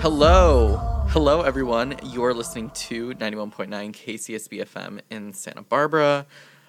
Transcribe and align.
Hello. 0.00 1.04
Hello, 1.08 1.42
everyone. 1.42 1.96
You're 2.02 2.32
listening 2.32 2.70
to 2.70 3.12
91.9 3.12 3.68
KCSB 3.68 4.64
FM 4.64 5.00
in 5.10 5.34
Santa 5.34 5.60
Barbara. 5.60 6.24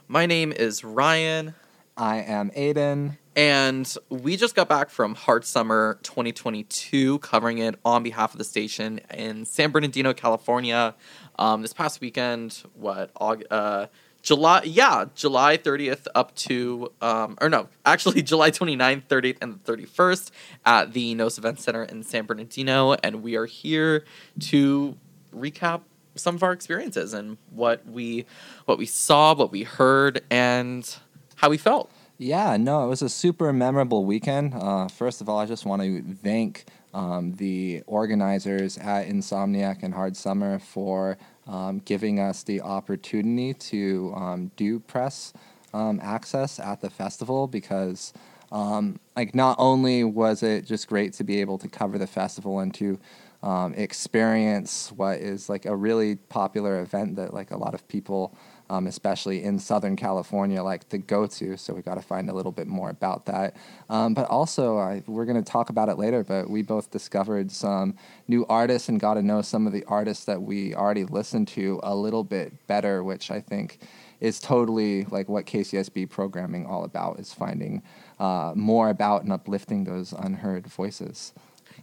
My 0.09 0.25
name 0.25 0.51
is 0.51 0.83
Ryan, 0.83 1.55
I 1.95 2.17
am 2.17 2.49
Aiden. 2.51 3.17
and 3.35 3.95
we 4.09 4.35
just 4.35 4.55
got 4.55 4.67
back 4.67 4.89
from 4.89 5.15
Hard 5.15 5.45
Summer 5.45 5.99
2022, 6.03 7.19
covering 7.19 7.59
it 7.59 7.75
on 7.85 8.01
behalf 8.03 8.33
of 8.33 8.39
the 8.39 8.43
station 8.43 8.99
in 9.13 9.45
San 9.45 9.71
Bernardino, 9.71 10.13
California. 10.13 10.95
Um, 11.37 11.61
this 11.61 11.73
past 11.73 12.01
weekend, 12.01 12.63
what, 12.73 13.13
Aug- 13.15 13.45
uh, 13.51 13.87
July, 14.23 14.63
yeah, 14.65 15.05
July 15.13 15.57
30th 15.57 16.07
up 16.15 16.33
to, 16.35 16.91
um, 17.01 17.37
or 17.41 17.49
no, 17.49 17.67
actually 17.85 18.21
July 18.23 18.49
29th, 18.49 19.03
30th, 19.07 19.37
and 19.41 19.63
31st 19.63 20.31
at 20.65 20.93
the 20.93 21.13
NOS 21.13 21.37
Event 21.37 21.59
Center 21.59 21.83
in 21.83 22.03
San 22.03 22.25
Bernardino. 22.25 22.93
And 23.03 23.21
we 23.21 23.35
are 23.35 23.45
here 23.45 24.03
to 24.39 24.97
recap 25.35 25.81
some 26.15 26.35
of 26.35 26.43
our 26.43 26.53
experiences 26.53 27.13
and 27.13 27.37
what 27.49 27.85
we 27.87 28.25
what 28.65 28.77
we 28.77 28.85
saw, 28.85 29.33
what 29.33 29.51
we 29.51 29.63
heard, 29.63 30.21
and 30.29 30.97
how 31.43 31.49
we 31.49 31.57
felt. 31.57 31.91
Yeah, 32.19 32.55
no, 32.55 32.85
it 32.85 32.87
was 32.87 33.01
a 33.01 33.09
super 33.09 33.51
memorable 33.51 34.05
weekend. 34.05 34.53
Uh, 34.53 34.87
first 34.87 35.19
of 35.19 35.27
all, 35.27 35.39
I 35.39 35.45
just 35.45 35.65
want 35.65 35.81
to 35.81 36.01
thank 36.23 36.63
um, 36.93 37.33
the 37.33 37.83
organizers 37.85 38.77
at 38.77 39.09
Insomniac 39.09 39.83
and 39.83 39.93
Hard 39.93 40.15
Summer 40.15 40.57
for 40.57 41.17
um, 41.45 41.79
giving 41.79 42.17
us 42.17 42.43
the 42.43 42.61
opportunity 42.61 43.53
to 43.55 44.13
um, 44.15 44.51
do 44.55 44.79
press 44.79 45.33
um, 45.73 45.99
access 46.01 46.61
at 46.61 46.79
the 46.79 46.89
festival 46.89 47.45
because, 47.47 48.13
um, 48.53 48.97
like, 49.17 49.35
not 49.35 49.57
only 49.59 50.05
was 50.05 50.43
it 50.43 50.65
just 50.65 50.87
great 50.87 51.11
to 51.13 51.25
be 51.25 51.41
able 51.41 51.57
to 51.57 51.67
cover 51.67 51.97
the 51.97 52.07
festival 52.07 52.59
and 52.59 52.73
to 52.75 52.97
um, 53.41 53.73
experience 53.73 54.93
what 54.93 55.19
is 55.19 55.49
like 55.49 55.65
a 55.65 55.75
really 55.75 56.15
popular 56.15 56.79
event 56.79 57.17
that 57.17 57.33
like 57.33 57.51
a 57.51 57.57
lot 57.57 57.73
of 57.73 57.85
people 57.89 58.33
um, 58.73 58.87
especially 58.87 59.43
in 59.43 59.59
Southern 59.59 59.95
California, 59.95 60.63
like 60.63 60.89
the 60.89 60.97
go 60.97 61.27
to. 61.27 61.57
So 61.57 61.75
we 61.75 61.83
got 61.83 61.93
to 61.95 62.01
find 62.01 62.27
a 62.27 62.33
little 62.33 62.51
bit 62.51 62.65
more 62.65 62.89
about 62.89 63.27
that. 63.27 63.55
Um, 63.87 64.15
but 64.15 64.27
also, 64.29 64.79
I, 64.79 65.03
we're 65.05 65.25
going 65.25 65.41
to 65.41 65.51
talk 65.51 65.69
about 65.69 65.89
it 65.89 65.99
later. 65.99 66.23
But 66.23 66.49
we 66.49 66.63
both 66.63 66.89
discovered 66.89 67.51
some 67.51 67.95
new 68.27 68.47
artists 68.49 68.89
and 68.89 68.99
got 68.99 69.13
to 69.13 69.21
know 69.21 69.43
some 69.43 69.67
of 69.67 69.73
the 69.73 69.83
artists 69.85 70.25
that 70.25 70.41
we 70.41 70.73
already 70.73 71.05
listened 71.05 71.49
to 71.49 71.79
a 71.83 71.95
little 71.95 72.23
bit 72.23 72.65
better, 72.65 73.03
which 73.03 73.29
I 73.29 73.41
think 73.41 73.77
is 74.19 74.39
totally 74.39 75.03
like 75.05 75.29
what 75.29 75.45
KCSB 75.45 76.09
programming 76.09 76.65
all 76.65 76.83
about 76.83 77.19
is 77.19 77.31
finding 77.31 77.83
uh, 78.19 78.53
more 78.55 78.89
about 78.89 79.21
and 79.21 79.31
uplifting 79.31 79.83
those 79.83 80.13
unheard 80.13 80.65
voices. 80.65 81.33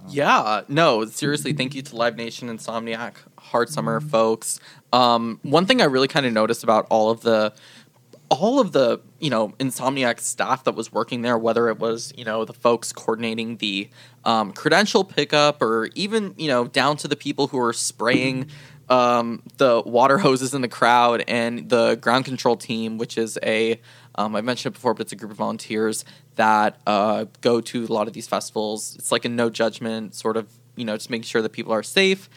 Yeah, 0.09 0.63
no, 0.69 1.05
seriously, 1.05 1.53
thank 1.53 1.75
you 1.75 1.83
to 1.83 1.97
Live 1.97 2.17
Nation, 2.17 2.49
Insomniac, 2.49 3.15
Hard 3.51 3.69
Summer 3.69 4.01
folks. 4.01 4.61
Um, 4.93 5.39
one 5.43 5.67
thing 5.67 5.81
I 5.81 5.85
really 5.85 6.09
kind 6.09 6.27
of 6.27 6.33
noticed 6.33 6.65
about 6.65 6.87
all 6.91 7.11
of 7.11 7.21
the 7.21 7.53
all 8.31 8.61
of 8.61 8.71
the, 8.71 9.01
you 9.19 9.29
know, 9.29 9.49
Insomniac 9.59 10.21
staff 10.21 10.63
that 10.63 10.77
was 10.77 10.93
working 10.93 11.23
there, 11.23 11.37
whether 11.37 11.69
it 11.69 11.81
was, 11.81 12.13
you 12.17 12.25
know, 12.25 12.45
the 12.45 12.53
folks 12.53 12.93
coordinating 12.93 13.57
the 13.57 13.91
um, 14.25 14.53
credential 14.53 15.03
pickup 15.03 15.61
or 15.61 15.89
even, 15.97 16.35
you 16.39 16.47
know, 16.47 16.65
down 16.65 16.97
to 16.99 17.09
the 17.09 17.17
people 17.17 17.49
who 17.49 17.59
were 17.59 17.73
spraying 17.73 18.47
um, 18.89 19.43
the 19.57 19.83
water 19.87 20.19
hoses 20.19 20.53
in 20.53 20.63
the 20.63 20.69
crowd 20.69 21.25
and 21.29 21.69
the 21.69 21.97
ground 22.01 22.25
control 22.25 22.57
team, 22.57 22.99
which 22.99 23.17
is 23.19 23.39
a, 23.43 23.81
um, 24.17 24.35
I 24.35 24.41
mentioned 24.43 24.73
it 24.73 24.75
before, 24.75 24.95
but 24.95 25.03
it's 25.03 25.13
a 25.13 25.17
group 25.17 25.31
of 25.31 25.37
volunteers 25.37 26.05
that 26.35 26.79
uh, 26.87 27.27
go 27.41 27.61
to 27.61 27.85
a 27.85 27.93
lot 27.93 28.09
of 28.09 28.13
these 28.13 28.27
festivals. 28.27 28.97
It's 28.97 29.13
like 29.13 29.25
a 29.25 29.29
no 29.29 29.49
judgment 29.49 30.15
sort 30.15 30.37
of, 30.37 30.49
you 30.77 30.85
know, 30.85 30.97
just 30.97 31.11
making 31.11 31.25
sure 31.25 31.43
that 31.43 31.51
people 31.51 31.73
are 31.73 31.83
safe. 31.83 32.29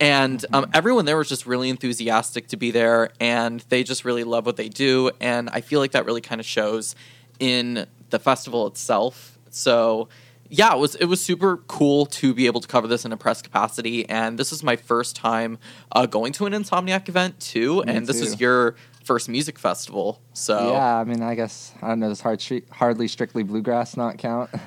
And 0.00 0.44
um, 0.52 0.70
everyone 0.72 1.04
there 1.04 1.16
was 1.16 1.28
just 1.28 1.46
really 1.46 1.70
enthusiastic 1.70 2.48
to 2.48 2.56
be 2.56 2.70
there, 2.70 3.10
and 3.18 3.60
they 3.68 3.82
just 3.82 4.04
really 4.04 4.24
love 4.24 4.46
what 4.46 4.56
they 4.56 4.68
do. 4.68 5.10
And 5.20 5.50
I 5.50 5.60
feel 5.60 5.80
like 5.80 5.92
that 5.92 6.06
really 6.06 6.20
kind 6.20 6.40
of 6.40 6.46
shows 6.46 6.94
in 7.40 7.86
the 8.10 8.18
festival 8.18 8.66
itself. 8.66 9.38
So 9.50 10.08
yeah, 10.48 10.72
it 10.72 10.78
was 10.78 10.94
it 10.94 11.06
was 11.06 11.20
super 11.20 11.58
cool 11.68 12.06
to 12.06 12.32
be 12.32 12.46
able 12.46 12.60
to 12.60 12.68
cover 12.68 12.86
this 12.86 13.04
in 13.04 13.12
a 13.12 13.16
press 13.16 13.42
capacity, 13.42 14.08
and 14.08 14.38
this 14.38 14.52
is 14.52 14.62
my 14.62 14.76
first 14.76 15.16
time 15.16 15.58
uh, 15.92 16.06
going 16.06 16.32
to 16.34 16.46
an 16.46 16.52
Insomniac 16.52 17.08
event 17.08 17.38
too, 17.40 17.82
Me 17.84 17.94
and 17.94 18.06
this 18.06 18.20
is 18.20 18.40
your 18.40 18.76
first 19.04 19.28
music 19.28 19.58
festival. 19.58 20.20
So 20.32 20.72
Yeah, 20.72 20.98
I 20.98 21.04
mean, 21.04 21.22
I 21.22 21.34
guess 21.34 21.72
I 21.82 21.88
don't 21.88 22.00
know. 22.00 22.08
Does 22.08 22.20
hard 22.20 22.42
hardly 22.70 23.08
strictly 23.08 23.42
bluegrass 23.42 23.96
not 23.96 24.18
count? 24.18 24.50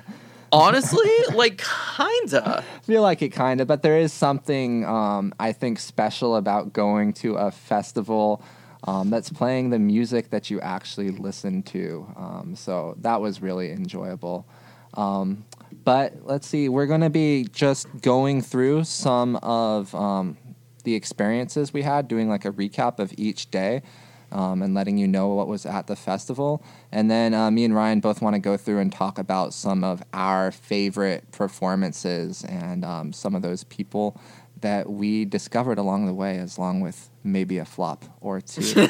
honestly, 0.52 1.10
like 1.34 1.64
kinda. 1.98 2.64
I 2.64 2.80
feel 2.84 3.02
like 3.02 3.22
it 3.22 3.30
kind 3.30 3.62
of, 3.62 3.68
but 3.68 3.82
there 3.82 3.98
is 3.98 4.14
something 4.14 4.86
um, 4.86 5.34
I 5.40 5.52
think 5.52 5.80
special 5.80 6.36
about 6.36 6.74
going 6.74 7.14
to 7.14 7.36
a 7.36 7.52
festival 7.52 8.44
um, 8.84 9.10
that's 9.10 9.30
playing 9.30 9.70
the 9.70 9.80
music 9.80 10.30
that 10.32 10.50
you 10.50 10.60
actually 10.62 11.12
listen 11.12 11.64
to. 11.64 12.08
Um, 12.16 12.56
so 12.56 12.96
that 13.02 13.22
was 13.22 13.42
really 13.42 13.72
enjoyable. 13.72 14.48
Um, 14.96 15.46
but 15.84 16.14
let's 16.24 16.48
see, 16.48 16.68
we're 16.68 16.88
going 16.88 17.02
to 17.02 17.10
be 17.10 17.48
just 17.52 17.88
going 18.02 18.42
through 18.42 18.84
some 18.84 19.38
of 19.38 19.94
um, 19.96 20.38
the 20.84 20.96
experiences 20.96 21.74
we 21.74 21.82
had, 21.82 22.08
doing 22.08 22.28
like 22.28 22.46
a 22.46 22.52
recap 22.52 23.00
of 23.00 23.14
each 23.18 23.52
day. 23.52 23.84
Um, 24.32 24.62
and 24.62 24.74
letting 24.74 24.98
you 24.98 25.08
know 25.10 25.28
what 25.30 25.48
was 25.50 25.66
at 25.66 25.88
the 25.88 25.96
festival. 25.98 26.64
And 26.92 27.12
then 27.12 27.34
uh, 27.34 27.52
me 27.52 27.66
and 27.66 27.76
Ryan 27.76 28.00
both 28.00 28.22
want 28.22 28.34
to 28.36 28.40
go 28.40 28.56
through 28.56 28.80
and 28.80 28.90
talk 28.90 29.18
about 29.20 29.54
some 29.54 29.84
of 29.84 30.02
our 30.14 30.52
favorite 30.54 31.30
performances 31.32 32.44
and 32.46 32.86
um, 32.86 33.12
some 33.14 33.36
of 33.36 33.42
those 33.42 33.66
people 33.66 34.18
that 34.62 34.90
we 34.90 35.26
discovered 35.26 35.78
along 35.80 36.06
the 36.06 36.14
way, 36.14 36.38
as 36.38 36.58
long 36.60 36.80
with 36.82 37.10
maybe 37.24 37.58
a 37.58 37.66
flop 37.66 38.06
or 38.22 38.40
two. 38.40 38.62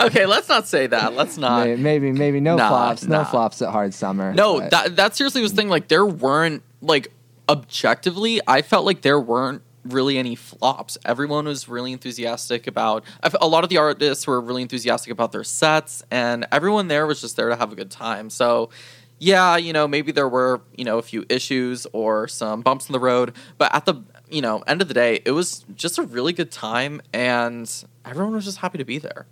okay, 0.00 0.26
let's 0.26 0.48
not 0.48 0.68
say 0.68 0.86
that. 0.86 1.14
Let's 1.14 1.36
not. 1.38 1.66
May- 1.66 1.76
maybe, 1.76 2.12
maybe 2.12 2.38
no 2.38 2.56
Nah, 2.56 2.68
flops, 2.68 3.02
nah. 3.04 3.18
no 3.18 3.24
flops 3.24 3.62
at 3.62 3.70
Hard 3.70 3.92
Summer. 3.94 4.32
No, 4.34 4.60
but- 4.60 4.70
that 4.70 4.96
that 4.96 5.16
seriously 5.16 5.42
was 5.42 5.52
the 5.52 5.56
thing. 5.56 5.68
Like 5.68 5.88
there 5.88 6.06
weren't 6.06 6.62
like 6.82 7.08
objectively, 7.48 8.40
I 8.46 8.62
felt 8.62 8.84
like 8.84 9.00
there 9.02 9.18
weren't 9.20 9.62
really 9.84 10.18
any 10.18 10.34
flops. 10.34 10.98
Everyone 11.04 11.46
was 11.46 11.68
really 11.68 11.92
enthusiastic 11.92 12.66
about. 12.66 13.04
A 13.40 13.46
lot 13.46 13.64
of 13.64 13.70
the 13.70 13.78
artists 13.78 14.26
were 14.26 14.40
really 14.40 14.62
enthusiastic 14.62 15.12
about 15.12 15.32
their 15.32 15.44
sets, 15.44 16.02
and 16.10 16.46
everyone 16.52 16.88
there 16.88 17.06
was 17.06 17.20
just 17.20 17.36
there 17.36 17.48
to 17.48 17.56
have 17.56 17.72
a 17.72 17.76
good 17.76 17.90
time. 17.90 18.30
So. 18.30 18.70
Yeah, 19.22 19.58
you 19.58 19.74
know, 19.74 19.86
maybe 19.86 20.12
there 20.12 20.30
were, 20.30 20.62
you 20.74 20.86
know, 20.86 20.96
a 20.96 21.02
few 21.02 21.26
issues 21.28 21.86
or 21.92 22.26
some 22.26 22.62
bumps 22.62 22.88
in 22.88 22.94
the 22.94 22.98
road, 22.98 23.36
but 23.58 23.74
at 23.74 23.84
the, 23.84 24.02
you 24.30 24.40
know, 24.40 24.60
end 24.60 24.80
of 24.80 24.88
the 24.88 24.94
day, 24.94 25.20
it 25.26 25.32
was 25.32 25.62
just 25.74 25.98
a 25.98 26.02
really 26.04 26.32
good 26.32 26.50
time 26.50 27.02
and 27.12 27.84
everyone 28.06 28.32
was 28.32 28.46
just 28.46 28.56
happy 28.56 28.78
to 28.78 28.84
be 28.86 28.96
there. 28.96 29.26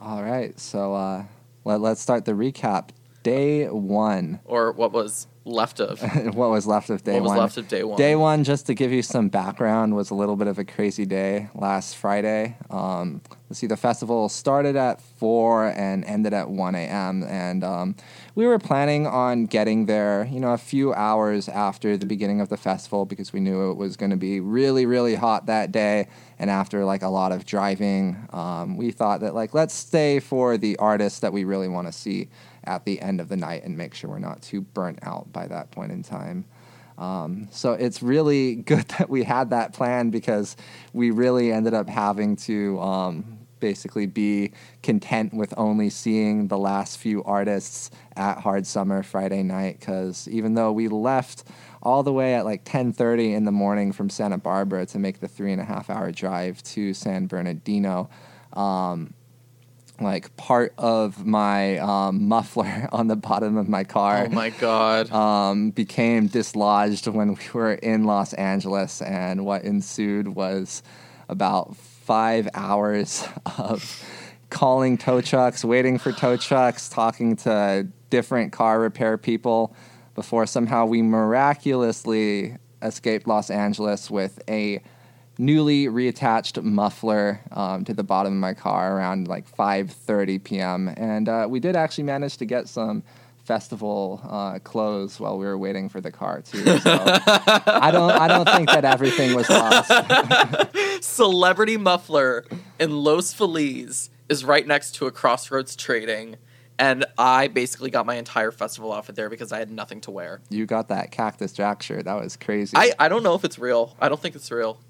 All 0.00 0.24
right, 0.24 0.58
so 0.58 0.94
uh, 0.94 1.26
let, 1.64 1.80
let's 1.80 2.00
start 2.00 2.24
the 2.24 2.32
recap. 2.32 2.88
Day 3.22 3.68
one. 3.68 4.40
Or 4.44 4.72
what 4.72 4.90
was 4.90 5.28
left 5.44 5.80
of. 5.80 6.00
what 6.34 6.50
was 6.50 6.66
left 6.66 6.90
of 6.90 7.04
day 7.04 7.14
what 7.14 7.22
was 7.22 7.28
one? 7.30 7.38
left 7.38 7.56
of 7.56 7.68
day 7.68 7.84
one. 7.84 7.98
Day 7.98 8.16
one, 8.16 8.44
just 8.44 8.66
to 8.66 8.74
give 8.74 8.92
you 8.92 9.02
some 9.02 9.28
background, 9.28 9.94
was 9.94 10.10
a 10.10 10.14
little 10.14 10.36
bit 10.36 10.48
of 10.48 10.58
a 10.58 10.64
crazy 10.64 11.04
day 11.04 11.48
last 11.54 11.96
Friday. 11.96 12.56
Um, 12.70 13.20
let's 13.48 13.58
see, 13.58 13.66
the 13.66 13.76
festival 13.76 14.28
started 14.28 14.74
at 14.76 15.00
4 15.00 15.68
and 15.68 16.04
ended 16.04 16.32
at 16.32 16.48
1 16.48 16.74
a.m. 16.74 17.22
And 17.24 17.62
um, 17.62 17.96
we 18.34 18.46
were 18.46 18.58
planning 18.58 19.06
on 19.06 19.46
getting 19.46 19.86
there, 19.86 20.26
you 20.30 20.40
know, 20.40 20.52
a 20.52 20.58
few 20.58 20.94
hours 20.94 21.48
after 21.48 21.96
the 21.96 22.06
beginning 22.06 22.40
of 22.40 22.48
the 22.48 22.56
festival 22.56 23.04
because 23.04 23.32
we 23.32 23.40
knew 23.40 23.70
it 23.70 23.74
was 23.74 23.96
going 23.96 24.10
to 24.10 24.16
be 24.16 24.40
really, 24.40 24.86
really 24.86 25.14
hot 25.14 25.46
that 25.46 25.72
day. 25.72 26.08
And 26.38 26.50
after 26.50 26.84
like 26.84 27.02
a 27.02 27.08
lot 27.08 27.32
of 27.32 27.44
driving, 27.44 28.28
um, 28.32 28.76
we 28.76 28.90
thought 28.90 29.20
that 29.20 29.34
like 29.34 29.54
let's 29.54 29.74
stay 29.74 30.20
for 30.20 30.56
the 30.56 30.76
artists 30.78 31.20
that 31.20 31.32
we 31.32 31.44
really 31.44 31.68
want 31.68 31.86
to 31.86 31.92
see 31.92 32.28
at 32.66 32.84
the 32.84 33.00
end 33.00 33.20
of 33.20 33.28
the 33.28 33.36
night 33.36 33.64
and 33.64 33.76
make 33.76 33.94
sure 33.94 34.10
we're 34.10 34.18
not 34.18 34.42
too 34.42 34.60
burnt 34.60 34.98
out 35.02 35.32
by 35.32 35.46
that 35.46 35.70
point 35.70 35.92
in 35.92 36.02
time. 36.02 36.44
Um, 36.98 37.48
so 37.50 37.72
it's 37.72 38.02
really 38.02 38.54
good 38.70 38.88
that 38.98 39.08
we 39.08 39.24
had 39.24 39.50
that 39.50 39.72
plan 39.72 40.10
because 40.10 40.56
we 40.92 41.10
really 41.10 41.52
ended 41.52 41.74
up 41.74 41.88
having 41.88 42.36
to 42.36 42.80
um, 42.80 43.38
basically 43.60 44.06
be 44.06 44.52
content 44.82 45.32
with 45.34 45.54
only 45.56 45.90
seeing 45.90 46.48
the 46.48 46.58
last 46.58 46.98
few 46.98 47.24
artists 47.24 47.90
at 48.16 48.38
Hard 48.38 48.66
Summer 48.66 49.02
Friday 49.02 49.42
night. 49.42 49.80
Because 49.80 50.28
even 50.28 50.54
though 50.54 50.72
we 50.72 50.88
left 50.88 51.44
all 51.82 52.02
the 52.02 52.12
way 52.12 52.34
at 52.34 52.44
like 52.44 52.64
10:30 52.64 53.34
in 53.34 53.44
the 53.44 53.52
morning 53.52 53.92
from 53.92 54.08
Santa 54.08 54.38
Barbara 54.38 54.86
to 54.86 54.98
make 54.98 55.20
the 55.20 55.28
three 55.28 55.52
and 55.52 55.60
a 55.60 55.64
half 55.64 55.90
hour 55.90 56.10
drive 56.12 56.62
to 56.62 56.94
San 56.94 57.26
Bernardino. 57.26 58.08
Um, 58.54 59.14
like 60.00 60.36
part 60.36 60.74
of 60.76 61.24
my 61.24 61.78
um, 61.78 62.26
muffler 62.28 62.88
on 62.92 63.06
the 63.06 63.16
bottom 63.16 63.56
of 63.56 63.68
my 63.68 63.84
car 63.84 64.26
Oh 64.26 64.34
my 64.34 64.50
god. 64.50 65.10
um, 65.12 65.70
became 65.70 66.26
dislodged 66.26 67.06
when 67.06 67.34
we 67.34 67.40
were 67.52 67.74
in 67.74 68.04
Los 68.04 68.32
Angeles, 68.34 69.00
and 69.02 69.44
what 69.44 69.62
ensued 69.62 70.28
was 70.28 70.82
about 71.28 71.76
five 71.76 72.48
hours 72.54 73.26
of 73.58 74.02
calling 74.50 74.98
tow 74.98 75.20
trucks, 75.20 75.64
waiting 75.64 75.98
for 75.98 76.12
tow 76.12 76.36
trucks, 76.36 76.88
talking 76.88 77.34
to 77.36 77.86
different 78.10 78.52
car 78.52 78.78
repair 78.80 79.16
people 79.18 79.74
before 80.14 80.46
somehow 80.46 80.86
we 80.86 81.02
miraculously 81.02 82.56
escaped 82.82 83.26
Los 83.26 83.50
Angeles 83.50 84.10
with 84.10 84.40
a 84.48 84.80
newly 85.38 85.86
reattached 85.86 86.62
muffler 86.62 87.40
um, 87.52 87.84
to 87.84 87.94
the 87.94 88.04
bottom 88.04 88.32
of 88.32 88.38
my 88.38 88.54
car 88.54 88.96
around 88.96 89.28
like 89.28 89.50
5:30 89.50 90.42
p.m. 90.42 90.92
And 90.96 91.28
uh, 91.28 91.46
we 91.48 91.60
did 91.60 91.76
actually 91.76 92.04
manage 92.04 92.36
to 92.38 92.44
get 92.44 92.68
some 92.68 93.02
festival 93.44 94.20
uh, 94.24 94.58
clothes 94.60 95.20
while 95.20 95.36
we 95.38 95.44
were 95.44 95.58
waiting 95.58 95.88
for 95.88 96.00
the 96.00 96.10
car 96.10 96.40
too. 96.40 96.64
So 96.78 96.98
I 97.66 97.90
don't 97.92 98.10
I 98.10 98.28
don't 98.28 98.48
think 98.48 98.70
that 98.70 98.84
everything 98.84 99.34
was 99.34 99.48
lost. 99.50 99.92
Celebrity 101.04 101.76
Muffler 101.76 102.44
in 102.78 102.90
Los 103.04 103.32
Feliz 103.34 104.10
is 104.28 104.44
right 104.44 104.66
next 104.66 104.92
to 104.96 105.06
a 105.06 105.10
Crossroads 105.10 105.76
Trading, 105.76 106.36
and 106.78 107.04
I 107.18 107.48
basically 107.48 107.90
got 107.90 108.06
my 108.06 108.14
entire 108.14 108.50
festival 108.50 108.92
outfit 108.92 109.16
there 109.16 109.28
because 109.28 109.52
I 109.52 109.58
had 109.58 109.70
nothing 109.70 110.00
to 110.02 110.10
wear. 110.10 110.40
You 110.48 110.64
got 110.64 110.88
that 110.88 111.10
Cactus 111.10 111.52
Jack 111.52 111.82
shirt. 111.82 112.06
That 112.06 112.20
was 112.20 112.36
crazy. 112.36 112.72
I, 112.76 112.92
I 112.98 113.08
don't 113.08 113.22
know 113.22 113.34
if 113.34 113.44
it's 113.44 113.58
real. 113.58 113.94
I 114.00 114.08
don't 114.08 114.20
think 114.20 114.34
it's 114.34 114.50
real. 114.50 114.80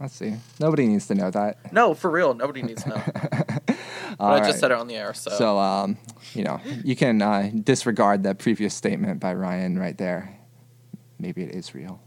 Let's 0.00 0.14
see. 0.14 0.34
Nobody 0.58 0.86
needs 0.86 1.06
to 1.08 1.14
know 1.14 1.30
that. 1.30 1.72
No, 1.74 1.92
for 1.92 2.10
real. 2.10 2.32
Nobody 2.32 2.62
needs 2.62 2.82
to 2.84 2.88
know. 2.88 3.02
but 3.66 3.76
I 4.18 4.38
just 4.38 4.50
right. 4.50 4.54
said 4.54 4.70
it 4.70 4.78
on 4.78 4.86
the 4.86 4.96
air, 4.96 5.12
so. 5.12 5.30
So, 5.30 5.58
um, 5.58 5.98
you 6.32 6.42
know, 6.42 6.58
you 6.82 6.96
can 6.96 7.20
uh, 7.20 7.50
disregard 7.62 8.22
that 8.22 8.38
previous 8.38 8.74
statement 8.74 9.20
by 9.20 9.34
Ryan 9.34 9.78
right 9.78 9.98
there. 9.98 10.38
Maybe 11.18 11.42
it 11.42 11.54
is 11.54 11.74
real. 11.74 12.00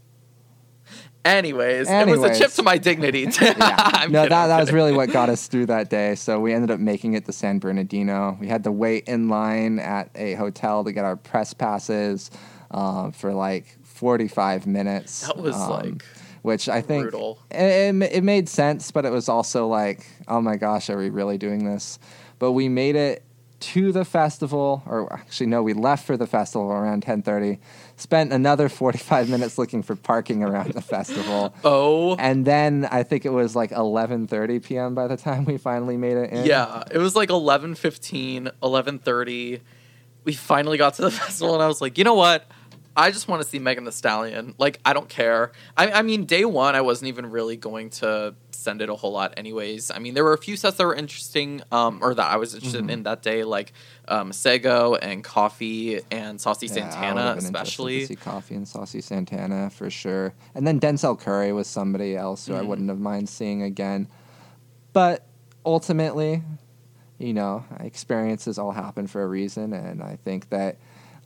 Anyways, 1.24 1.88
it 1.88 2.06
was 2.06 2.22
a 2.22 2.38
chip 2.38 2.50
to 2.52 2.62
my 2.62 2.78
dignity. 2.78 3.28
Yeah. 3.40 4.06
No, 4.08 4.22
kidding, 4.22 4.30
that, 4.30 4.46
that 4.48 4.60
was 4.60 4.72
really 4.72 4.92
what 4.92 5.10
got 5.10 5.30
us 5.30 5.46
through 5.46 5.66
that 5.66 5.88
day. 5.88 6.16
So 6.16 6.40
we 6.40 6.52
ended 6.52 6.70
up 6.70 6.80
making 6.80 7.14
it 7.14 7.24
to 7.26 7.32
San 7.32 7.60
Bernardino. 7.60 8.36
We 8.40 8.48
had 8.48 8.64
to 8.64 8.72
wait 8.72 9.04
in 9.08 9.28
line 9.28 9.78
at 9.78 10.10
a 10.16 10.34
hotel 10.34 10.84
to 10.84 10.92
get 10.92 11.04
our 11.04 11.16
press 11.16 11.54
passes 11.54 12.30
um, 12.72 13.12
for 13.12 13.32
like 13.32 13.78
45 13.84 14.66
minutes. 14.66 15.26
That 15.26 15.38
was 15.38 15.56
um, 15.56 15.70
like 15.70 16.04
which 16.44 16.68
I 16.68 16.82
think 16.82 17.04
brutal. 17.04 17.38
It, 17.50 17.94
it, 18.02 18.12
it 18.16 18.22
made 18.22 18.50
sense, 18.50 18.90
but 18.90 19.06
it 19.06 19.10
was 19.10 19.30
also 19.30 19.66
like, 19.66 20.06
oh 20.28 20.42
my 20.42 20.56
gosh, 20.56 20.90
are 20.90 20.98
we 20.98 21.08
really 21.08 21.38
doing 21.38 21.64
this? 21.64 21.98
But 22.38 22.52
we 22.52 22.68
made 22.68 22.96
it 22.96 23.22
to 23.60 23.92
the 23.92 24.04
festival, 24.04 24.82
or 24.84 25.10
actually 25.10 25.46
no, 25.46 25.62
we 25.62 25.72
left 25.72 26.04
for 26.06 26.18
the 26.18 26.26
festival 26.26 26.70
around 26.70 27.02
10:30. 27.02 27.58
Spent 27.96 28.30
another 28.30 28.68
45 28.68 29.30
minutes 29.30 29.56
looking 29.56 29.82
for 29.82 29.96
parking 29.96 30.42
around 30.44 30.74
the 30.74 30.82
festival. 30.82 31.54
Oh, 31.64 32.14
And 32.16 32.44
then 32.44 32.86
I 32.90 33.04
think 33.04 33.24
it 33.24 33.30
was 33.30 33.56
like 33.56 33.70
11:30 33.70 34.62
p.m. 34.62 34.94
by 34.94 35.06
the 35.06 35.16
time 35.16 35.46
we 35.46 35.56
finally 35.56 35.96
made 35.96 36.18
it 36.18 36.30
in. 36.30 36.44
yeah. 36.44 36.82
It 36.90 36.98
was 36.98 37.16
like 37.16 37.30
11.15, 37.30 38.50
11.30. 38.62 39.60
We 40.24 40.32
finally 40.34 40.76
got 40.76 40.92
to 40.94 41.02
the 41.02 41.10
festival, 41.22 41.54
and 41.54 41.62
I 41.62 41.68
was 41.68 41.80
like, 41.80 41.96
you 41.96 42.04
know 42.04 42.14
what? 42.14 42.46
I 42.96 43.10
just 43.10 43.26
want 43.26 43.42
to 43.42 43.48
see 43.48 43.58
Megan 43.58 43.84
Thee 43.84 43.90
Stallion. 43.90 44.54
Like, 44.56 44.78
I 44.84 44.92
don't 44.92 45.08
care. 45.08 45.50
I, 45.76 45.90
I 45.90 46.02
mean, 46.02 46.26
day 46.26 46.44
one, 46.44 46.76
I 46.76 46.80
wasn't 46.80 47.08
even 47.08 47.26
really 47.26 47.56
going 47.56 47.90
to 47.90 48.34
send 48.52 48.80
it 48.82 48.88
a 48.88 48.94
whole 48.94 49.10
lot, 49.12 49.34
anyways. 49.36 49.90
I 49.90 49.98
mean, 49.98 50.14
there 50.14 50.22
were 50.22 50.32
a 50.32 50.38
few 50.38 50.56
sets 50.56 50.76
that 50.76 50.86
were 50.86 50.94
interesting, 50.94 51.60
um, 51.72 51.98
or 52.02 52.14
that 52.14 52.30
I 52.30 52.36
was 52.36 52.54
interested 52.54 52.84
Mhm. 52.86 52.90
in 52.90 53.02
that 53.02 53.22
day, 53.22 53.42
like 53.44 53.72
um, 54.06 54.32
Sego 54.32 54.94
and 54.94 55.24
Coffee 55.24 56.00
and 56.10 56.40
Saucy 56.40 56.66
Yeah, 56.66 56.72
I 56.72 56.74
Santana, 56.74 57.34
especially. 57.36 58.00
To 58.00 58.06
see 58.06 58.16
Coffee 58.16 58.54
and 58.54 58.68
Saucy 58.68 59.00
Santana 59.00 59.70
for 59.70 59.90
sure. 59.90 60.32
And 60.54 60.66
then 60.66 60.78
Denzel 60.78 61.18
Curry 61.18 61.52
was 61.52 61.66
somebody 61.66 62.16
else 62.16 62.46
who 62.46 62.54
I 62.54 62.60
Mhm. 62.60 62.66
wouldn't 62.66 62.88
have 62.90 63.00
mind 63.00 63.28
seeing 63.28 63.62
again. 63.62 64.06
But 64.92 65.26
ultimately, 65.66 66.42
you 67.18 67.32
know, 67.34 67.64
experiences 67.80 68.58
all 68.58 68.70
happen 68.72 69.06
for 69.08 69.22
a 69.22 69.26
reason, 69.26 69.72
and 69.72 70.02
I 70.02 70.16
think 70.24 70.50
that 70.50 70.76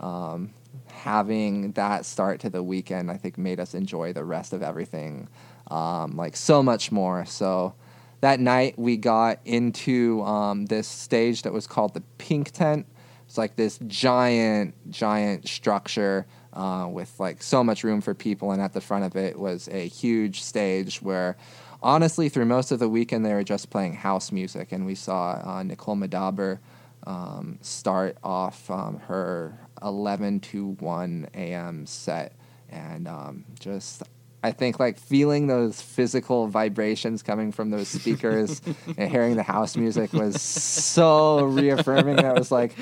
um, 0.01 0.55
having 0.99 1.73
that 1.73 2.05
start 2.05 2.41
to 2.41 2.51
the 2.51 2.63
weekend, 2.63 3.11
I 3.11 3.17
think, 3.17 3.39
made 3.39 3.61
us 3.61 3.75
enjoy 3.75 4.13
the 4.13 4.25
rest 4.25 4.53
of 4.53 4.63
everything 4.63 5.29
um, 5.71 6.17
like 6.17 6.37
so 6.37 6.63
much 6.63 6.91
more. 6.93 7.25
So 7.25 7.75
that 8.21 8.41
night 8.41 8.79
we 8.79 8.97
got 8.97 9.39
into 9.45 10.23
um, 10.23 10.67
this 10.67 10.89
stage 10.89 11.43
that 11.43 11.53
was 11.53 11.67
called 11.67 11.95
the 11.95 12.03
Pink 12.19 12.51
Tent. 12.51 12.87
It's 13.27 13.39
like 13.39 13.57
this 13.57 13.79
giant, 13.87 14.75
giant 14.91 15.47
structure 15.47 16.27
uh, 16.53 16.89
with 16.91 17.13
like 17.21 17.43
so 17.43 17.63
much 17.63 17.85
room 17.85 18.01
for 18.01 18.15
people, 18.15 18.53
and 18.53 18.63
at 18.63 18.73
the 18.73 18.81
front 18.81 19.05
of 19.05 19.17
it 19.17 19.39
was 19.39 19.69
a 19.69 19.87
huge 19.87 20.43
stage 20.43 21.03
where, 21.03 21.37
honestly, 21.83 22.29
through 22.29 22.47
most 22.47 22.73
of 22.73 22.79
the 22.79 22.89
weekend 22.89 23.25
they 23.25 23.35
were 23.35 23.45
just 23.45 23.71
playing 23.71 23.95
house 23.95 24.33
music, 24.33 24.73
and 24.73 24.87
we 24.87 24.95
saw 24.95 25.41
uh, 25.45 25.63
Nicole 25.63 25.97
Moudaber 25.97 26.59
um, 27.07 27.59
start 27.61 28.17
off 28.25 28.71
um, 28.71 28.99
her 29.07 29.59
11 29.83 30.41
to 30.41 30.71
1 30.81 31.29
a.m. 31.35 31.87
set, 31.87 32.35
and 32.71 33.09
um, 33.09 33.45
just 33.59 34.03
I 34.43 34.53
think 34.53 34.79
like 34.79 34.99
feeling 34.99 35.49
those 35.49 35.81
physical 35.81 36.47
vibrations 36.47 37.23
coming 37.23 37.51
from 37.51 37.71
those 37.71 37.89
speakers 37.89 38.63
and 38.97 39.11
hearing 39.11 39.37
the 39.37 39.43
house 39.43 39.77
music 39.77 40.13
was 40.13 40.41
so 40.41 41.45
reaffirming. 41.45 42.25
I 42.25 42.33
was 42.33 42.53
like, 42.53 42.75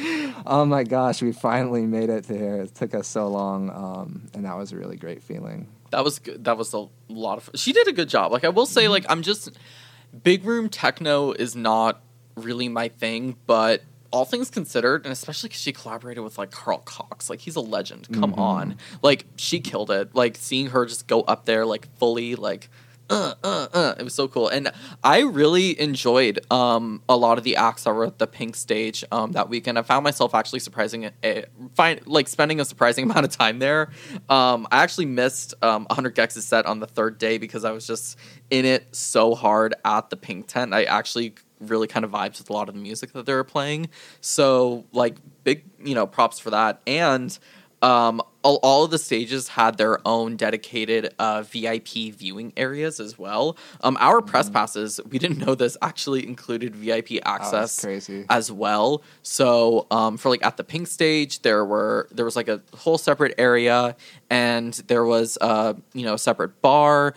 oh 0.46 0.64
my 0.66 0.84
gosh, 0.84 1.22
we 1.22 1.32
finally 1.32 1.86
made 1.86 2.10
it 2.10 2.24
to 2.24 2.36
here. 2.36 2.56
It 2.62 2.74
took 2.74 2.94
us 2.94 3.08
so 3.08 3.28
long, 3.28 3.70
um, 3.70 4.28
and 4.34 4.44
that 4.44 4.56
was 4.56 4.72
a 4.72 4.76
really 4.76 4.96
great 4.96 5.22
feeling. 5.22 5.68
That 5.90 6.04
was 6.04 6.18
good. 6.18 6.44
That 6.44 6.58
was 6.58 6.74
a 6.74 6.88
lot 7.08 7.38
of. 7.38 7.50
She 7.54 7.72
did 7.72 7.88
a 7.88 7.92
good 7.92 8.08
job. 8.08 8.32
Like 8.32 8.44
I 8.44 8.50
will 8.50 8.66
say, 8.66 8.88
like 8.88 9.06
I'm 9.08 9.22
just 9.22 9.50
big 10.22 10.44
room 10.44 10.68
techno 10.68 11.32
is 11.32 11.56
not 11.56 12.02
really 12.36 12.68
my 12.68 12.88
thing, 12.88 13.36
but 13.46 13.82
all 14.10 14.24
things 14.24 14.50
considered, 14.50 15.04
and 15.04 15.12
especially 15.12 15.48
because 15.48 15.60
she 15.62 15.72
collaborated 15.72 16.22
with 16.24 16.38
like 16.38 16.50
Carl 16.50 16.78
Cox, 16.78 17.28
like 17.30 17.40
he's 17.40 17.56
a 17.56 17.60
legend. 17.60 18.08
Come 18.12 18.32
Mhm. 18.32 18.38
on, 18.38 18.76
like 19.02 19.26
she 19.36 19.60
killed 19.60 19.90
it. 19.90 20.14
Like 20.14 20.36
seeing 20.36 20.68
her 20.68 20.86
just 20.86 21.06
go 21.06 21.22
up 21.22 21.44
there 21.46 21.64
like 21.66 21.88
fully 21.98 22.34
like. 22.34 22.68
Uh, 23.08 23.34
uh, 23.44 23.68
uh. 23.72 23.94
It 24.00 24.02
was 24.02 24.14
so 24.14 24.26
cool, 24.26 24.48
and 24.48 24.72
I 25.04 25.20
really 25.20 25.78
enjoyed 25.80 26.40
um, 26.52 27.02
a 27.08 27.16
lot 27.16 27.38
of 27.38 27.44
the 27.44 27.54
acts 27.54 27.84
that 27.84 27.92
were 27.94 28.04
at 28.06 28.18
the 28.18 28.26
Pink 28.26 28.56
stage 28.56 29.04
um, 29.12 29.30
that 29.30 29.48
weekend. 29.48 29.78
I 29.78 29.82
found 29.82 30.02
myself 30.02 30.34
actually 30.34 30.58
surprising 30.58 31.08
it, 31.22 31.48
find 31.76 32.04
like 32.08 32.26
spending 32.26 32.58
a 32.58 32.64
surprising 32.64 33.04
amount 33.08 33.24
of 33.24 33.30
time 33.30 33.60
there. 33.60 33.90
Um, 34.28 34.66
I 34.72 34.82
actually 34.82 35.06
missed 35.06 35.54
um, 35.62 35.84
100 35.84 36.16
gecs's 36.16 36.48
set 36.48 36.66
on 36.66 36.80
the 36.80 36.88
third 36.88 37.16
day 37.18 37.38
because 37.38 37.64
I 37.64 37.70
was 37.70 37.86
just 37.86 38.18
in 38.50 38.64
it 38.64 38.88
so 38.96 39.36
hard 39.36 39.76
at 39.84 40.10
the 40.10 40.16
Pink 40.16 40.48
tent. 40.48 40.74
I 40.74 40.82
actually 40.82 41.36
really 41.60 41.86
kind 41.86 42.04
of 42.04 42.10
vibes 42.10 42.38
with 42.38 42.50
a 42.50 42.52
lot 42.52 42.68
of 42.68 42.74
the 42.74 42.80
music 42.80 43.12
that 43.12 43.26
they 43.26 43.34
were 43.34 43.44
playing. 43.44 43.88
So 44.20 44.84
like 44.92 45.16
big, 45.44 45.64
you 45.82 45.94
know, 45.94 46.06
props 46.06 46.38
for 46.38 46.50
that. 46.50 46.80
And 46.86 47.36
um, 47.82 48.22
all, 48.42 48.58
all 48.62 48.84
of 48.84 48.90
the 48.90 48.98
stages 48.98 49.48
had 49.48 49.76
their 49.76 49.98
own 50.08 50.36
dedicated 50.36 51.14
uh, 51.18 51.42
VIP 51.42 52.14
viewing 52.14 52.54
areas 52.56 52.98
as 53.00 53.18
well. 53.18 53.56
Um, 53.82 53.98
our 54.00 54.22
press 54.22 54.48
passes, 54.48 54.98
we 55.10 55.18
didn't 55.18 55.38
know 55.38 55.54
this, 55.54 55.76
actually 55.82 56.26
included 56.26 56.74
VIP 56.74 57.12
Oh, 57.12 57.18
access 57.26 57.78
crazy. 57.78 58.24
as 58.30 58.50
well. 58.50 59.02
So 59.22 59.86
um, 59.90 60.16
for 60.16 60.30
like 60.30 60.44
at 60.44 60.56
the 60.56 60.64
pink 60.64 60.86
stage, 60.88 61.42
there 61.42 61.64
were 61.66 62.08
there 62.10 62.24
was 62.24 62.34
like 62.34 62.48
a 62.48 62.62
whole 62.74 62.96
separate 62.98 63.34
area, 63.36 63.94
and 64.30 64.72
there 64.88 65.04
was 65.04 65.36
uh, 65.42 65.74
you 65.92 66.04
know 66.06 66.14
a 66.14 66.18
separate 66.18 66.60
bar 66.62 67.14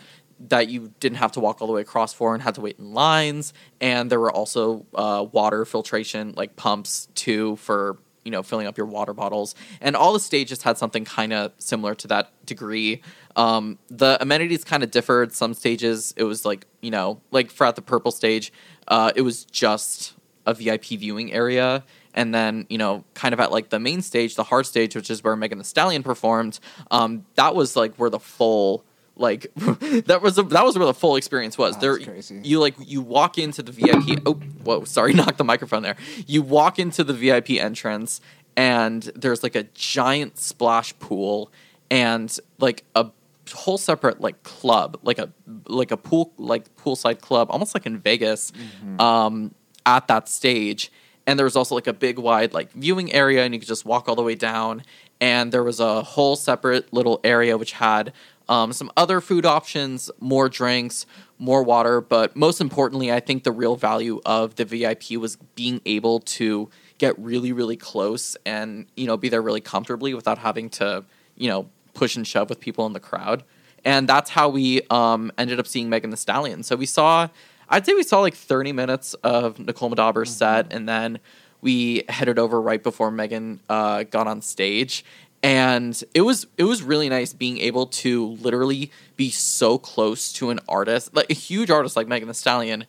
that 0.48 0.68
you 0.68 0.92
didn't 1.00 1.18
have 1.18 1.32
to 1.32 1.40
walk 1.40 1.60
all 1.60 1.66
the 1.66 1.72
way 1.72 1.82
across 1.82 2.12
for 2.12 2.34
and 2.34 2.42
had 2.42 2.54
to 2.54 2.60
wait 2.60 2.78
in 2.78 2.92
lines. 2.92 3.52
And 3.80 4.10
there 4.10 4.20
were 4.20 4.32
also 4.32 4.86
uh, 4.94 5.26
water 5.30 5.64
filtration 5.64 6.34
like 6.36 6.56
pumps 6.56 7.08
too 7.14 7.56
for 7.56 7.98
you 8.24 8.30
know 8.30 8.42
filling 8.42 8.66
up 8.66 8.76
your 8.76 8.86
water 8.86 9.12
bottles. 9.12 9.54
And 9.80 9.94
all 9.94 10.12
the 10.12 10.20
stages 10.20 10.62
had 10.62 10.78
something 10.78 11.04
kind 11.04 11.32
of 11.32 11.52
similar 11.58 11.94
to 11.96 12.08
that 12.08 12.30
degree. 12.46 13.02
Um, 13.36 13.78
the 13.88 14.18
amenities 14.20 14.64
kind 14.64 14.82
of 14.82 14.90
differed. 14.90 15.32
Some 15.32 15.54
stages 15.54 16.14
it 16.16 16.24
was 16.24 16.44
like 16.44 16.66
you 16.80 16.90
know 16.90 17.20
like 17.30 17.50
for 17.50 17.66
at 17.66 17.76
the 17.76 17.82
purple 17.82 18.10
stage, 18.10 18.52
uh, 18.88 19.12
it 19.14 19.22
was 19.22 19.44
just 19.44 20.14
a 20.46 20.54
VIP 20.54 20.86
viewing 20.86 21.32
area. 21.32 21.84
And 22.12 22.34
then, 22.34 22.66
you 22.68 22.76
know, 22.76 23.04
kind 23.14 23.32
of 23.32 23.38
at 23.38 23.52
like 23.52 23.68
the 23.68 23.78
main 23.78 24.02
stage, 24.02 24.34
the 24.34 24.42
hard 24.42 24.66
stage, 24.66 24.96
which 24.96 25.10
is 25.10 25.22
where 25.22 25.36
Megan 25.36 25.58
Thee 25.58 25.64
Stallion 25.64 26.02
performed, 26.02 26.58
um, 26.90 27.24
that 27.36 27.54
was 27.54 27.76
like 27.76 27.94
where 27.96 28.10
the 28.10 28.18
full 28.18 28.84
like 29.16 29.46
that 29.56 30.20
was 30.22 30.38
a, 30.38 30.42
that 30.44 30.64
was 30.64 30.78
where 30.78 30.86
the 30.86 30.94
full 30.94 31.16
experience 31.16 31.58
was. 31.58 31.76
Oh, 31.76 31.80
there 31.80 31.98
you 32.44 32.58
like 32.60 32.74
you 32.78 33.00
walk 33.02 33.38
into 33.38 33.62
the 33.62 33.72
VIP 33.72 34.22
oh 34.26 34.34
whoa, 34.64 34.84
sorry, 34.84 35.12
knocked 35.20 35.38
the 35.38 35.44
microphone 35.44 35.82
there. 35.82 35.96
You 36.26 36.42
walk 36.42 36.78
into 36.78 37.04
the 37.04 37.12
VIP 37.12 37.50
entrance 37.50 38.20
and 38.56 39.02
there's 39.14 39.42
like 39.42 39.54
a 39.54 39.64
giant 39.74 40.38
splash 40.38 40.98
pool 40.98 41.52
and 41.90 42.36
like 42.58 42.84
a 42.96 43.10
whole 43.54 43.78
separate 43.78 44.20
like 44.20 44.42
club, 44.42 44.98
like 45.02 45.18
a 45.18 45.30
like 45.66 45.90
a 45.90 45.96
pool 45.96 46.32
like 46.38 46.74
poolside 46.76 47.20
club, 47.20 47.48
almost 47.50 47.74
like 47.74 47.86
in 47.86 47.98
Vegas, 47.98 48.52
Mm-hmm. 48.52 49.00
um, 49.00 49.54
at 49.86 50.06
that 50.08 50.28
stage. 50.28 50.92
and 51.26 51.38
there 51.38 51.44
was 51.44 51.56
also 51.56 51.74
like 51.74 51.86
a 51.86 51.92
big 51.92 52.18
wide 52.18 52.52
like 52.54 52.70
viewing 52.72 53.12
area, 53.12 53.44
and 53.44 53.52
you 53.54 53.60
could 53.60 53.68
just 53.68 53.84
walk 53.84 54.08
all 54.08 54.14
the 54.14 54.22
way 54.22 54.34
down. 54.34 54.82
And 55.22 55.52
there 55.52 55.62
was 55.64 55.80
a 55.80 56.02
whole 56.02 56.34
separate 56.36 56.92
little 56.94 57.20
area 57.24 57.58
which 57.58 57.72
had 57.72 58.12
um, 58.50 58.72
some 58.72 58.90
other 58.96 59.20
food 59.20 59.46
options, 59.46 60.10
more 60.18 60.48
drinks, 60.48 61.06
more 61.38 61.62
water, 61.62 62.00
but 62.00 62.34
most 62.34 62.60
importantly, 62.60 63.10
I 63.12 63.20
think 63.20 63.44
the 63.44 63.52
real 63.52 63.76
value 63.76 64.20
of 64.26 64.56
the 64.56 64.64
VIP 64.64 65.12
was 65.12 65.36
being 65.54 65.80
able 65.86 66.20
to 66.20 66.68
get 66.98 67.18
really, 67.18 67.52
really 67.52 67.76
close 67.76 68.36
and 68.44 68.86
you 68.96 69.06
know 69.06 69.16
be 69.16 69.30
there 69.30 69.40
really 69.40 69.60
comfortably 69.60 70.12
without 70.12 70.36
having 70.36 70.68
to 70.70 71.04
you 71.36 71.48
know 71.48 71.70
push 71.94 72.16
and 72.16 72.26
shove 72.26 72.50
with 72.50 72.60
people 72.60 72.84
in 72.86 72.92
the 72.92 73.00
crowd. 73.00 73.44
And 73.84 74.08
that's 74.08 74.30
how 74.30 74.48
we 74.48 74.82
um, 74.90 75.32
ended 75.38 75.58
up 75.58 75.66
seeing 75.66 75.88
Megan 75.88 76.10
Thee 76.10 76.16
Stallion. 76.16 76.62
So 76.62 76.76
we 76.76 76.84
saw, 76.84 77.28
I'd 77.68 77.86
say 77.86 77.94
we 77.94 78.02
saw 78.02 78.20
like 78.20 78.34
30 78.34 78.72
minutes 78.72 79.14
of 79.24 79.58
Nicole 79.58 79.90
Moudaber's 79.90 80.28
mm-hmm. 80.28 80.38
set, 80.38 80.72
and 80.72 80.86
then 80.86 81.18
we 81.62 82.02
headed 82.08 82.38
over 82.38 82.60
right 82.60 82.82
before 82.82 83.10
Megan 83.10 83.60
uh, 83.68 84.02
got 84.02 84.26
on 84.26 84.42
stage 84.42 85.04
and 85.42 86.02
it 86.14 86.20
was 86.20 86.46
it 86.58 86.64
was 86.64 86.82
really 86.82 87.08
nice 87.08 87.32
being 87.32 87.58
able 87.58 87.86
to 87.86 88.26
literally 88.26 88.90
be 89.16 89.30
so 89.30 89.78
close 89.78 90.32
to 90.34 90.50
an 90.50 90.60
artist 90.68 91.14
like 91.14 91.30
a 91.30 91.34
huge 91.34 91.70
artist 91.70 91.96
like 91.96 92.06
megan 92.06 92.28
thee 92.28 92.34
stallion. 92.34 92.86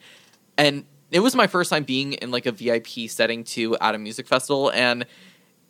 And 0.57 0.85
it 1.11 1.21
was 1.21 1.35
my 1.35 1.47
first 1.47 1.69
time 1.69 1.83
being 1.83 2.13
in 2.13 2.31
like 2.31 2.45
a 2.45 2.51
vip 2.51 2.87
setting 3.09 3.43
too 3.43 3.77
at 3.77 3.95
a 3.95 3.97
music 3.97 4.27
festival. 4.27 4.71
And 4.71 5.05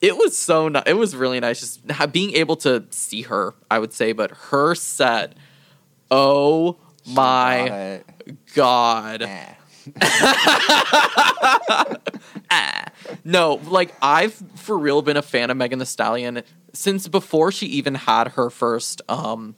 it 0.01 0.17
was 0.17 0.37
so 0.37 0.69
ni- 0.69 0.81
it 0.87 0.95
was 0.95 1.15
really 1.15 1.39
nice 1.39 1.59
just 1.59 1.81
being 2.11 2.35
able 2.35 2.55
to 2.57 2.85
see 2.89 3.23
her 3.23 3.53
i 3.69 3.77
would 3.77 3.93
say. 3.93 4.11
But 4.11 4.31
her 4.49 4.73
set 4.73 5.35
oh 6.09 6.77
my 7.05 8.01
god. 8.55 9.23
Ah. 9.27 9.57
no, 13.23 13.59
like 13.65 13.93
I've 14.01 14.33
for 14.55 14.77
real 14.77 15.01
been 15.01 15.17
a 15.17 15.21
fan 15.21 15.49
of 15.49 15.57
Megan 15.57 15.79
Thee 15.79 15.85
Stallion 15.85 16.43
since 16.73 17.07
before 17.07 17.51
she 17.51 17.67
even 17.67 17.95
had 17.95 18.29
her 18.29 18.49
first 18.49 19.01
um 19.09 19.55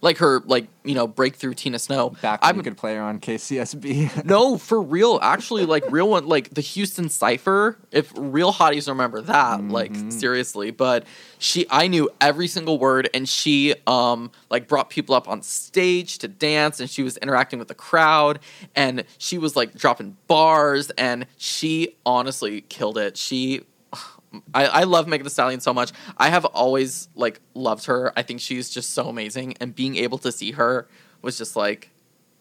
like 0.00 0.18
her 0.18 0.40
like 0.46 0.68
you 0.84 0.94
know 0.94 1.06
breakthrough 1.06 1.54
Tina 1.54 1.78
Snow. 1.78 2.10
Back 2.22 2.42
when 2.42 2.50
I'm, 2.50 2.56
you 2.56 2.62
could 2.62 2.76
play 2.76 2.94
her 2.96 3.02
on 3.02 3.20
KCSB. 3.20 4.24
no, 4.24 4.58
for 4.58 4.80
real. 4.80 5.18
Actually, 5.22 5.66
like 5.66 5.84
real 5.90 6.08
one, 6.08 6.26
like 6.26 6.50
the 6.50 6.60
Houston 6.60 7.08
Cipher. 7.08 7.78
If 7.90 8.12
real 8.16 8.52
hotties 8.52 8.88
remember 8.88 9.20
that, 9.22 9.60
mm-hmm. 9.60 9.70
like 9.70 9.94
seriously. 10.08 10.70
But 10.70 11.04
she, 11.38 11.66
I 11.70 11.88
knew 11.88 12.10
every 12.20 12.48
single 12.48 12.78
word, 12.78 13.08
and 13.12 13.28
she 13.28 13.74
um 13.86 14.30
like 14.48 14.68
brought 14.68 14.90
people 14.90 15.14
up 15.14 15.28
on 15.28 15.42
stage 15.42 16.18
to 16.18 16.28
dance, 16.28 16.80
and 16.80 16.88
she 16.88 17.02
was 17.02 17.16
interacting 17.18 17.58
with 17.58 17.68
the 17.68 17.74
crowd, 17.74 18.40
and 18.74 19.04
she 19.18 19.38
was 19.38 19.56
like 19.56 19.74
dropping 19.74 20.16
bars, 20.26 20.90
and 20.90 21.26
she 21.36 21.96
honestly 22.06 22.62
killed 22.62 22.98
it. 22.98 23.16
She 23.16 23.62
I, 24.54 24.66
I 24.66 24.84
love 24.84 25.08
Megan 25.08 25.24
Thee 25.24 25.30
Stallion 25.30 25.60
so 25.60 25.74
much. 25.74 25.92
I 26.16 26.28
have 26.28 26.44
always 26.44 27.08
like 27.14 27.40
loved 27.54 27.86
her. 27.86 28.12
I 28.16 28.22
think 28.22 28.40
she's 28.40 28.70
just 28.70 28.90
so 28.90 29.08
amazing, 29.08 29.56
and 29.60 29.74
being 29.74 29.96
able 29.96 30.18
to 30.18 30.32
see 30.32 30.52
her 30.52 30.88
was 31.22 31.36
just 31.38 31.56
like, 31.56 31.90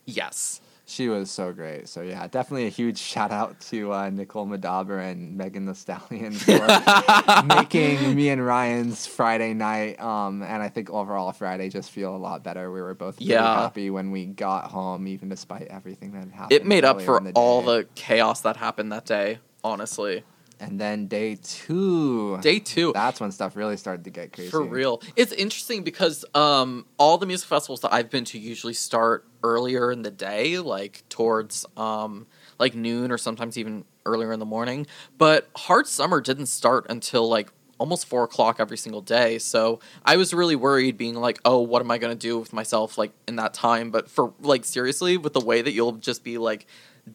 yes. 0.06 0.62
She 0.86 1.08
was 1.08 1.30
so 1.30 1.54
great. 1.54 1.88
So 1.88 2.02
yeah, 2.02 2.26
definitely 2.26 2.66
a 2.66 2.72
huge 2.72 2.98
shout 2.98 3.32
out 3.32 3.60
to 3.70 3.94
uh, 3.94 4.10
Nicole 4.10 4.48
Moudaber 4.48 5.00
and 5.00 5.38
Megan 5.38 5.68
Thee 5.68 5.76
Stallion 5.76 6.32
for 6.34 7.46
making 7.46 8.16
me 8.16 8.30
and 8.30 8.44
Ryan's 8.44 9.06
Friday 9.06 9.54
night, 9.54 10.02
um, 10.02 10.42
and 10.42 10.64
I 10.64 10.70
think 10.70 10.90
overall 10.90 11.32
Friday 11.32 11.70
just 11.70 11.92
feel 11.92 12.16
a 12.16 12.18
lot 12.18 12.44
better. 12.44 12.72
We 12.72 12.82
were 12.82 12.96
both 12.96 13.20
really 13.20 13.34
yeah. 13.34 13.62
happy 13.62 13.92
when 13.92 14.10
we 14.10 14.26
got 14.26 14.72
home, 14.72 15.08
even 15.08 15.30
despite 15.30 15.68
everything 15.68 16.14
that 16.14 16.28
happened. 16.32 16.54
It 16.54 16.66
made 16.66 16.84
up 16.84 17.02
for 17.04 17.20
the 17.20 17.34
all 17.34 17.62
the 17.62 17.88
chaos 17.94 18.42
that 18.42 18.58
happened 18.58 18.92
that 18.92 19.06
day. 19.06 19.40
Honestly. 19.64 20.24
And 20.60 20.80
then 20.80 21.08
day 21.08 21.36
two. 21.42 22.38
Day 22.42 22.60
two. 22.60 22.92
That's 22.94 23.22
when 23.22 23.32
stuff 23.32 23.56
really 23.56 23.78
started 23.78 24.04
to 24.04 24.10
get 24.10 24.34
crazy. 24.34 24.50
For 24.50 24.62
real. 24.62 25.02
It's 25.16 25.32
interesting 25.32 25.84
because 25.84 26.26
um, 26.36 26.86
all 26.98 27.18
the 27.18 27.26
music 27.26 27.48
festivals 27.48 27.82
that 27.82 27.94
I've 27.94 28.10
been 28.10 28.26
to 28.26 28.40
usually 28.40 28.74
start 28.74 29.26
earlier 29.42 29.92
in 29.92 30.02
the 30.02 30.12
day, 30.12 30.60
like 30.60 31.04
towards 31.08 31.66
um, 31.78 32.28
like 32.60 32.76
noon 32.76 33.12
or 33.12 33.18
sometimes 33.18 33.58
even 33.58 33.86
earlier 34.06 34.34
in 34.34 34.40
the 34.40 34.46
morning. 34.46 34.86
But 35.18 35.50
Hard 35.56 35.88
Summer 35.88 36.20
didn't 36.20 36.48
start 36.48 36.88
until 36.90 37.30
like 37.30 37.50
almost 37.80 38.06
four 38.08 38.26
o'clock 38.26 38.58
every 38.60 38.78
single 38.78 39.02
day. 39.02 39.40
So 39.40 39.80
I 40.06 40.18
was 40.18 40.34
really 40.34 40.56
worried 40.56 40.98
being 40.98 41.16
like, 41.16 41.40
oh, 41.46 41.60
what 41.60 41.82
am 41.82 41.90
I 41.90 41.98
going 41.98 42.12
to 42.12 42.20
do 42.20 42.38
with 42.38 42.54
myself 42.54 42.98
like 42.98 43.12
in 43.28 43.38
that 43.38 43.54
time? 43.54 43.90
But 43.90 44.10
for 44.10 44.34
like 44.42 44.66
seriously, 44.66 45.18
with 45.18 45.34
the 45.34 45.40
way 45.40 45.62
that 45.62 45.72
you'll 45.72 45.94
just 45.94 46.24
be 46.24 46.38
like 46.38 46.68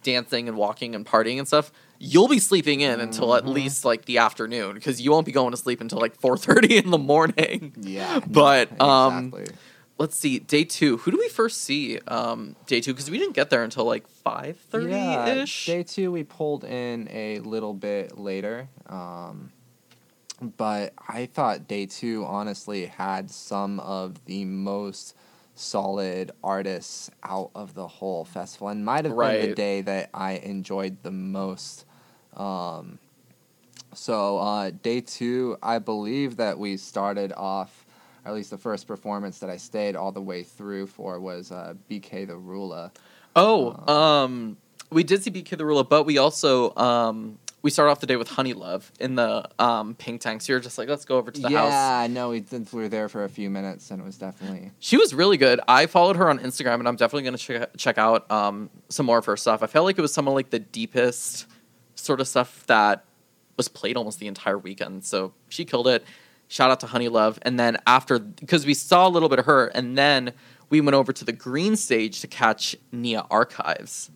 dancing 0.02 0.48
and 0.48 0.56
walking 0.56 0.94
and 0.94 1.06
partying 1.06 1.38
and 1.38 1.46
stuff, 1.46 1.72
you'll 1.98 2.28
be 2.28 2.38
sleeping 2.38 2.80
in 2.80 3.00
until 3.00 3.34
at 3.34 3.44
mm-hmm. 3.44 3.52
least 3.52 3.84
like 3.84 4.04
the 4.04 4.18
afternoon 4.18 4.74
because 4.74 5.00
you 5.00 5.10
won't 5.10 5.26
be 5.26 5.32
going 5.32 5.50
to 5.50 5.56
sleep 5.56 5.80
until 5.80 5.98
like 5.98 6.20
4.30 6.20 6.84
in 6.84 6.90
the 6.90 6.98
morning 6.98 7.72
yeah 7.80 8.20
but 8.26 8.80
um 8.80 9.26
exactly. 9.26 9.54
let's 9.98 10.16
see 10.16 10.38
day 10.38 10.64
two 10.64 10.98
who 10.98 11.10
do 11.10 11.18
we 11.18 11.28
first 11.28 11.62
see 11.62 11.98
um 12.08 12.56
day 12.66 12.80
two 12.80 12.92
because 12.92 13.10
we 13.10 13.18
didn't 13.18 13.34
get 13.34 13.50
there 13.50 13.62
until 13.62 13.84
like 13.84 14.06
5.30ish 14.24 15.66
yeah, 15.68 15.74
day 15.74 15.82
two 15.82 16.12
we 16.12 16.24
pulled 16.24 16.64
in 16.64 17.08
a 17.10 17.38
little 17.40 17.74
bit 17.74 18.18
later 18.18 18.68
um 18.86 19.52
but 20.56 20.92
i 21.08 21.26
thought 21.26 21.68
day 21.68 21.86
two 21.86 22.24
honestly 22.26 22.86
had 22.86 23.30
some 23.30 23.80
of 23.80 24.24
the 24.26 24.44
most 24.44 25.16
solid 25.54 26.32
artists 26.42 27.10
out 27.22 27.50
of 27.54 27.74
the 27.74 27.86
whole 27.86 28.24
festival 28.24 28.68
and 28.68 28.84
might 28.84 29.04
have 29.04 29.14
right. 29.14 29.40
been 29.40 29.50
the 29.50 29.54
day 29.54 29.80
that 29.82 30.10
I 30.12 30.32
enjoyed 30.32 30.96
the 31.02 31.10
most. 31.10 31.84
Um, 32.36 32.98
so 33.92 34.38
uh, 34.38 34.70
day 34.70 35.00
two, 35.00 35.56
I 35.62 35.78
believe 35.78 36.36
that 36.36 36.58
we 36.58 36.76
started 36.76 37.32
off, 37.36 37.86
or 38.24 38.30
at 38.30 38.34
least 38.34 38.50
the 38.50 38.58
first 38.58 38.86
performance 38.86 39.38
that 39.38 39.50
I 39.50 39.56
stayed 39.56 39.96
all 39.96 40.12
the 40.12 40.20
way 40.20 40.42
through 40.42 40.88
for 40.88 41.20
was 41.20 41.52
uh, 41.52 41.74
Bktherula. 41.88 42.90
Oh, 43.36 43.72
um, 43.86 43.94
um, 43.94 44.56
we 44.90 45.04
did 45.04 45.22
see 45.22 45.30
Bktherula, 45.30 45.88
but 45.88 46.04
we 46.04 46.18
also 46.18 46.74
um, 46.76 47.38
we 47.64 47.70
start 47.70 47.88
off 47.88 47.98
the 47.98 48.06
day 48.06 48.16
with 48.16 48.28
Honey 48.28 48.52
Luv 48.52 48.92
in 49.00 49.14
the 49.14 49.48
um, 49.58 49.94
pink 49.94 50.20
tank. 50.20 50.42
So 50.42 50.52
you're 50.52 50.60
just 50.60 50.76
like, 50.76 50.86
let's 50.86 51.06
go 51.06 51.16
over 51.16 51.30
to 51.30 51.40
the 51.40 51.48
yeah, 51.48 51.58
house. 51.60 51.70
Yeah, 51.70 52.06
no, 52.12 52.28
we, 52.28 52.44
we 52.50 52.82
were 52.82 52.88
there 52.90 53.08
for 53.08 53.24
a 53.24 53.28
few 53.28 53.48
minutes, 53.48 53.90
and 53.90 54.02
it 54.02 54.04
was 54.04 54.18
definitely. 54.18 54.70
She 54.80 54.98
was 54.98 55.14
really 55.14 55.38
good. 55.38 55.60
I 55.66 55.86
followed 55.86 56.16
her 56.16 56.28
on 56.28 56.40
Instagram, 56.40 56.74
and 56.74 56.86
I'm 56.86 56.96
definitely 56.96 57.22
going 57.22 57.38
to 57.38 57.42
check 57.42 57.70
check 57.78 57.96
out 57.96 58.30
um, 58.30 58.68
some 58.90 59.06
more 59.06 59.16
of 59.16 59.24
her 59.24 59.38
stuff. 59.38 59.62
I 59.62 59.66
felt 59.66 59.86
like 59.86 59.96
it 59.96 60.02
was 60.02 60.12
some 60.12 60.28
of 60.28 60.34
like 60.34 60.50
the 60.50 60.58
deepest 60.58 61.46
sort 61.94 62.20
of 62.20 62.28
stuff 62.28 62.66
that 62.66 63.06
was 63.56 63.68
played 63.68 63.96
almost 63.96 64.18
the 64.18 64.26
entire 64.26 64.58
weekend. 64.58 65.06
So 65.06 65.32
she 65.48 65.64
killed 65.64 65.88
it. 65.88 66.04
Shout 66.48 66.70
out 66.70 66.80
to 66.80 66.86
Honey 66.86 67.08
Luv. 67.08 67.38
And 67.40 67.58
then 67.58 67.78
after, 67.86 68.18
because 68.18 68.66
we 68.66 68.74
saw 68.74 69.08
a 69.08 69.10
little 69.10 69.30
bit 69.30 69.38
of 69.38 69.46
her, 69.46 69.68
and 69.68 69.96
then 69.96 70.34
we 70.68 70.82
went 70.82 70.96
over 70.96 71.14
to 71.14 71.24
the 71.24 71.32
green 71.32 71.76
stage 71.76 72.20
to 72.20 72.26
catch 72.26 72.76
Nia 72.92 73.24
Archives. 73.30 74.10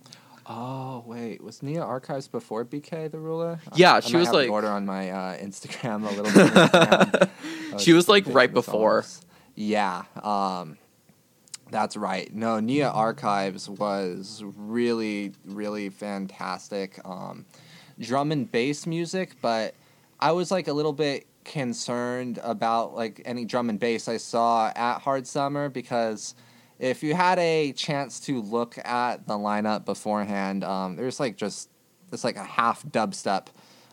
Oh 0.50 1.04
wait, 1.06 1.42
was 1.42 1.62
Nia 1.62 1.82
Archives 1.82 2.26
before 2.26 2.64
Bktherula? 2.64 3.60
Yeah, 3.74 3.96
I, 3.96 4.00
she 4.00 4.16
I 4.16 4.20
was 4.20 4.32
like 4.32 4.50
order 4.50 4.68
on 4.68 4.86
my 4.86 5.10
uh, 5.10 5.36
Instagram 5.36 6.06
a 6.06 6.22
little 6.22 7.20
bit. 7.20 7.30
she 7.80 7.92
was 7.92 8.08
like 8.08 8.24
right 8.26 8.52
before. 8.52 9.04
Yeah, 9.54 10.04
um, 10.22 10.78
that's 11.70 11.98
right. 11.98 12.32
No, 12.34 12.60
Nia 12.60 12.88
Archives 12.88 13.68
was 13.68 14.42
really, 14.56 15.32
really 15.44 15.90
fantastic. 15.90 16.98
Um, 17.04 17.44
drum 18.00 18.32
and 18.32 18.50
bass 18.50 18.86
music, 18.86 19.36
but 19.42 19.74
I 20.18 20.32
was 20.32 20.50
like 20.50 20.68
a 20.68 20.72
little 20.72 20.94
bit 20.94 21.26
concerned 21.44 22.38
about 22.42 22.94
like 22.94 23.20
any 23.24 23.44
drum 23.44 23.68
and 23.68 23.78
bass 23.78 24.08
I 24.08 24.16
saw 24.16 24.72
at 24.74 25.00
Hard 25.00 25.26
Summer 25.26 25.68
because 25.68 26.34
if 26.78 27.02
you 27.02 27.14
had 27.14 27.38
a 27.38 27.72
chance 27.72 28.20
to 28.20 28.40
look 28.40 28.78
at 28.84 29.26
the 29.26 29.34
lineup 29.34 29.84
beforehand, 29.84 30.64
um, 30.64 30.96
there's 30.96 31.18
like 31.18 31.36
just 31.36 31.68
it's 32.12 32.24
like 32.24 32.36
a 32.36 32.44
half 32.44 32.84
dubstep 32.84 33.48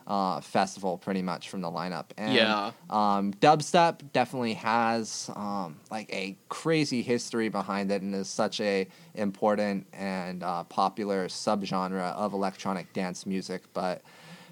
uh, 0.08 0.40
festival 0.40 0.98
pretty 0.98 1.22
much 1.22 1.50
from 1.50 1.62
the 1.62 1.70
lineup. 1.70 2.06
And, 2.18 2.34
yeah. 2.34 2.72
Um, 2.90 3.34
dubstep 3.34 4.02
definitely 4.14 4.54
has 4.54 5.30
um, 5.36 5.78
like 5.90 6.14
a 6.14 6.38
crazy 6.50 7.02
history 7.02 7.50
behind 7.50 7.92
it 7.92 8.02
and 8.02 8.14
is 8.14 8.30
such 8.30 8.62
a 8.62 8.88
important 9.16 9.88
and 9.94 10.44
uh, 10.44 10.64
popular 10.66 11.28
subgenre 11.28 12.14
of 12.14 12.34
electronic 12.34 12.94
dance 12.94 13.26
music, 13.26 13.64
but 13.74 14.02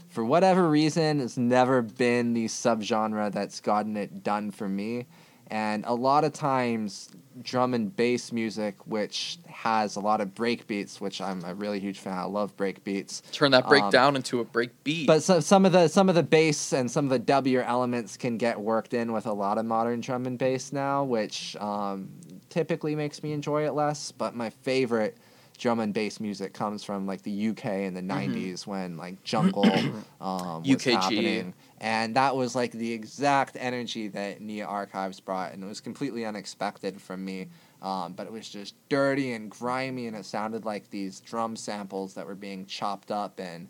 for 0.09 0.23
whatever 0.23 0.69
reason, 0.69 1.19
it's 1.19 1.37
never 1.37 1.81
been 1.81 2.33
the 2.33 2.45
subgenre 2.45 3.31
that's 3.31 3.59
gotten 3.59 3.97
it 3.97 4.23
done 4.23 4.51
for 4.51 4.69
me. 4.69 5.07
And 5.47 5.83
a 5.85 5.93
lot 5.93 6.23
of 6.23 6.33
times, 6.33 7.09
drum 7.41 7.73
and 7.73 7.95
bass 7.95 8.31
music, 8.31 8.75
which 8.85 9.39
has 9.47 9.95
a 9.95 9.99
lot 9.99 10.21
of 10.21 10.35
break 10.35 10.67
beats, 10.67 11.01
which 11.01 11.21
I'm 11.21 11.43
a 11.43 11.53
really 11.53 11.79
huge 11.79 11.99
fan. 11.99 12.17
I 12.17 12.23
love 12.25 12.55
break 12.55 12.83
beats. 12.83 13.21
Turn 13.31 13.51
that 13.51 13.67
break 13.67 13.83
um, 13.83 13.91
down 13.91 14.15
into 14.15 14.39
a 14.39 14.43
break 14.45 14.83
beat. 14.83 15.07
But 15.07 15.23
so, 15.23 15.39
some 15.39 15.65
of 15.65 15.71
the 15.71 15.87
some 15.87 16.09
of 16.09 16.15
the 16.15 16.23
bass 16.23 16.73
and 16.73 16.89
some 16.89 17.05
of 17.05 17.09
the 17.11 17.19
W 17.19 17.59
elements 17.59 18.17
can 18.17 18.37
get 18.37 18.59
worked 18.59 18.93
in 18.93 19.11
with 19.13 19.25
a 19.25 19.33
lot 19.33 19.57
of 19.57 19.65
modern 19.65 20.01
drum 20.01 20.25
and 20.25 20.37
bass 20.37 20.71
now, 20.73 21.03
which 21.03 21.55
um, 21.57 22.09
typically 22.49 22.95
makes 22.95 23.23
me 23.23 23.31
enjoy 23.33 23.65
it 23.65 23.73
less. 23.73 24.11
But 24.11 24.35
my 24.35 24.49
favorite 24.49 25.17
drum 25.57 25.79
and 25.79 25.93
bass 25.93 26.19
music 26.19 26.51
comes 26.53 26.83
from 26.83 27.05
like 27.05 27.21
the 27.21 27.49
UK 27.49 27.65
in 27.65 27.93
the 27.93 28.01
Mm-hmm. 28.01 28.33
90s 28.35 28.67
when 28.67 28.97
like 28.97 29.23
jungle 29.23 29.65
um, 30.21 30.61
was 30.61 30.67
UKG. 30.67 30.91
happening. 30.93 31.53
And 31.83 32.15
that 32.15 32.33
was 32.33 32.55
like 32.55 32.71
the 32.71 32.93
exact 32.93 33.57
energy 33.59 34.07
that 34.07 34.39
Nia 34.39 34.65
Archives 34.65 35.19
brought, 35.19 35.51
and 35.51 35.61
it 35.61 35.67
was 35.67 35.81
completely 35.81 36.25
unexpected 36.25 37.01
from 37.01 37.25
me. 37.25 37.49
Um, 37.81 38.13
but 38.13 38.25
it 38.25 38.31
was 38.31 38.47
just 38.47 38.75
dirty 38.87 39.33
and 39.33 39.51
grimy, 39.51 40.07
and 40.07 40.15
it 40.15 40.23
sounded 40.23 40.63
like 40.63 40.89
these 40.91 41.19
drum 41.19 41.57
samples 41.57 42.13
that 42.13 42.25
were 42.25 42.35
being 42.35 42.65
chopped 42.65 43.11
up 43.11 43.37
and 43.37 43.67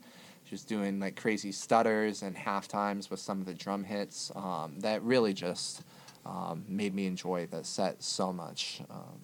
just 0.47 0.67
doing 0.67 0.99
like 0.99 1.19
crazy 1.19 1.51
stutters 1.51 2.21
and 2.21 2.37
half 2.37 2.67
times 2.67 3.09
with 3.09 3.19
some 3.19 3.39
of 3.39 3.47
the 3.47 3.53
drum 3.55 3.83
hits. 3.83 4.31
Um, 4.35 4.75
that 4.81 5.01
really 5.01 5.33
just 5.33 5.81
um, 6.23 6.65
made 6.67 6.93
me 6.93 7.07
enjoy 7.07 7.47
the 7.47 7.63
set 7.63 8.03
so 8.03 8.31
much. 8.31 8.83
Um, 8.91 9.19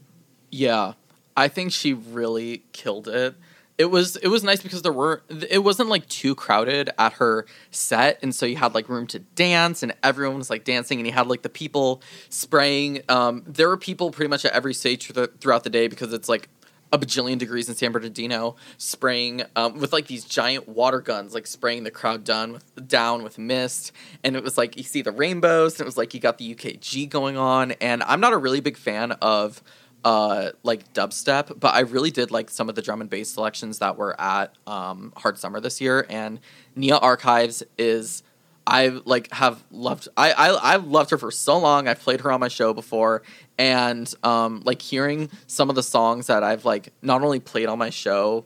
Yeah, 0.50 0.93
I 1.38 1.48
think 1.48 1.74
she 1.74 1.93
really 1.93 2.63
killed 2.72 3.08
it. 3.08 3.36
It 3.80 3.90
was 3.90 4.18
it 4.18 4.28
was 4.28 4.44
nice 4.44 4.62
because 4.62 4.82
there 4.82 4.92
were 4.92 5.24
it 5.50 5.64
wasn't 5.64 5.88
like 5.88 6.06
too 6.10 6.36
crowded 6.36 6.90
at 7.00 7.14
her 7.14 7.46
set, 7.72 8.20
and 8.22 8.36
so 8.36 8.46
you 8.46 8.58
had 8.58 8.76
like 8.76 8.90
room 8.90 9.08
to 9.08 9.20
dance, 9.20 9.82
and 9.82 9.96
everyone 10.04 10.38
was 10.38 10.50
like 10.50 10.66
dancing, 10.66 11.00
and 11.00 11.08
you 11.08 11.14
had 11.14 11.28
like 11.28 11.44
the 11.44 11.50
people 11.50 12.02
spraying. 12.28 13.04
Um, 13.08 13.42
there 13.48 13.70
were 13.70 13.78
people 13.78 14.12
pretty 14.12 14.28
much 14.28 14.44
at 14.44 14.52
every 14.52 14.74
stage 14.74 15.08
through 15.08 15.28
throughout 15.40 15.64
the 15.64 15.70
day 15.70 15.88
because 15.88 16.12
it's 16.12 16.28
like 16.28 16.50
a 16.92 16.98
bajillion 16.98 17.38
degrees 17.38 17.70
in 17.70 17.76
San 17.76 17.94
Bernardino, 17.94 18.58
spraying 18.78 19.44
um, 19.56 19.80
with 19.80 19.94
like 19.94 20.08
these 20.08 20.26
giant 20.26 20.68
water 20.68 21.00
guns, 21.00 21.34
like 21.34 21.48
spraying 21.48 21.84
the 21.86 21.92
crowd 21.92 22.26
down 22.26 22.52
with 22.52 22.88
down 22.88 23.24
with 23.24 23.38
mist, 23.38 23.94
and 24.26 24.36
it 24.36 24.44
was 24.44 24.58
like 24.58 24.76
you 24.76 24.84
see 24.84 25.02
the 25.02 25.14
rainbows, 25.14 25.76
and 25.76 25.82
it 25.82 25.86
was 25.86 25.98
like 25.98 26.14
you 26.14 26.20
got 26.20 26.38
the 26.38 26.54
UKG 26.54 27.10
going 27.10 27.38
on, 27.38 27.72
and 27.74 28.04
I'm 28.04 28.20
not 28.20 28.34
a 28.34 28.38
really 28.38 28.60
big 28.60 28.76
fan 28.76 29.14
of 29.22 29.64
uh 30.06 30.51
like 30.63 30.94
dubstep 30.94 31.60
but 31.60 31.74
i 31.74 31.82
really 31.82 32.12
did 32.12 32.32
like 32.32 32.50
some 32.50 32.70
of 32.70 32.75
the 32.75 32.82
drum 32.82 33.01
and 33.01 33.10
bass 33.10 33.29
selections 33.29 33.79
that 33.79 33.98
were 33.98 34.20
at 34.20 34.53
um 34.65 35.12
hard 35.18 35.38
summer 35.38 35.60
this 35.60 35.82
year 35.82 36.06
and 36.10 36.39
nia 36.75 36.96
archives 36.98 37.63
is 37.77 38.24
i 38.65 38.88
like 39.06 39.32
have 39.34 39.62
loved 39.72 40.08
i 40.15 40.32
i 40.32 40.74
i've 40.74 40.86
loved 40.86 41.10
her 41.10 41.18
for 41.18 41.32
so 41.32 41.58
long 41.58 41.88
i've 41.88 42.00
played 42.00 42.22
her 42.22 42.32
on 42.32 42.39
my 42.39 42.48
show 42.48 42.74
before 42.74 43.22
and 43.58 44.13
um 44.24 44.62
like 44.63 44.82
hearing 44.82 45.29
some 45.48 45.70
of 45.70 45.75
the 45.75 45.84
songs 45.84 46.27
that 46.27 46.44
i've 46.44 46.63
like 46.63 46.94
not 47.01 47.22
only 47.22 47.39
played 47.39 47.68
on 47.68 47.77
my 47.77 47.89
show 47.89 48.46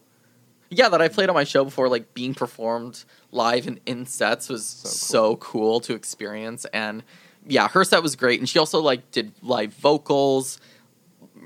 yeah 0.71 0.89
that 0.89 1.01
i 1.03 1.07
played 1.07 1.29
on 1.29 1.35
my 1.35 1.43
show 1.43 1.63
before 1.63 1.87
like 1.87 2.15
being 2.15 2.33
performed 2.33 3.03
live 3.31 3.67
and 3.67 3.79
in 3.85 4.07
sets 4.07 4.49
was 4.49 4.65
So 4.65 4.89
so 4.89 5.35
cool 5.35 5.79
to 5.81 5.93
experience 5.93 6.65
and 6.73 7.03
yeah 7.45 7.67
her 7.67 7.83
set 7.83 8.01
was 8.01 8.15
great 8.15 8.39
and 8.39 8.49
she 8.49 8.57
also 8.57 8.79
like 8.79 9.11
did 9.11 9.33
live 9.43 9.71
vocals 9.75 10.59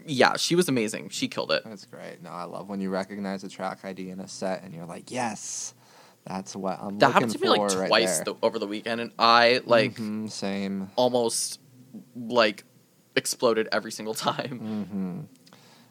yeah, 0.08 0.38
she 0.38 0.56
was 0.56 0.68
amazing. 0.70 1.10
She 1.10 1.28
killed 1.28 1.52
it. 1.52 1.64
That's 1.66 1.86
great. 1.86 2.22
No, 2.22 2.30
I 2.32 2.46
love 2.46 2.70
when 2.70 2.82
you 2.82 2.90
recognize 2.90 3.44
a 3.44 3.50
track 3.50 3.80
ID 3.84 4.10
in 4.10 4.20
a 4.20 4.28
set 4.28 4.64
and 4.64 4.74
you're 4.74 4.86
like, 4.86 5.12
yes, 5.12 5.74
that's 6.26 6.56
what 6.56 6.80
I'm 6.82 6.98
That 7.00 7.08
looking 7.08 7.08
for. 7.08 7.08
That 7.08 7.14
happened 7.14 7.32
to 7.34 7.40
me 7.40 7.50
like 7.50 7.62
right 7.62 7.88
twice 7.88 8.20
the, 8.22 8.36
over 8.42 8.58
the 8.60 8.68
weekend, 8.68 9.02
and 9.02 9.12
I 9.20 9.62
like 9.66 9.96
Mhm, 9.96 10.32
same. 10.32 10.90
almost 10.96 11.60
like 12.16 12.64
exploded 13.16 13.68
every 13.72 13.92
single 13.92 14.14
time. 14.28 14.60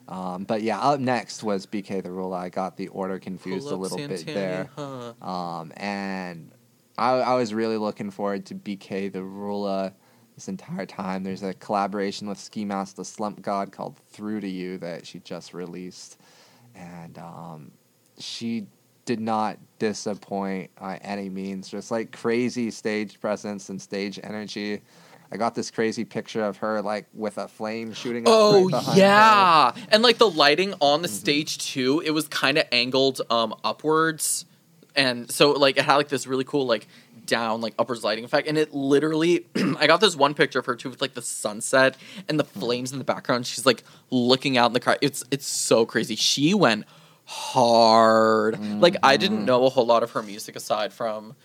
hmm 0.07 0.11
Um, 0.13 0.45
but 0.45 0.61
yeah, 0.61 0.79
up 0.79 0.99
next 0.99 1.43
was 1.43 1.65
BK 1.65 2.01
the 2.01 2.11
Ruler. 2.11 2.37
I 2.37 2.49
got 2.49 2.77
the 2.77 2.87
order 2.89 3.19
confused 3.19 3.71
a 3.71 3.75
little 3.75 3.97
bit 3.97 4.25
there. 4.25 4.69
huh? 4.75 5.13
Um, 5.21 5.73
and 5.75 6.51
I, 6.97 7.11
I 7.11 7.33
was 7.35 7.53
really 7.53 7.77
looking 7.77 8.09
forward 8.11 8.45
to 8.47 8.55
Bktherula 8.55 9.93
this 10.37 10.47
entire 10.47 10.85
time. 10.85 11.23
There's 11.23 11.41
a 11.41 11.55
collaboration 11.55 12.27
with 12.29 12.37
Ski 12.37 12.63
Mask 12.63 12.95
the 12.95 13.03
Slump 13.03 13.41
God 13.41 13.71
called 13.71 13.97
Through 14.11 14.41
to 14.41 14.47
You 14.47 14.77
that 14.77 15.07
she 15.07 15.17
just 15.19 15.51
released. 15.51 16.19
And 16.75 17.17
um, 17.17 17.71
she 18.19 18.67
did 19.05 19.19
not 19.19 19.57
disappoint 19.79 20.69
by 20.79 20.97
any 20.97 21.27
means. 21.27 21.67
Just 21.69 21.89
like 21.89 22.11
crazy 22.11 22.69
stage 22.69 23.19
presence 23.19 23.69
and 23.69 23.81
stage 23.81 24.19
energy. 24.23 24.81
I 25.31 25.37
got 25.37 25.55
this 25.55 25.71
crazy 25.71 26.05
picture 26.05 26.43
of 26.43 26.57
her 26.57 26.83
like 26.83 27.07
with 27.15 27.39
a 27.39 27.47
flame 27.47 27.91
shooting 27.93 28.27
up 28.27 28.33
Oh 28.33 28.53
right 28.65 28.69
behind 28.69 28.99
her. 28.99 28.99
yeah, 28.99 29.73
and 29.89 30.03
like 30.03 30.19
the 30.19 30.29
lighting 30.29 30.75
on 30.79 31.01
the 31.01 31.07
Mhm. 31.07 31.11
stage 31.11 31.57
too, 31.57 31.99
it 32.05 32.11
was 32.11 32.27
kind 32.27 32.59
of 32.59 32.65
angled 32.71 33.21
um 33.31 33.55
upwards, 33.63 34.45
and 34.95 35.29
so 35.31 35.51
like 35.51 35.77
it 35.77 35.83
had 35.83 35.95
like 35.95 36.09
this 36.09 36.27
really 36.27 36.43
cool 36.45 36.67
like 36.67 36.87
down 37.27 37.61
like 37.61 37.73
upwards 37.77 38.03
lighting 38.03 38.23
effect, 38.25 38.47
and 38.47 38.57
it 38.57 38.73
literally, 38.73 39.45
I 39.77 39.85
got 39.87 40.01
this 40.01 40.15
one 40.15 40.33
picture 40.33 40.59
of 40.59 40.65
her 40.65 40.75
too 40.75 40.89
with 40.89 41.01
like 41.01 41.13
the 41.13 41.21
sunset 41.21 41.95
and 42.27 42.39
the 42.39 42.43
flames 42.43 42.91
in 42.91 42.97
the 42.97 43.03
background. 43.03 43.45
She's 43.45 43.65
like 43.65 43.83
looking 44.09 44.57
out 44.57 44.67
in 44.67 44.73
the 44.73 44.79
car. 44.79 44.97
It's 45.01 45.23
it's 45.29 45.45
so 45.45 45.85
crazy. 45.85 46.15
She 46.15 46.53
went 46.53 46.85
hard. 47.25 48.59
Like 48.81 48.95
I 49.03 49.17
didn't 49.17 49.41
Mhm. 49.41 49.45
know 49.45 49.65
a 49.65 49.69
whole 49.69 49.85
lot 49.85 50.01
of 50.03 50.11
her 50.11 50.23
music 50.23 50.55
aside 50.55 50.93
from 50.93 51.35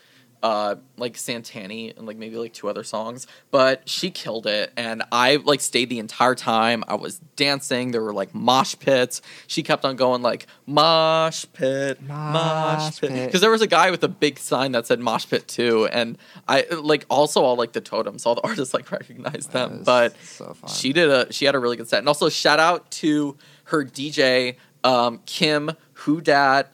uh 0.43 0.77
like 0.97 1.15
Santani 1.15 1.97
and 1.97 2.07
like 2.07 2.17
maybe 2.17 2.37
like 2.37 2.53
two 2.53 2.69
other 2.69 2.85
songs, 2.85 3.27
but 3.51 3.89
she 3.89 4.11
killed 4.11 4.47
it 4.47 4.73
and 4.77 5.03
I 5.13 5.37
like 5.37 5.61
stayed 5.61 5.89
the 5.89 5.99
entire 5.99 6.35
time. 6.35 6.85
I 6.89 6.95
was 6.95 7.19
dancing. 7.37 7.93
There 7.93 8.03
were 8.03 8.13
like 8.13 8.35
mosh 8.35 8.75
pits. 8.79 9.23
She 9.47 9.63
kept 9.63 9.85
on 9.85 9.97
going 9.97 10.23
like 10.23 10.47
mosh 10.67 11.47
pit, 11.53 12.03
mosh 12.03 13.01
pit 13.01 13.13
because 13.27 13.41
there 13.41 13.51
was 13.51 13.63
a 13.63 13.67
guy 13.67 13.91
with 13.91 14.03
a 14.05 14.09
big 14.09 14.39
sign 14.39 14.73
that 14.73 14.87
said 14.87 15.01
mosh 15.01 15.29
pit 15.29 15.47
too 15.49 15.87
and 15.87 16.19
I 16.49 16.67
like 16.71 17.07
also 17.09 17.43
all 17.43 17.57
like 17.57 17.73
the 17.73 17.81
totems, 17.81 18.27
all 18.27 18.35
the 18.35 18.43
artists 18.47 18.75
like 18.75 18.91
recognized 18.91 19.53
That 19.53 19.71
them, 19.71 19.83
but 19.85 20.17
so 20.23 20.57
she 20.67 20.93
did 20.93 21.09
a 21.09 21.33
she 21.33 21.45
had 21.45 21.55
a 21.55 21.59
really 21.59 21.77
good 21.77 21.89
set. 21.89 21.99
And 21.99 22.09
also 22.09 22.29
shout 22.29 22.59
out 22.59 22.91
to 22.93 23.37
her 23.65 23.85
DJ 23.85 24.57
um, 24.85 25.21
Kim 25.27 25.73
Who 25.93 26.21
Dat 26.21 26.73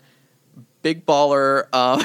Big 0.83 1.05
Baller. 1.05 1.67
Um, 1.75 2.03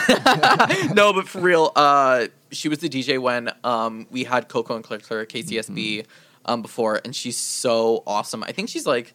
no, 0.96 1.14
but 1.14 1.28
for 1.28 1.40
real, 1.40 1.72
uh, 1.76 2.28
she 2.52 2.70
was 2.70 2.80
the 2.80 2.90
DJ 2.90 3.20
when 3.20 3.52
um, 3.64 4.08
we 4.12 4.24
had 4.24 4.48
Coco 4.48 4.76
and 4.76 4.84
Clicker 4.84 5.22
at 5.22 5.30
KCSB 5.30 6.06
um, 6.46 6.62
before, 6.62 7.02
and 7.06 7.16
she's 7.16 7.38
so 7.38 8.04
awesome. 8.08 8.44
I 8.44 8.52
think 8.52 8.70
she's 8.70 8.86
like 8.86 9.14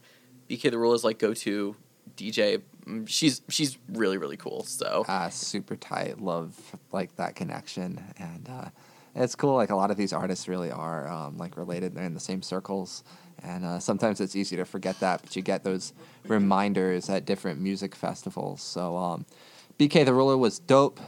BK 0.48 0.70
the 0.70 0.78
Rule 0.78 0.94
is 0.94 1.04
like 1.04 1.18
go 1.18 1.34
to 1.34 1.76
DJ. 2.16 2.62
Mm, 2.86 3.08
She's 3.08 3.42
she's 3.48 3.76
really 3.92 4.16
really 4.16 4.36
cool. 4.36 4.64
So 4.64 5.04
uh, 5.08 5.28
super 5.30 5.76
tight. 5.76 6.20
Love 6.20 6.54
like 6.92 7.16
that 7.16 7.34
connection, 7.34 8.02
and 8.18 8.48
uh, 8.48 8.68
it's 9.14 9.34
cool. 9.34 9.54
Like 9.54 9.70
a 9.70 9.76
lot 9.76 9.90
of 9.90 9.96
these 9.96 10.12
artists 10.12 10.48
really 10.48 10.70
are 10.70 11.08
um, 11.08 11.36
like 11.36 11.56
related. 11.56 11.94
They're 11.94 12.04
in 12.04 12.14
the 12.14 12.20
same 12.20 12.42
circles, 12.42 13.04
and 13.42 13.64
uh, 13.64 13.78
sometimes 13.78 14.20
it's 14.20 14.34
easy 14.34 14.56
to 14.56 14.64
forget 14.64 14.98
that, 15.00 15.20
but 15.22 15.36
you 15.36 15.42
get 15.42 15.64
those 15.64 15.92
reminders 16.26 17.10
at 17.10 17.24
different 17.26 17.60
music 17.60 17.94
festivals. 17.94 18.62
So 18.62 18.96
um, 18.96 19.26
Bktherula 19.78 20.38
was 20.38 20.58
dope. 20.58 21.00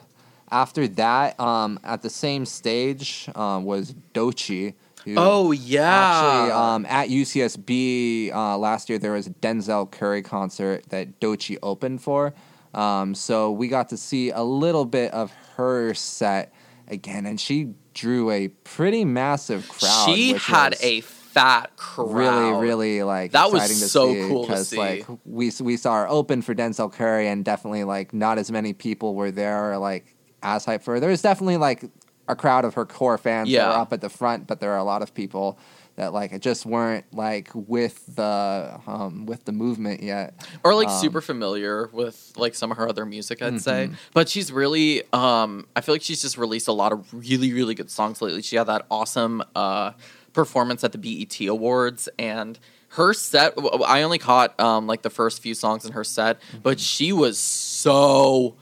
After 0.50 0.88
that, 0.88 1.38
um, 1.38 1.78
at 1.84 2.02
the 2.02 2.10
same 2.10 2.44
stage 2.44 3.28
um, 3.34 3.64
was 3.64 3.94
Doechii. 4.14 4.74
Who 5.04 5.14
oh 5.16 5.52
yeah, 5.52 5.88
Actually, 5.88 6.52
um, 6.52 6.86
at 6.86 7.08
UCSB 7.08 8.34
uh, 8.34 8.58
last 8.58 8.90
year, 8.90 8.98
there 8.98 9.12
was 9.12 9.26
a 9.26 9.30
Denzel 9.30 9.90
Curry 9.90 10.22
concert 10.22 10.84
that 10.90 11.20
Doechii 11.20 11.58
opened 11.62 12.02
for. 12.02 12.34
Um, 12.74 13.14
so 13.14 13.50
we 13.50 13.68
got 13.68 13.88
to 13.88 13.96
see 13.96 14.30
a 14.30 14.42
little 14.42 14.84
bit 14.84 15.12
of 15.12 15.32
her 15.56 15.94
set 15.94 16.52
again, 16.88 17.26
and 17.26 17.40
she 17.40 17.74
drew 17.94 18.30
a 18.30 18.48
pretty 18.48 19.04
massive 19.04 19.68
crowd. 19.68 20.14
she 20.14 20.34
had 20.34 20.72
was 20.72 20.82
a 20.84 21.00
fat 21.32 21.76
crowd. 21.76 22.08
really, 22.14 22.52
really 22.68 23.02
like 23.02 23.32
That 23.32 23.50
was 23.52 23.62
exciting 23.62 23.78
to 23.78 23.88
so 23.88 24.12
see, 24.14 24.28
cool 24.28 24.46
to 24.46 24.52
'cause, 24.52 24.68
see. 24.68 24.76
Like 24.76 25.06
we 25.24 25.52
we 25.60 25.76
saw 25.76 25.94
her 26.02 26.08
open 26.08 26.42
for 26.42 26.54
Denzel 26.54 26.92
Curry, 26.92 27.28
and 27.28 27.44
definitely 27.44 27.84
like 27.84 28.12
not 28.12 28.38
as 28.38 28.50
many 28.50 28.72
people 28.72 29.14
were 29.14 29.30
there 29.30 29.72
or, 29.72 29.78
like 29.78 30.16
as 30.42 30.64
hyped 30.66 30.82
for 30.82 30.94
her. 30.94 31.00
There 31.00 31.10
was 31.10 31.22
definitely 31.22 31.56
like 31.58 31.84
a 32.28 32.36
crowd 32.36 32.64
of 32.64 32.74
her 32.74 32.86
core 32.86 33.18
fans 33.18 33.48
that 33.52 33.68
were 33.68 33.80
up 33.80 33.92
at 33.92 34.00
the 34.00 34.08
front, 34.08 34.46
but 34.46 34.60
there 34.60 34.72
are 34.72 34.78
a 34.78 34.84
lot 34.84 35.02
of 35.02 35.12
people 35.14 35.58
that 35.96 36.12
like 36.14 36.38
just 36.40 36.64
weren't 36.64 37.04
like 37.12 37.50
with 37.54 38.14
the 38.16 38.80
um 38.86 39.26
with 39.26 39.44
the 39.44 39.52
movement 39.52 40.02
yet. 40.02 40.32
or 40.64 40.74
like 40.74 40.88
Um, 40.88 41.00
super 41.00 41.20
familiar 41.20 41.90
with 41.92 42.32
like 42.36 42.54
some 42.54 42.70
of 42.70 42.76
her 42.78 42.88
other 42.88 43.04
music 43.04 43.42
i'd 43.42 43.60
say 43.60 43.88
Mhm. 43.90 43.96
but 44.14 44.28
she's 44.28 44.50
really 44.52 45.02
um 45.12 45.66
i 45.76 45.80
feel 45.82 45.94
like 45.96 46.00
she's 46.02 46.22
just 46.22 46.38
released 46.38 46.68
a 46.68 46.72
lot 46.72 46.92
of 46.92 47.12
really 47.12 47.52
really 47.52 47.74
good 47.74 47.90
songs 47.90 48.22
lately 48.22 48.40
she 48.40 48.56
had 48.56 48.68
that 48.68 48.86
awesome 48.90 49.42
uh 49.56 49.90
performance 50.32 50.84
at 50.84 50.92
the 50.92 50.98
bet 50.98 51.40
awards 51.48 52.08
and 52.18 52.58
her 52.94 53.12
set 53.12 53.54
i 53.86 54.02
only 54.02 54.18
caught 54.18 54.58
um 54.60 54.86
like 54.86 55.02
the 55.02 55.10
first 55.10 55.40
few 55.42 55.54
songs 55.54 55.84
in 55.84 55.92
her 55.92 56.04
set 56.04 56.38
but 56.62 56.78
she 56.80 57.12
was 57.12 57.38
so 57.38 58.54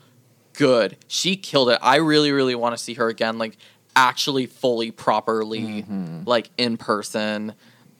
good. 0.53 0.97
She 1.07 1.37
killed 1.37 1.69
it. 1.69 1.79
I 1.81 1.97
really 1.97 2.31
really 2.31 2.55
want 2.55 2.75
to 2.77 2.83
see 2.83 2.95
her 2.95 3.07
again 3.07 3.37
like 3.37 3.55
actually 3.95 4.45
fully 4.45 4.91
properly 4.91 5.83
Mhm. 5.83 6.27
like 6.27 6.49
in 6.57 6.75
person. 6.77 7.53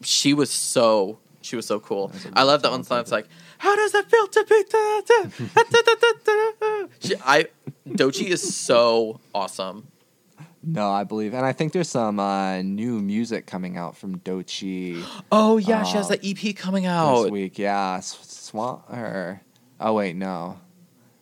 She 0.03 0.33
was 0.33 0.49
so 0.51 1.19
she 1.41 1.55
was 1.55 1.65
so 1.65 1.79
cool. 1.79 2.11
I 2.33 2.43
love 2.43 2.61
that 2.63 2.71
one 2.71 2.83
song 2.83 2.99
it's 2.99 3.11
like 3.11 3.27
how 3.59 3.75
does 3.75 3.93
it 3.95 4.05
feel 4.09 4.27
to 4.27 4.45
be 4.45 4.63
da, 4.69 5.01
da, 5.07 5.29
da?" 6.59 6.87
she, 6.99 7.15
i 7.25 7.45
Doechii 7.87 8.27
is 8.27 8.55
so 8.55 9.19
awesome 9.33 9.87
No, 10.73 10.91
I 10.91 11.03
believe, 11.03 11.33
and 11.33 11.45
I 11.45 11.51
think 11.53 11.73
there's 11.73 11.89
some 11.89 12.19
uh, 12.19 12.61
new 12.61 12.99
music 13.01 13.45
coming 13.45 13.77
out 13.77 13.97
from 13.97 14.19
Doechii 14.19 15.03
oh 15.31 15.57
yeah 15.57 15.83
she 15.83 15.97
has 15.97 16.05
Uh, 16.07 16.15
that 16.15 16.25
ep 16.25 16.55
coming 16.55 16.85
out 16.85 17.23
this 17.23 17.31
week. 17.31 17.57
Yeah, 17.59 17.97
S- 17.97 18.17
Swan 18.21 18.81
or 18.89 19.41
Oh 19.79 19.93
wait, 19.93 20.15
no. 20.15 20.59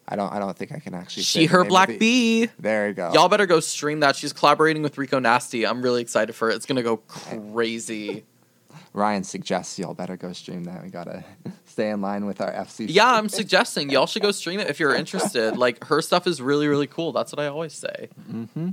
I 0.10 0.16
don't. 0.16 0.32
I 0.32 0.40
don't 0.40 0.58
think 0.58 0.72
I 0.72 0.80
can 0.80 0.94
actually. 0.94 1.24
She 1.24 1.46
her 1.48 1.66
Black 1.66 1.90
the- 1.90 1.98
Bee. 1.98 2.46
There 2.60 2.88
you 2.88 2.94
go. 2.94 3.12
Y'all 3.14 3.28
better 3.28 3.46
go 3.46 3.60
stream 3.60 4.00
that. 4.00 4.16
She's 4.16 4.32
collaborating 4.32 4.82
with 4.82 4.98
Rico 4.98 5.20
Nasty. 5.20 5.68
I'm 5.68 5.82
really 5.82 6.02
excited 6.02 6.34
for 6.34 6.50
it. 6.50 6.56
It's 6.56 6.66
gonna 6.66 6.82
go 6.84 6.98
crazy. 6.98 8.24
Ryan 8.94 9.24
suggests 9.24 9.78
y'all 9.78 9.94
better 9.94 10.16
go 10.18 10.32
stream 10.34 10.64
that. 10.64 10.82
We 10.82 10.90
gotta 10.90 11.24
stay 11.66 11.90
in 11.90 12.02
line 12.02 12.26
with 12.26 12.40
our 12.42 12.52
FC. 12.52 12.86
yeah, 12.90 13.12
I'm 13.14 13.30
suggesting 13.30 13.90
y'all 13.90 14.08
should 14.08 14.22
go 14.22 14.32
stream 14.32 14.60
it 14.60 14.70
if 14.70 14.80
you're 14.80 14.96
interested. 14.96 15.58
Like 15.58 15.84
her 15.86 16.02
stuff 16.02 16.26
is 16.26 16.42
really 16.42 16.68
really 16.68 16.88
cool. 16.88 17.12
That's 17.12 17.32
what 17.34 17.40
I 17.40 17.48
always 17.48 17.74
say. 17.74 18.10
Mm-hmm. 18.32 18.70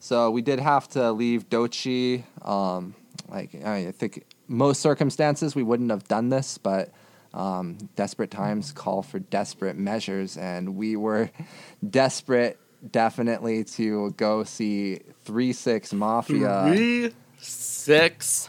So 0.00 0.30
we 0.30 0.42
did 0.42 0.60
have 0.60 0.88
to 0.88 1.12
leave 1.12 1.48
Doechii. 1.48 2.24
Um, 2.46 2.94
like 3.28 3.54
I 3.64 3.90
think 3.92 4.24
most 4.48 4.80
circumstances 4.80 5.54
we 5.54 5.62
wouldn't 5.62 5.90
have 5.90 6.04
done 6.04 6.28
this, 6.28 6.58
but 6.58 6.90
um, 7.34 7.76
desperate 7.96 8.30
times 8.30 8.72
call 8.72 9.02
for 9.02 9.18
desperate 9.18 9.76
measures, 9.76 10.36
and 10.36 10.76
we 10.76 10.96
were 10.96 11.30
desperate, 11.90 12.58
definitely, 12.90 13.64
to 13.64 14.12
go 14.12 14.44
see 14.44 15.00
Three 15.24 15.52
Six 15.52 15.92
Mafia. 15.92 16.72
Three, 16.72 17.12
six, 17.38 18.48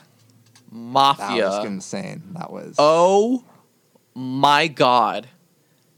Mafia. 0.71 1.43
That 1.43 1.57
was 1.57 1.65
insane. 1.65 2.23
That 2.33 2.51
was. 2.51 2.75
Oh 2.77 3.43
my 4.13 4.67
god. 4.67 5.27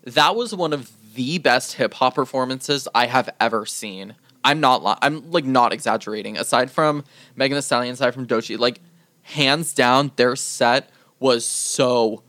That 0.04 0.36
was 0.36 0.56
one 0.56 0.74
of 0.74 0.92
the 1.14 1.38
best 1.38 1.74
hip 1.74 1.96
hop 1.96 2.16
performances 2.16 2.88
I 2.96 3.08
have 3.08 3.30
ever 3.40 3.66
seen. 3.66 4.16
I'm 4.44 4.60
not 4.60 4.84
li- 4.84 4.98
I'm 5.02 5.32
like 5.32 5.46
not 5.46 5.74
exaggerating. 5.74 6.38
Aside 6.38 6.72
from 6.72 7.04
Megan 7.36 7.56
Thee 7.56 7.62
Stallion, 7.62 7.94
aside 7.94 8.14
from 8.14 8.28
Doechii, 8.28 8.58
like 8.58 8.82
hands 9.22 9.74
down 9.74 10.12
their 10.16 10.36
set 10.36 10.90
was 11.20 11.46
so 11.46 12.24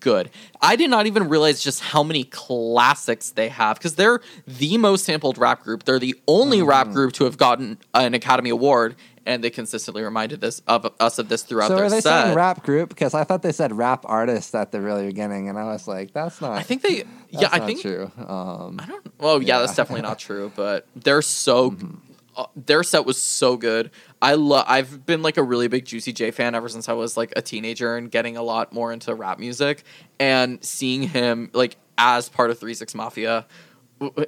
good. 0.00 0.30
I 0.60 0.76
did 0.76 0.90
not 0.90 1.06
even 1.06 1.28
realize 1.28 1.62
just 1.62 1.80
how 1.82 2.02
many 2.02 2.24
classics 2.24 3.30
they 3.30 3.48
have 3.48 3.78
because 3.78 3.96
they're 3.96 4.20
the 4.46 4.78
most 4.78 5.04
sampled 5.04 5.38
rap 5.38 5.62
group. 5.62 5.84
They're 5.84 5.98
the 5.98 6.14
only 6.28 6.62
rap 6.62 6.86
mm-hmm. 6.86 6.94
group 6.94 7.12
to 7.14 7.24
have 7.24 7.36
gotten 7.36 7.78
an 7.94 8.14
Academy 8.14 8.50
Award, 8.50 8.94
and 9.26 9.44
they 9.44 9.50
consistently 9.50 10.02
reminded 10.02 10.40
this 10.40 10.62
of 10.66 10.90
us 11.00 11.18
of 11.18 11.28
this 11.28 11.42
throughout 11.42 11.68
so 11.68 11.76
their 11.76 11.84
are 11.86 11.90
they 11.90 12.00
set. 12.00 12.24
saying 12.24 12.36
rap 12.36 12.62
group? 12.62 12.88
Because 12.88 13.12
I 13.12 13.24
thought 13.24 13.42
they 13.42 13.52
said 13.52 13.76
rap 13.76 14.04
artist 14.06 14.54
at 14.54 14.72
the 14.72 14.80
really 14.80 15.06
beginning, 15.06 15.48
and 15.48 15.58
I 15.58 15.64
was 15.64 15.86
like, 15.86 16.12
that's 16.12 16.40
not. 16.40 16.52
I 16.52 16.62
think 16.62 16.82
they, 16.82 17.04
yeah, 17.30 17.48
I 17.52 17.58
think 17.60 17.82
true. 17.82 18.10
Um, 18.16 18.78
I 18.82 18.86
don't. 18.86 19.12
Well, 19.20 19.42
yeah, 19.42 19.56
Yeah. 19.56 19.58
that's 19.60 19.74
definitely 19.76 20.02
not 20.02 20.18
true. 20.20 20.50
But 20.56 20.86
they're 20.96 21.22
so. 21.22 21.72
Mm-hmm. 21.72 21.94
Uh, 22.38 22.44
their 22.54 22.82
set 22.82 23.06
was 23.06 23.16
so 23.20 23.56
good. 23.56 23.90
I 24.20 24.34
love. 24.34 24.66
I've 24.68 25.06
been 25.06 25.22
like 25.22 25.38
a 25.38 25.42
really 25.42 25.68
big 25.68 25.86
Juicy 25.86 26.12
J 26.12 26.30
fan 26.30 26.54
ever 26.54 26.68
since 26.68 26.86
I 26.86 26.92
was 26.92 27.16
like 27.16 27.32
a 27.34 27.40
teenager 27.40 27.96
and 27.96 28.10
getting 28.10 28.36
a 28.36 28.42
lot 28.42 28.74
more 28.74 28.92
into 28.92 29.14
rap 29.14 29.38
music 29.38 29.84
and 30.20 30.62
seeing 30.62 31.02
him 31.02 31.48
like 31.54 31.76
as 31.96 32.28
part 32.28 32.50
of 32.50 32.58
Three 32.58 32.74
Six 32.74 32.94
Mafia. 32.94 33.46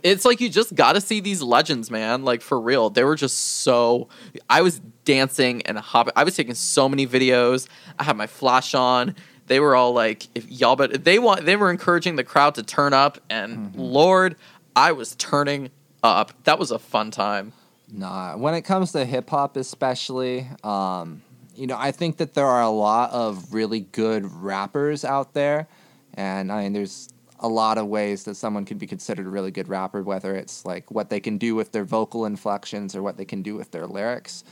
It's 0.02 0.24
like 0.24 0.40
you 0.40 0.48
just 0.48 0.74
got 0.74 0.94
to 0.94 1.00
see 1.00 1.20
these 1.20 1.42
legends, 1.42 1.90
man. 1.90 2.24
Like 2.24 2.40
for 2.40 2.58
real, 2.58 2.88
they 2.90 3.04
were 3.04 3.16
just 3.16 3.38
so. 3.38 4.08
I 4.48 4.62
was 4.62 4.80
dancing 5.04 5.62
and 5.62 5.78
hopping. 5.78 6.12
I 6.16 6.24
was 6.24 6.36
taking 6.36 6.54
so 6.54 6.88
many 6.88 7.06
videos. 7.06 7.68
I 7.98 8.04
had 8.04 8.16
my 8.16 8.26
flash 8.26 8.74
on. 8.74 9.14
They 9.46 9.60
were 9.60 9.74
all 9.74 9.92
like, 9.92 10.26
"If 10.34 10.50
y'all," 10.50 10.76
but 10.76 11.04
they 11.04 11.18
want. 11.18 11.44
They 11.44 11.56
were 11.56 11.70
encouraging 11.70 12.16
the 12.16 12.24
crowd 12.24 12.54
to 12.54 12.62
turn 12.62 12.94
up, 12.94 13.18
and 13.28 13.74
Lord, 13.76 14.36
I 14.74 14.92
was 14.92 15.14
turning 15.16 15.70
up. 16.02 16.32
That 16.44 16.58
was 16.58 16.70
a 16.70 16.78
fun 16.78 17.10
time. 17.10 17.52
Nah, 17.90 18.36
when 18.36 18.54
it 18.54 18.62
comes 18.62 18.92
to 18.92 19.04
hip 19.04 19.30
hop, 19.30 19.56
especially, 19.56 20.46
um, 20.62 21.22
you 21.54 21.66
know, 21.66 21.76
I 21.78 21.90
think 21.90 22.18
that 22.18 22.34
there 22.34 22.46
are 22.46 22.62
a 22.62 22.70
lot 22.70 23.10
of 23.12 23.52
really 23.52 23.80
good 23.80 24.30
rappers 24.30 25.04
out 25.04 25.32
there, 25.34 25.68
and 26.14 26.52
I 26.52 26.64
mean, 26.64 26.74
there's 26.74 27.08
a 27.40 27.48
lot 27.48 27.78
of 27.78 27.86
ways 27.86 28.24
that 28.24 28.34
someone 28.34 28.64
could 28.64 28.78
be 28.78 28.86
considered 28.86 29.26
a 29.26 29.30
really 29.30 29.50
good 29.50 29.68
rapper, 29.68 30.02
whether 30.02 30.34
it's 30.34 30.64
like 30.64 30.90
what 30.90 31.10
they 31.10 31.20
can 31.20 31.38
do 31.38 31.54
with 31.54 31.72
their 31.72 31.84
vocal 31.84 32.24
inflections 32.26 32.94
or 32.94 33.02
what 33.02 33.16
they 33.16 33.24
can 33.24 33.42
do 33.42 33.54
with 33.54 33.70
their 33.70 33.86
lyrics. 33.86 34.44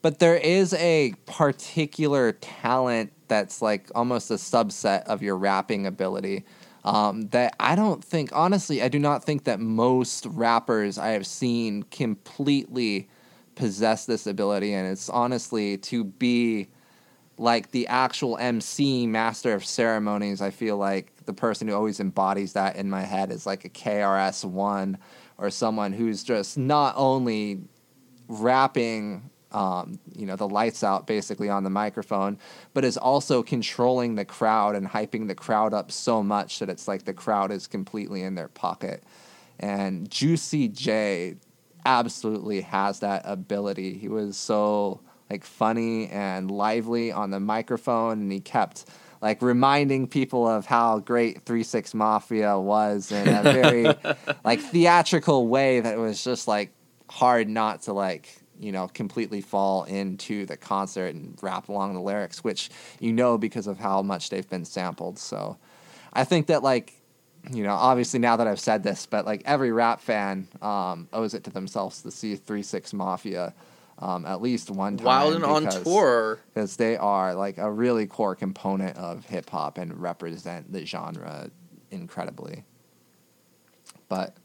But 0.00 0.18
there 0.18 0.36
is 0.36 0.74
a 0.74 1.14
particular 1.26 2.32
talent 2.32 3.12
that's 3.26 3.60
like 3.60 3.90
almost 3.94 4.30
a 4.30 4.34
subset 4.34 5.04
of 5.04 5.22
your 5.22 5.36
rapping 5.36 5.86
ability 5.86 6.44
um, 6.84 7.28
that 7.28 7.54
I 7.58 7.74
don't 7.74 8.02
think, 8.04 8.30
honestly, 8.32 8.82
I 8.82 8.88
do 8.88 8.98
not 8.98 9.24
think 9.24 9.44
that 9.44 9.60
most 9.60 10.26
rappers 10.26 10.98
I 10.98 11.08
have 11.08 11.26
seen 11.26 11.82
completely 11.84 13.08
possess 13.56 14.06
this 14.06 14.26
ability. 14.26 14.72
And 14.72 14.90
it's 14.90 15.08
honestly 15.08 15.76
to 15.78 16.04
be 16.04 16.68
like 17.36 17.72
the 17.72 17.86
actual 17.88 18.38
MC, 18.38 19.06
master 19.06 19.52
of 19.52 19.64
ceremonies. 19.64 20.40
I 20.40 20.50
feel 20.50 20.76
like 20.76 21.12
the 21.28 21.34
person 21.34 21.68
who 21.68 21.74
always 21.74 22.00
embodies 22.00 22.54
that 22.54 22.74
in 22.76 22.88
my 22.88 23.02
head 23.02 23.30
is 23.30 23.44
like 23.44 23.66
a 23.66 23.68
KRS 23.68 24.46
One 24.46 24.96
or 25.36 25.50
someone 25.50 25.92
who's 25.92 26.24
just 26.24 26.56
not 26.56 26.94
only 26.96 27.60
rapping 28.28 29.30
um, 29.52 29.98
you 30.14 30.26
know, 30.26 30.36
the 30.36 30.48
lights 30.48 30.82
out 30.82 31.06
basically 31.06 31.48
on 31.48 31.64
the 31.64 31.70
microphone, 31.70 32.38
but 32.74 32.84
is 32.84 32.96
also 32.96 33.42
controlling 33.42 34.14
the 34.14 34.24
crowd 34.24 34.74
and 34.74 34.86
hyping 34.86 35.26
the 35.26 35.34
crowd 35.34 35.72
up 35.72 35.90
so 35.90 36.22
much 36.22 36.58
that 36.58 36.68
it's 36.68 36.86
like 36.86 37.04
the 37.04 37.14
crowd 37.14 37.50
is 37.50 37.66
completely 37.66 38.22
in 38.22 38.34
their 38.34 38.48
pocket. 38.48 39.02
And 39.58 40.10
Juicy 40.10 40.68
J 40.68 41.36
absolutely 41.86 42.60
has 42.62 43.00
that 43.00 43.22
ability. 43.24 43.94
He 43.94 44.08
was 44.08 44.36
so 44.36 45.00
like 45.30 45.44
funny 45.44 46.08
and 46.08 46.50
lively 46.50 47.12
on 47.12 47.30
the 47.30 47.40
microphone, 47.40 48.20
and 48.20 48.32
he 48.32 48.40
kept 48.40 48.84
like 49.20 49.42
reminding 49.42 50.06
people 50.06 50.46
of 50.46 50.66
how 50.66 51.00
great 51.00 51.42
Three 51.42 51.62
Six 51.62 51.94
Mafia 51.94 52.58
was 52.58 53.10
in 53.10 53.28
a 53.28 53.42
very 53.42 53.84
like 54.44 54.60
theatrical 54.60 55.48
way 55.48 55.80
that 55.80 55.98
was 55.98 56.22
just 56.22 56.46
like 56.48 56.72
hard 57.10 57.48
not 57.48 57.82
to 57.82 57.92
like 57.92 58.40
you 58.58 58.72
know 58.72 58.88
completely 58.88 59.40
fall 59.40 59.84
into 59.84 60.46
the 60.46 60.56
concert 60.56 61.14
and 61.14 61.38
rap 61.42 61.68
along 61.68 61.94
the 61.94 62.00
lyrics, 62.00 62.44
which 62.44 62.70
you 63.00 63.12
know 63.12 63.38
because 63.38 63.66
of 63.66 63.78
how 63.78 64.02
much 64.02 64.30
they've 64.30 64.48
been 64.48 64.64
sampled. 64.64 65.18
So 65.18 65.56
I 66.12 66.24
think 66.24 66.46
that 66.46 66.62
like 66.62 66.94
you 67.50 67.62
know 67.62 67.74
obviously 67.74 68.20
now 68.20 68.36
that 68.36 68.46
I've 68.46 68.60
said 68.60 68.82
this, 68.82 69.06
but 69.06 69.24
like 69.24 69.42
every 69.44 69.72
rap 69.72 70.00
fan 70.00 70.48
um, 70.62 71.08
owes 71.12 71.34
it 71.34 71.44
to 71.44 71.50
themselves 71.50 72.02
to 72.02 72.10
see 72.10 72.36
Three 72.36 72.62
Six 72.62 72.92
Mafia. 72.92 73.54
Um, 74.00 74.26
at 74.26 74.40
least 74.40 74.70
one 74.70 74.96
time. 74.96 75.04
Wild 75.06 75.34
and 75.34 75.44
on 75.44 75.64
because- 75.64 75.82
tour. 75.82 76.38
because 76.54 76.76
they 76.76 76.96
are 76.96 77.34
like 77.34 77.58
a 77.58 77.70
really 77.70 78.06
core 78.06 78.36
component 78.36 78.96
of 78.96 79.24
hip 79.24 79.50
hop 79.50 79.76
and 79.76 80.00
represent 80.00 80.72
the 80.72 80.86
genre 80.86 81.50
incredibly. 81.90 82.64
But 84.08 84.36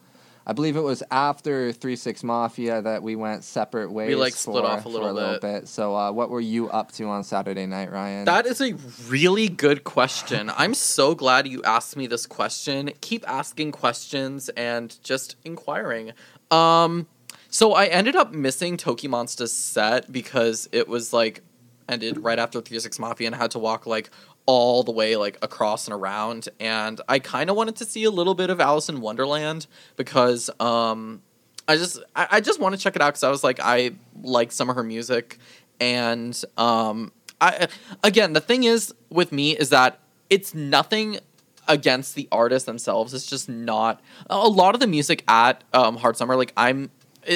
I 0.46 0.54
believe 0.54 0.76
it 0.76 0.82
was 0.82 1.04
after 1.10 1.72
Three 1.72 1.96
Six 1.96 2.24
Mafia 2.24 2.82
that 2.82 3.02
we 3.02 3.16
went 3.16 3.44
separate 3.44 3.92
ways. 3.92 4.10
We 4.10 4.16
like, 4.16 4.34
split 4.34 4.64
for- 4.66 4.70
off 4.72 4.86
a 4.86 4.90
little 4.90 5.16
for 5.16 5.40
bit. 5.40 5.68
So, 5.68 5.96
uh, 5.96 6.12
what 6.12 6.30
were 6.30 6.42
you 6.42 6.70
up 6.70 6.92
to 6.94 7.06
on 7.06 7.24
Saturday 7.24 7.66
night, 7.66 7.92
Ryan? 7.92 8.26
That 8.26 8.46
is 8.46 8.60
a 8.60 8.74
really 9.08 9.48
good 9.48 9.84
question. 9.84 10.52
I'm 10.58 10.74
so 10.74 11.16
glad 11.16 11.48
you 11.48 11.64
asked 11.64 11.96
me 11.96 12.08
this 12.08 12.26
question. 12.26 12.92
Keep 13.02 13.30
asking 13.30 13.72
questions 13.72 14.50
and 14.50 14.98
just 15.04 15.36
inquiring. 15.46 16.12
Um, 16.52 17.08
so 17.54 17.74
I 17.74 17.86
ended 17.86 18.16
up 18.16 18.34
missing 18.34 18.78
Tokimonsta's 18.78 19.54
set 19.54 20.12
because 20.12 20.68
it 20.72 20.88
was 20.88 21.14
like 21.14 21.44
ended 21.88 22.18
right 22.24 22.40
after 22.40 22.60
Three 22.60 22.80
Six 22.80 22.98
Mafia 22.98 23.28
and 23.28 23.36
I 23.36 23.38
had 23.38 23.52
to 23.52 23.60
walk 23.60 23.86
like 23.86 24.10
all 24.48 24.82
the 24.82 24.92
way 24.92 25.16
like 25.18 25.38
across 25.44 25.86
and 25.86 25.94
around. 25.94 26.50
And 26.60 27.00
I 27.08 27.20
kind 27.20 27.52
of 27.52 27.56
wanted 27.56 27.76
to 27.76 27.86
see 27.86 28.06
a 28.06 28.10
little 28.10 28.34
bit 28.34 28.50
of 28.50 28.60
Alison 28.60 29.02
Wonderland 29.02 29.68
because 29.98 30.50
um, 30.60 31.22
I 31.68 31.76
just 31.78 32.00
I, 32.16 32.28
I 32.32 32.42
just 32.42 32.60
want 32.60 32.74
to 32.74 32.82
check 32.82 32.96
it 32.96 33.04
out 33.04 33.14
because 33.14 33.24
I 33.24 33.30
was 33.30 33.44
like 33.44 33.60
I 33.62 33.92
like 34.24 34.52
some 34.52 34.68
of 34.72 34.76
her 34.76 34.84
music 34.84 35.38
and 35.80 36.44
um 36.58 37.12
I 37.40 37.68
again 38.04 38.34
the 38.34 38.42
thing 38.42 38.64
is 38.64 38.96
with 39.12 39.32
me 39.32 39.56
is 39.56 39.70
that 39.70 40.00
it's 40.28 40.56
nothing 40.56 41.20
against 41.68 42.16
the 42.16 42.28
artists 42.32 42.66
themselves 42.66 43.14
it's 43.14 43.26
just 43.26 43.48
not 43.48 44.02
a 44.30 44.50
lot 44.50 44.74
of 44.74 44.82
the 44.82 44.88
music 44.88 45.24
at 45.30 45.64
um 45.74 45.96
hard 45.96 46.18
summer 46.18 46.36
like 46.36 46.52
i'm 46.58 46.92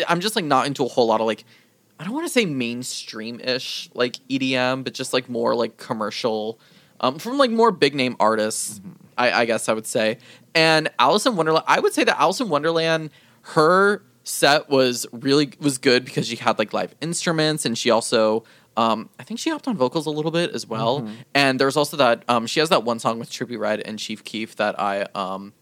i'm 0.07 0.19
just 0.19 0.35
like 0.35 0.45
not 0.45 0.67
into 0.67 0.83
a 0.83 0.87
whole 0.87 1.07
lot 1.07 1.19
of 1.21 1.27
like 1.27 1.43
i 1.99 2.03
don't 2.03 2.13
want 2.13 2.25
to 2.25 2.31
say 2.31 2.45
mainstream-ish 2.45 3.89
like 3.93 4.15
edm 4.29 4.83
but 4.83 4.93
just 4.93 5.13
like 5.13 5.29
more 5.29 5.55
like 5.55 5.77
commercial 5.77 6.59
um 6.99 7.19
from 7.19 7.37
like 7.37 7.51
more 7.51 7.71
big 7.71 7.95
name 7.95 8.15
artists 8.19 8.81
I, 9.17 9.31
I 9.31 9.45
guess 9.45 9.67
i 9.67 9.73
would 9.73 9.87
say. 9.87 10.19
And 10.53 10.89
Alison 10.99 11.35
Wonderland 11.35 11.65
i 11.67 11.79
would 11.79 11.93
say 11.93 12.03
that 12.03 12.19
Alison 12.19 12.49
Wonderland 12.49 13.09
her 13.41 14.03
set 14.23 14.69
was 14.69 15.07
really 15.11 15.53
was 15.59 15.77
good 15.77 16.03
because 16.05 16.27
she 16.27 16.35
had 16.35 16.59
like 16.59 16.73
live 16.73 16.93
instruments 17.01 17.65
and 17.65 17.77
she 17.77 17.89
also 17.89 18.43
um, 18.75 19.09
I 19.19 19.23
think 19.23 19.39
she 19.39 19.49
hopped 19.49 19.67
on 19.67 19.75
vocals 19.75 20.05
a 20.05 20.11
little 20.11 20.29
bit 20.29 20.51
as 20.51 20.67
well. 20.67 20.99
And 21.33 21.59
there's 21.59 21.75
also 21.75 21.97
that 21.97 22.23
um, 22.29 22.45
she 22.45 22.59
has 22.59 22.69
that 22.69 22.83
one 22.83 22.99
song 22.99 23.17
with 23.17 23.31
Trippie 23.31 23.57
Redd 23.57 23.81
and 23.81 23.97
Chief 23.97 24.23
Keef 24.23 24.55
that 24.57 24.79
I 24.79 25.07
um, 25.15 25.53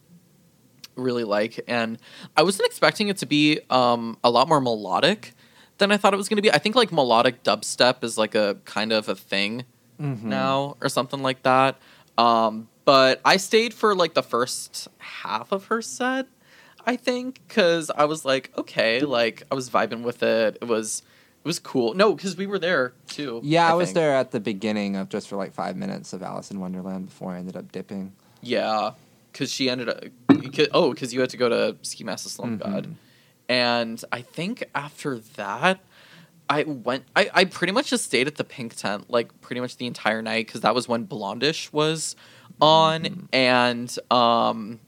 really 0.95 1.23
like. 1.23 1.63
And 1.67 1.97
I 2.35 2.43
wasn't 2.43 2.67
expecting 2.67 3.07
it 3.07 3.17
to 3.17 3.25
be 3.25 3.59
um, 3.69 4.17
a 4.23 4.29
lot 4.29 4.47
more 4.47 4.61
melodic 4.61 5.33
than 5.77 5.91
I 5.91 5.97
thought 5.97 6.13
it 6.13 6.17
was 6.17 6.29
going 6.29 6.37
to 6.37 6.41
be. 6.41 6.51
I 6.51 6.57
think 6.57 6.75
like 6.75 6.91
melodic 6.91 7.43
dubstep 7.43 8.03
is 8.03 8.17
like 8.17 8.35
a 8.35 8.57
kind 8.65 8.91
of 8.91 9.09
a 9.09 9.15
thing 9.15 9.65
now 9.97 10.75
or 10.81 10.89
something 10.89 11.21
like 11.21 11.43
that. 11.43 11.77
Um, 12.17 12.67
but 12.85 13.21
I 13.25 13.37
stayed 13.37 13.73
for 13.73 13.95
like 13.95 14.13
the 14.13 14.23
first 14.23 14.87
half 14.97 15.51
of 15.51 15.65
her 15.65 15.81
set. 15.81 16.27
I 16.85 16.95
think 16.95 17.41
because 17.47 17.89
I 17.89 18.05
was 18.05 18.25
like, 18.25 18.51
okay, 18.57 18.99
like 19.01 19.43
I 19.51 19.55
was 19.55 19.69
vibing 19.69 20.03
with 20.03 20.21
it. 20.21 20.57
It 20.61 20.65
was 20.65 21.01
it 21.43 21.47
was 21.47 21.59
cool. 21.59 21.93
No, 21.93 22.13
because 22.13 22.37
we 22.37 22.47
were 22.47 22.59
there 22.59 22.93
too. 23.07 23.39
Yeah, 23.43 23.69
I, 23.69 23.73
was 23.73 23.89
think. 23.89 23.95
there 23.95 24.15
at 24.15 24.31
the 24.31 24.39
beginning 24.39 24.95
of 24.95 25.09
just 25.09 25.27
for 25.27 25.35
like 25.35 25.53
five 25.53 25.75
minutes 25.75 26.13
of 26.13 26.23
Alison 26.23 26.59
Wonderland 26.59 27.07
before 27.07 27.31
I 27.31 27.37
ended 27.37 27.55
up 27.55 27.71
dipping. 27.71 28.13
Yeah, 28.41 28.91
because 29.35 29.51
she 29.51 29.69
ended 29.69 29.89
up. 29.89 30.01
Oh, 30.71 30.93
because 30.93 31.13
you 31.13 31.19
had 31.19 31.29
to 31.31 31.37
go 31.37 31.49
to 31.49 31.75
Ski 31.81 32.05
Mask 32.05 32.23
the 32.23 32.29
Slump 32.29 32.61
Mhm. 32.61 32.65
God, 32.71 32.95
and 33.49 34.01
I 34.13 34.21
think 34.21 34.63
after 34.73 35.19
that, 35.35 35.79
I 36.49 36.63
went. 36.63 37.03
I 37.17 37.29
I 37.33 37.45
pretty 37.45 37.73
much 37.73 37.89
just 37.89 38.05
stayed 38.05 38.27
at 38.27 38.35
the 38.35 38.45
Pink 38.45 38.75
Tent 38.75 39.09
like 39.09 39.41
pretty 39.41 39.59
much 39.59 39.75
the 39.77 39.87
entire 39.87 40.21
night 40.21 40.47
because 40.47 40.61
that 40.61 40.73
was 40.73 40.87
when 40.87 41.05
Blondish 41.05 41.73
was 41.73 42.15
on, 42.61 43.03
Mhm. 43.03 43.27
and 43.33 43.99
um, 44.09 44.79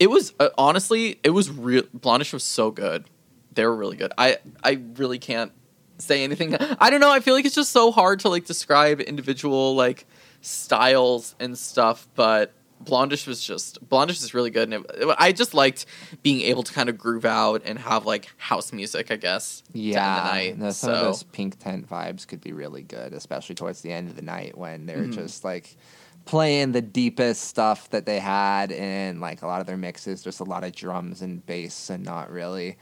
it 0.00 0.08
was 0.10 0.32
uh, 0.40 0.48
honestly 0.58 1.20
it 1.22 1.30
was 1.30 1.48
real. 1.50 1.82
Blondish 1.96 2.32
was 2.32 2.42
so 2.42 2.72
good. 2.72 3.04
They 3.52 3.64
were 3.64 3.76
really 3.76 3.96
good. 3.96 4.12
I 4.18 4.38
I 4.64 4.80
really 4.96 5.18
can't 5.20 5.52
say 5.98 6.24
anything. 6.24 6.54
I 6.80 6.90
don't 6.90 7.00
know. 7.00 7.10
I 7.12 7.20
feel 7.20 7.34
like 7.34 7.44
it's 7.44 7.54
just 7.54 7.70
so 7.70 7.92
hard 7.92 8.18
to 8.20 8.28
like 8.28 8.44
describe 8.46 9.00
individual 9.00 9.76
like 9.76 10.04
styles 10.40 11.34
and 11.38 11.56
stuff, 11.56 12.08
but 12.14 12.52
Blondish 12.84 13.26
was 13.26 13.42
just 13.42 13.86
Blondish 13.88 14.22
is 14.22 14.34
really 14.34 14.50
good, 14.50 14.72
and 14.72 14.86
it, 14.86 15.16
I 15.18 15.32
just 15.32 15.52
liked 15.54 15.86
being 16.22 16.40
able 16.42 16.62
to 16.62 16.72
kind 16.72 16.88
of 16.88 16.96
groove 16.96 17.24
out 17.24 17.62
and 17.64 17.78
have 17.78 18.06
like 18.06 18.28
house 18.36 18.72
music, 18.72 19.10
I 19.10 19.16
guess. 19.16 19.62
to 19.62 19.78
end 19.78 19.84
the 19.84 19.90
Yeah, 19.90 20.22
night. 20.24 20.58
no, 20.58 20.70
some 20.70 20.92
of 20.92 21.00
those 21.00 21.22
pink 21.24 21.58
tent 21.58 21.88
vibes 21.88 22.26
could 22.26 22.40
be 22.40 22.52
really 22.52 22.82
good, 22.82 23.12
especially 23.12 23.54
towards 23.54 23.80
the 23.82 23.92
end 23.92 24.08
of 24.08 24.16
the 24.16 24.22
night 24.22 24.56
when 24.56 24.86
they're 24.86 25.06
Mhm. 25.08 25.14
just 25.14 25.44
like 25.44 25.76
playing 26.24 26.72
the 26.72 26.82
deepest 26.82 27.42
stuff 27.44 27.88
that 27.90 28.04
they 28.06 28.18
had 28.18 28.70
in 28.70 29.18
like 29.20 29.42
a 29.42 29.46
lot 29.46 29.60
of 29.60 29.66
their 29.66 29.76
mixes, 29.78 30.22
just 30.22 30.40
a 30.40 30.44
lot 30.44 30.62
of 30.62 30.72
drums 30.72 31.22
and 31.22 31.44
bass, 31.46 31.90
and 31.90 32.04
not 32.04 32.30
really 32.30 32.76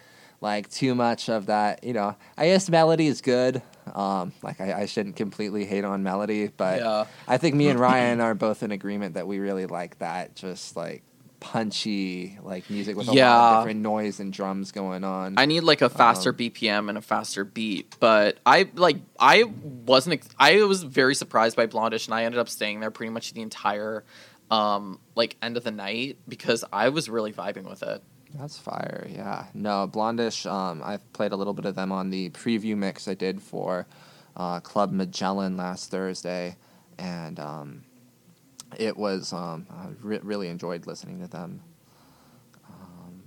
like 0.46 0.70
too 0.70 0.94
much 0.94 1.28
of 1.28 1.46
that. 1.46 1.82
You 1.82 1.92
know, 1.92 2.16
I 2.38 2.46
guess 2.46 2.70
melody 2.70 3.08
is 3.08 3.20
good. 3.20 3.60
Um, 3.92 4.32
like 4.42 4.60
I, 4.60 4.82
I 4.82 4.86
shouldn't 4.86 5.16
completely 5.16 5.64
hate 5.64 5.84
on 5.84 6.02
melody, 6.02 6.48
but 6.56 6.80
yeah, 6.80 7.04
I 7.28 7.36
think 7.36 7.56
me 7.56 7.68
and 7.68 7.78
Ryan 7.88 8.20
are 8.20 8.34
both 8.34 8.62
in 8.62 8.70
agreement 8.70 9.14
that 9.14 9.26
we 9.26 9.38
really 9.40 9.66
like 9.66 9.98
that, 9.98 10.36
just 10.36 10.76
like 10.76 11.02
punchy 11.38 12.38
like 12.42 12.68
music 12.70 12.96
with 12.96 13.08
a 13.08 13.12
lot 13.12 13.16
of 13.58 13.60
different 13.62 13.80
noise 13.80 14.20
and 14.20 14.32
drums 14.32 14.72
going 14.72 15.04
on. 15.04 15.34
I 15.36 15.46
need 15.46 15.60
like 15.60 15.82
a 15.82 15.88
faster 15.88 16.30
Um, 16.30 16.36
BPM 16.36 16.88
and 16.88 16.98
a 16.98 17.00
faster 17.02 17.44
beat, 17.44 17.94
but 18.00 18.38
I 18.46 18.68
like 18.74 18.98
I 19.18 19.44
wasn't 19.44 20.14
ex- 20.14 20.28
I 20.38 20.62
was 20.62 20.82
very 20.82 21.14
surprised 21.14 21.56
by 21.56 21.66
Blondish, 21.66 22.06
and 22.06 22.14
I 22.14 22.24
ended 22.24 22.38
up 22.38 22.48
staying 22.48 22.80
there 22.80 22.90
pretty 22.90 23.10
much 23.10 23.32
the 23.34 23.42
entire 23.42 24.04
um 24.50 25.00
like 25.16 25.36
end 25.42 25.56
of 25.56 25.64
the 25.64 25.72
night 25.72 26.18
because 26.28 26.64
I 26.72 26.88
was 26.90 27.08
really 27.10 27.32
vibing 27.32 27.68
with 27.68 27.82
it. 27.82 28.02
That's 28.38 28.58
fire, 28.58 29.06
yeah. 29.10 29.46
No, 29.54 29.88
Blondish, 29.90 30.50
um, 30.50 30.82
I've 30.84 31.12
played 31.12 31.32
a 31.32 31.36
little 31.36 31.54
bit 31.54 31.64
of 31.64 31.74
them 31.74 31.90
on 31.90 32.10
the 32.10 32.30
preview 32.30 32.76
mix 32.76 33.08
I 33.08 33.14
did 33.14 33.40
for 33.40 33.86
uh, 34.36 34.60
Club 34.60 34.92
Magellan 34.92 35.56
last 35.56 35.90
Thursday, 35.90 36.56
and 36.98 37.40
um, 37.40 37.84
it 38.78 38.96
was, 38.96 39.32
um, 39.32 39.66
I 39.70 39.86
re- 40.02 40.20
really 40.22 40.48
enjoyed 40.48 40.86
listening 40.86 41.20
to 41.20 41.28
them. 41.28 41.62
Um, 42.68 43.22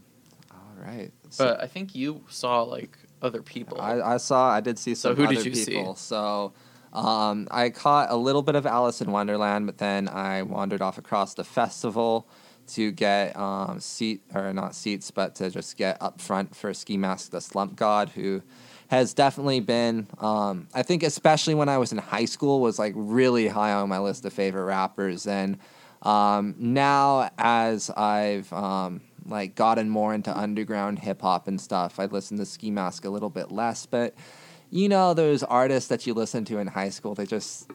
all 0.51 0.85
right. 0.85 1.11
So 1.29 1.45
But 1.45 1.63
I 1.63 1.67
think 1.67 1.95
you 1.95 2.23
saw 2.29 2.61
like 2.61 2.97
other 3.21 3.41
people. 3.41 3.81
I, 3.81 4.01
I 4.01 4.17
saw, 4.17 4.51
I 4.51 4.59
did 4.61 4.77
see 4.77 4.95
some. 4.95 5.11
So 5.11 5.15
who 5.15 5.27
did 5.27 5.39
other 5.39 5.49
you 5.49 5.55
see? 5.55 5.75
people. 5.75 5.95
So 5.95 6.53
um, 6.93 7.47
I 7.49 7.69
caught 7.69 8.11
a 8.11 8.15
little 8.15 8.43
bit 8.43 8.55
of 8.55 8.65
Alison 8.65 9.11
Wonderland, 9.11 9.65
but 9.65 9.77
then 9.79 10.07
I 10.07 10.43
wandered 10.43 10.81
off 10.81 10.97
across 10.97 11.33
the 11.33 11.43
festival 11.43 12.27
to 12.69 12.91
get 12.91 13.35
um, 13.35 13.79
seat 13.79 14.21
or 14.33 14.53
not 14.53 14.75
seats, 14.75 15.11
but 15.11 15.35
to 15.35 15.49
just 15.49 15.77
get 15.77 15.97
up 16.01 16.21
front 16.21 16.55
for 16.55 16.73
Ski 16.73 16.97
Mask 16.97 17.31
the 17.31 17.41
Slump 17.41 17.75
God, 17.75 18.09
who 18.09 18.41
has 18.89 19.13
definitely 19.13 19.59
been. 19.59 20.07
Um, 20.19 20.67
I 20.73 20.83
think 20.83 21.03
especially 21.03 21.55
when 21.55 21.69
I 21.69 21.77
was 21.77 21.91
in 21.91 21.97
high 21.97 22.25
school, 22.25 22.61
was 22.61 22.79
like 22.79 22.93
really 22.95 23.47
high 23.47 23.73
on 23.73 23.89
my 23.89 23.99
list 23.99 24.25
of 24.25 24.33
favorite 24.33 24.65
rappers, 24.65 25.27
and 25.27 25.57
um, 26.01 26.55
now 26.57 27.29
as 27.37 27.89
I've 27.89 28.51
um, 28.53 29.01
like 29.25 29.55
gotten 29.55 29.89
more 29.89 30.13
into 30.13 30.35
underground 30.35 30.99
hip 30.99 31.21
hop 31.21 31.47
and 31.47 31.59
stuff, 31.59 31.99
I 31.99 32.05
listen 32.05 32.37
to 32.37 32.45
Ski 32.45 32.71
Mask 32.71 33.05
a 33.05 33.09
little 33.09 33.29
bit 33.29 33.51
less, 33.51 33.85
but 33.85 34.15
you 34.71 34.89
know 34.89 35.13
those 35.13 35.43
artists 35.43 35.89
that 35.89 36.05
you 36.05 36.13
listen 36.13 36.45
to 36.45 36.59
in 36.59 36.67
high 36.67 36.89
school, 36.89 37.15
they 37.15 37.25
just 37.25 37.69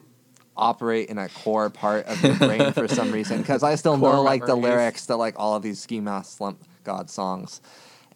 operate 0.57 1.09
in 1.09 1.17
a 1.17 1.29
core 1.29 1.69
part 1.69 2.05
of 2.05 2.21
your 2.23 2.35
brain 2.35 2.71
for 2.73 2.87
some 2.87 3.11
reason 3.11 3.39
because 3.39 3.63
I 3.63 3.75
still 3.75 3.97
know 3.97 4.21
like 4.21 4.45
the 4.45 4.55
lyrics 4.55 5.05
to 5.07 5.15
like 5.15 5.35
all 5.37 5.55
of 5.55 5.63
these 5.63 5.79
Ski 5.79 5.99
Mask 5.99 6.37
Slump 6.37 6.63
God 6.83 7.09
songs, 7.09 7.61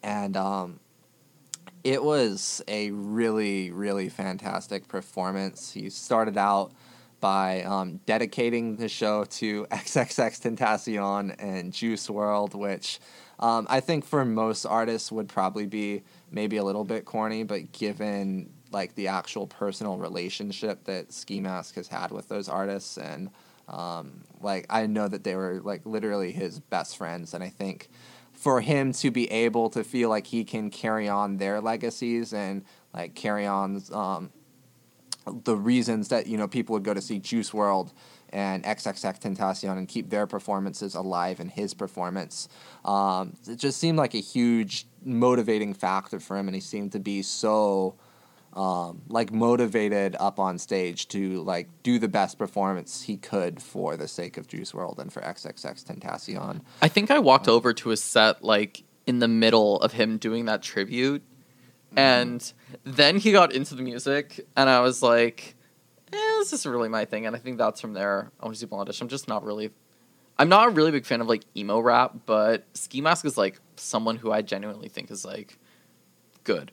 and 0.02 0.36
um, 0.36 0.80
it 1.84 2.02
was 2.02 2.62
a 2.68 2.90
really 2.90 3.70
really 3.70 4.08
fantastic 4.08 4.88
performance. 4.88 5.72
He 5.72 5.90
started 5.90 6.38
out 6.38 6.72
by 7.20 7.62
um, 7.62 8.00
dedicating 8.06 8.76
the 8.76 8.88
show 8.88 9.24
to 9.24 9.66
XXX 9.70 10.56
Tentacion 10.56 11.34
and 11.38 11.72
Juice 11.72 12.08
WRLD, 12.08 12.54
which 12.54 12.98
um, 13.38 13.66
I 13.70 13.80
think 13.80 14.04
for 14.04 14.24
most 14.24 14.64
artists 14.64 15.12
would 15.12 15.28
probably 15.28 15.66
be 15.66 16.02
maybe 16.30 16.56
a 16.56 16.64
little 16.64 16.84
bit 16.84 17.04
corny, 17.04 17.42
but 17.42 17.72
given 17.72 18.50
like 18.70 18.94
the 18.94 19.08
actual 19.08 19.46
personal 19.46 19.96
relationship 19.96 20.84
that 20.84 21.12
Ski 21.12 21.40
Mask 21.40 21.74
has 21.74 21.88
had 21.88 22.10
with 22.10 22.28
those 22.28 22.48
artists 22.48 22.96
and 22.98 23.30
um, 23.70 24.24
like 24.40 24.66
I 24.68 24.86
know 24.86 25.06
that 25.08 25.24
they 25.24 25.36
were 25.36 25.60
like 25.62 25.86
literally 25.86 26.32
his 26.32 26.58
best 26.58 26.96
friends, 26.96 27.34
and 27.34 27.42
I 27.42 27.48
think 27.48 27.88
for 28.32 28.60
him 28.60 28.92
to 28.94 29.10
be 29.10 29.30
able 29.30 29.70
to 29.70 29.84
feel 29.84 30.08
like 30.08 30.26
he 30.26 30.44
can 30.44 30.70
carry 30.70 31.08
on 31.08 31.36
their 31.36 31.60
legacies 31.60 32.32
and 32.32 32.64
like 32.92 33.14
carry 33.14 33.46
on 33.46 33.82
um, 33.92 34.30
the 35.44 35.56
reasons 35.56 36.08
that 36.08 36.26
you 36.26 36.36
know 36.36 36.48
people 36.48 36.72
would 36.72 36.82
go 36.82 36.94
to 36.94 37.00
see 37.00 37.20
Juice 37.20 37.50
WRLD 37.50 37.92
and 38.30 38.64
XXX 38.64 39.20
Tentacion 39.20 39.76
and 39.76 39.88
keep 39.88 40.10
their 40.10 40.26
performances 40.26 40.94
alive 40.94 41.40
in 41.40 41.48
his 41.48 41.74
performance. 41.74 42.48
Um, 42.84 43.36
it 43.48 43.56
just 43.56 43.78
seemed 43.78 43.98
like 43.98 44.14
a 44.14 44.20
huge 44.20 44.86
motivating 45.04 45.74
factor 45.74 46.18
for 46.18 46.36
him, 46.36 46.48
and 46.48 46.54
he 46.54 46.60
seemed 46.60 46.92
to 46.92 47.00
be 47.00 47.22
so 47.22 47.96
um, 48.52 49.02
like 49.08 49.32
motivated 49.32 50.16
up 50.18 50.38
on 50.38 50.58
stage 50.58 51.08
to 51.08 51.42
like 51.42 51.68
do 51.82 51.98
the 51.98 52.08
best 52.08 52.38
performance 52.38 53.02
he 53.02 53.16
could 53.16 53.62
for 53.62 53.96
the 53.96 54.08
sake 54.08 54.36
of 54.36 54.48
Juice 54.48 54.72
WRLD 54.72 54.98
and 54.98 55.12
for 55.12 55.20
XXX 55.20 55.84
Tentacion. 55.84 56.60
I 56.82 56.88
think 56.88 57.10
I 57.10 57.18
walked 57.20 57.48
over 57.48 57.72
to 57.72 57.88
his 57.90 58.02
set 58.02 58.42
like 58.42 58.82
in 59.06 59.20
the 59.20 59.28
middle 59.28 59.80
of 59.80 59.92
him 59.92 60.18
doing 60.18 60.46
that 60.46 60.62
tribute, 60.62 61.22
and 61.96 62.52
then 62.84 63.18
he 63.18 63.32
got 63.32 63.52
into 63.52 63.74
the 63.74 63.82
music, 63.82 64.46
and 64.56 64.68
I 64.68 64.80
was 64.80 65.02
like, 65.02 65.54
eh, 66.12 66.16
"This 66.38 66.52
isn't 66.52 66.70
really 66.70 66.88
my 66.88 67.04
thing." 67.04 67.26
And 67.26 67.34
I 67.34 67.38
think 67.38 67.58
that's 67.58 67.80
from 67.80 67.92
there. 67.92 68.30
I 68.40 68.44
want 68.44 68.56
to 68.56 68.60
see 68.60 68.66
Blondish. 68.66 69.00
I'm 69.00 69.08
just 69.08 69.28
not 69.28 69.44
really. 69.44 69.70
I'm 70.38 70.48
not 70.48 70.68
a 70.68 70.70
really 70.70 70.90
big 70.90 71.04
fan 71.04 71.20
of 71.20 71.28
like 71.28 71.44
emo 71.56 71.80
rap, 71.80 72.16
but 72.24 72.64
Ski 72.74 73.00
Mask 73.00 73.24
is 73.26 73.36
like 73.36 73.60
someone 73.76 74.16
who 74.16 74.32
I 74.32 74.42
genuinely 74.42 74.88
think 74.88 75.10
is 75.10 75.24
like 75.24 75.58
good, 76.44 76.72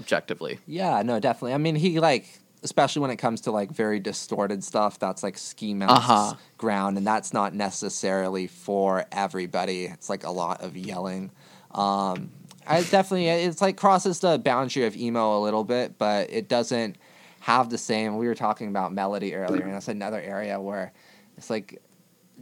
objectively. 0.00 0.58
Yeah, 0.66 1.02
no, 1.02 1.20
definitely. 1.20 1.54
I 1.54 1.58
mean, 1.58 1.76
he 1.76 2.00
like, 2.00 2.26
especially 2.62 3.00
when 3.00 3.10
it 3.10 3.16
comes 3.16 3.42
to 3.42 3.50
like 3.50 3.70
very 3.70 4.00
distorted 4.00 4.64
stuff, 4.64 4.98
that's 4.98 5.22
like 5.22 5.38
ski 5.38 5.74
Uh-huh. 5.74 6.34
ground, 6.58 6.96
and 6.96 7.06
that's 7.06 7.32
not 7.32 7.54
necessarily 7.54 8.46
for 8.46 9.04
everybody. 9.12 9.84
It's 9.84 10.08
like 10.08 10.24
a 10.24 10.30
lot 10.30 10.62
of 10.62 10.76
yelling. 10.76 11.30
Um, 11.70 12.30
I 12.66 12.82
definitely, 12.82 13.28
it's 13.28 13.60
like 13.60 13.76
crosses 13.76 14.20
the 14.20 14.38
boundary 14.38 14.86
of 14.86 14.96
emo 14.96 15.38
a 15.38 15.40
little 15.40 15.64
bit, 15.64 15.98
but 15.98 16.30
it 16.30 16.48
doesn't 16.48 16.96
have 17.40 17.68
the 17.68 17.76
same. 17.76 18.16
We 18.16 18.26
were 18.26 18.34
talking 18.34 18.68
about 18.68 18.92
melody 18.92 19.34
earlier, 19.34 19.64
and 19.64 19.74
that's 19.74 19.88
another 19.88 20.20
area 20.20 20.58
where 20.58 20.92
it's 21.36 21.50
like 21.50 21.82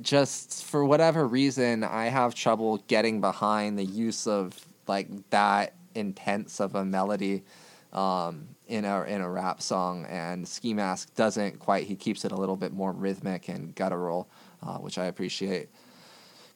just 0.00 0.64
for 0.64 0.84
whatever 0.84 1.26
reason, 1.26 1.82
I 1.84 2.06
have 2.06 2.34
trouble 2.34 2.78
getting 2.86 3.20
behind 3.20 3.78
the 3.78 3.84
use 3.84 4.26
of 4.26 4.54
like 4.86 5.08
that 5.30 5.74
intense 5.94 6.60
of 6.60 6.74
a 6.74 6.84
melody 6.84 7.44
um, 7.92 8.48
in 8.66 8.84
a 8.84 9.02
in 9.02 9.20
a 9.20 9.28
rap 9.28 9.60
song. 9.62 10.06
And 10.06 10.46
Ski 10.46 10.74
Mask 10.74 11.14
doesn't 11.14 11.58
quite. 11.58 11.86
He 11.86 11.96
keeps 11.96 12.24
it 12.24 12.32
a 12.32 12.36
little 12.36 12.56
bit 12.56 12.72
more 12.72 12.92
rhythmic 12.92 13.48
and 13.48 13.74
guttural, 13.74 14.28
uh, 14.62 14.78
which 14.78 14.98
I 14.98 15.06
appreciate. 15.06 15.68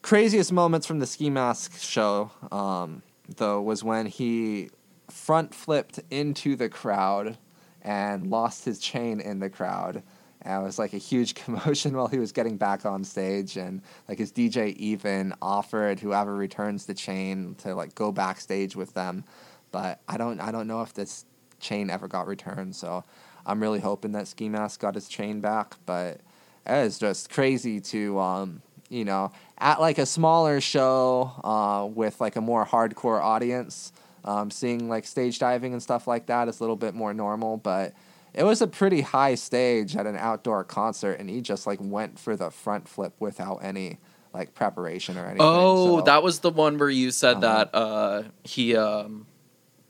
Craziest 0.02 0.52
moments 0.52 0.86
from 0.86 1.00
the 1.00 1.06
Ski 1.06 1.30
Mask 1.30 1.78
show, 1.80 2.30
um, 2.52 3.02
though, 3.36 3.60
was 3.60 3.82
when 3.82 4.06
he 4.06 4.70
front 5.10 5.54
flipped 5.54 6.00
into 6.10 6.56
the 6.56 6.68
crowd 6.68 7.38
and 7.82 8.28
lost 8.28 8.64
his 8.64 8.78
chain 8.78 9.20
in 9.20 9.40
the 9.40 9.50
crowd. 9.50 10.02
And 10.46 10.62
it 10.62 10.64
was 10.64 10.78
like 10.78 10.94
a 10.94 10.98
huge 10.98 11.34
commotion 11.44 11.96
while 11.96 12.06
he 12.06 12.18
was 12.18 12.32
getting 12.32 12.56
back 12.56 12.86
on 12.86 13.04
stage, 13.04 13.56
and 13.56 13.82
like 14.08 14.18
his 14.18 14.32
DJ 14.32 14.74
even 14.76 15.34
offered 15.42 16.00
whoever 16.00 16.34
returns 16.34 16.86
the 16.86 16.94
chain 16.94 17.56
to 17.58 17.74
like 17.74 17.94
go 17.94 18.12
backstage 18.12 18.76
with 18.76 18.94
them. 18.94 19.24
But 19.72 20.00
I 20.08 20.16
don't, 20.16 20.40
I 20.40 20.52
don't 20.52 20.68
know 20.68 20.82
if 20.82 20.94
this 20.94 21.24
chain 21.60 21.90
ever 21.90 22.08
got 22.08 22.26
returned. 22.26 22.76
So 22.76 23.04
I'm 23.44 23.60
really 23.60 23.80
hoping 23.80 24.12
that 24.12 24.28
Ski 24.28 24.48
Mask 24.48 24.80
got 24.80 24.94
his 24.94 25.08
chain 25.08 25.40
back. 25.40 25.74
But 25.84 26.20
it 26.66 26.78
is 26.86 26.98
just 26.98 27.30
crazy 27.30 27.80
to 27.80 28.18
um, 28.18 28.62
you 28.88 29.04
know, 29.04 29.32
at 29.58 29.80
like 29.80 29.98
a 29.98 30.06
smaller 30.06 30.60
show 30.60 31.32
uh, 31.42 31.86
with 31.86 32.20
like 32.20 32.36
a 32.36 32.40
more 32.40 32.64
hardcore 32.64 33.20
audience, 33.20 33.92
um, 34.24 34.50
seeing 34.50 34.88
like 34.88 35.06
stage 35.06 35.38
diving 35.38 35.72
and 35.72 35.82
stuff 35.82 36.06
like 36.06 36.26
that 36.26 36.48
is 36.48 36.60
a 36.60 36.62
little 36.62 36.76
bit 36.76 36.94
more 36.94 37.12
normal. 37.12 37.56
But 37.56 37.94
it 38.36 38.44
was 38.44 38.60
a 38.62 38.66
pretty 38.66 39.00
high 39.00 39.34
stage 39.34 39.96
at 39.96 40.06
an 40.06 40.16
outdoor 40.16 40.62
concert, 40.64 41.14
and 41.18 41.28
he 41.30 41.40
just 41.40 41.66
like 41.66 41.78
went 41.80 42.18
for 42.18 42.36
the 42.36 42.50
front 42.50 42.86
flip 42.88 43.14
without 43.18 43.58
any 43.62 43.98
like 44.34 44.54
preparation 44.54 45.16
or 45.16 45.24
anything. 45.24 45.38
Oh, 45.40 45.98
so- 45.98 46.04
that 46.04 46.22
was 46.22 46.40
the 46.40 46.50
one 46.50 46.76
where 46.78 46.90
you 46.90 47.10
said 47.10 47.42
Uh-huh. 47.42 47.64
that 47.64 47.74
uh, 47.74 48.22
he 48.44 48.76
um, 48.76 49.26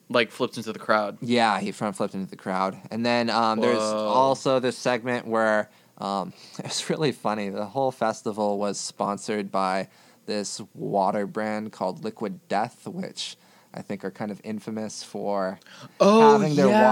like 0.08 0.30
flipped 0.30 0.56
into 0.56 0.72
the 0.72 0.78
crowd. 0.78 1.18
Yeah, 1.20 1.58
he 1.58 1.72
front 1.72 1.96
flipped 1.96 2.14
into 2.14 2.30
the 2.30 2.36
crowd. 2.36 2.78
And 2.92 3.04
then 3.04 3.28
um, 3.28 3.60
there's 3.60 3.78
also 3.82 4.60
this 4.60 4.78
segment 4.78 5.26
where 5.26 5.68
um, 5.98 6.32
it's 6.60 6.88
really 6.88 7.10
funny. 7.12 7.48
The 7.48 7.64
whole 7.66 7.90
festival 7.90 8.58
was 8.58 8.78
sponsored 8.78 9.50
by 9.50 9.88
this 10.26 10.60
water 10.74 11.26
brand 11.26 11.72
called 11.72 12.04
Liquid 12.04 12.46
Death, 12.48 12.86
which 12.86 13.36
I 13.76 13.82
think 13.82 14.04
are 14.04 14.10
kind 14.10 14.30
of 14.30 14.40
infamous 14.44 15.02
for 15.02 15.58
Oh, 16.00 16.32
having 16.32 16.56
their 16.56 16.68
yeah. 16.68 16.82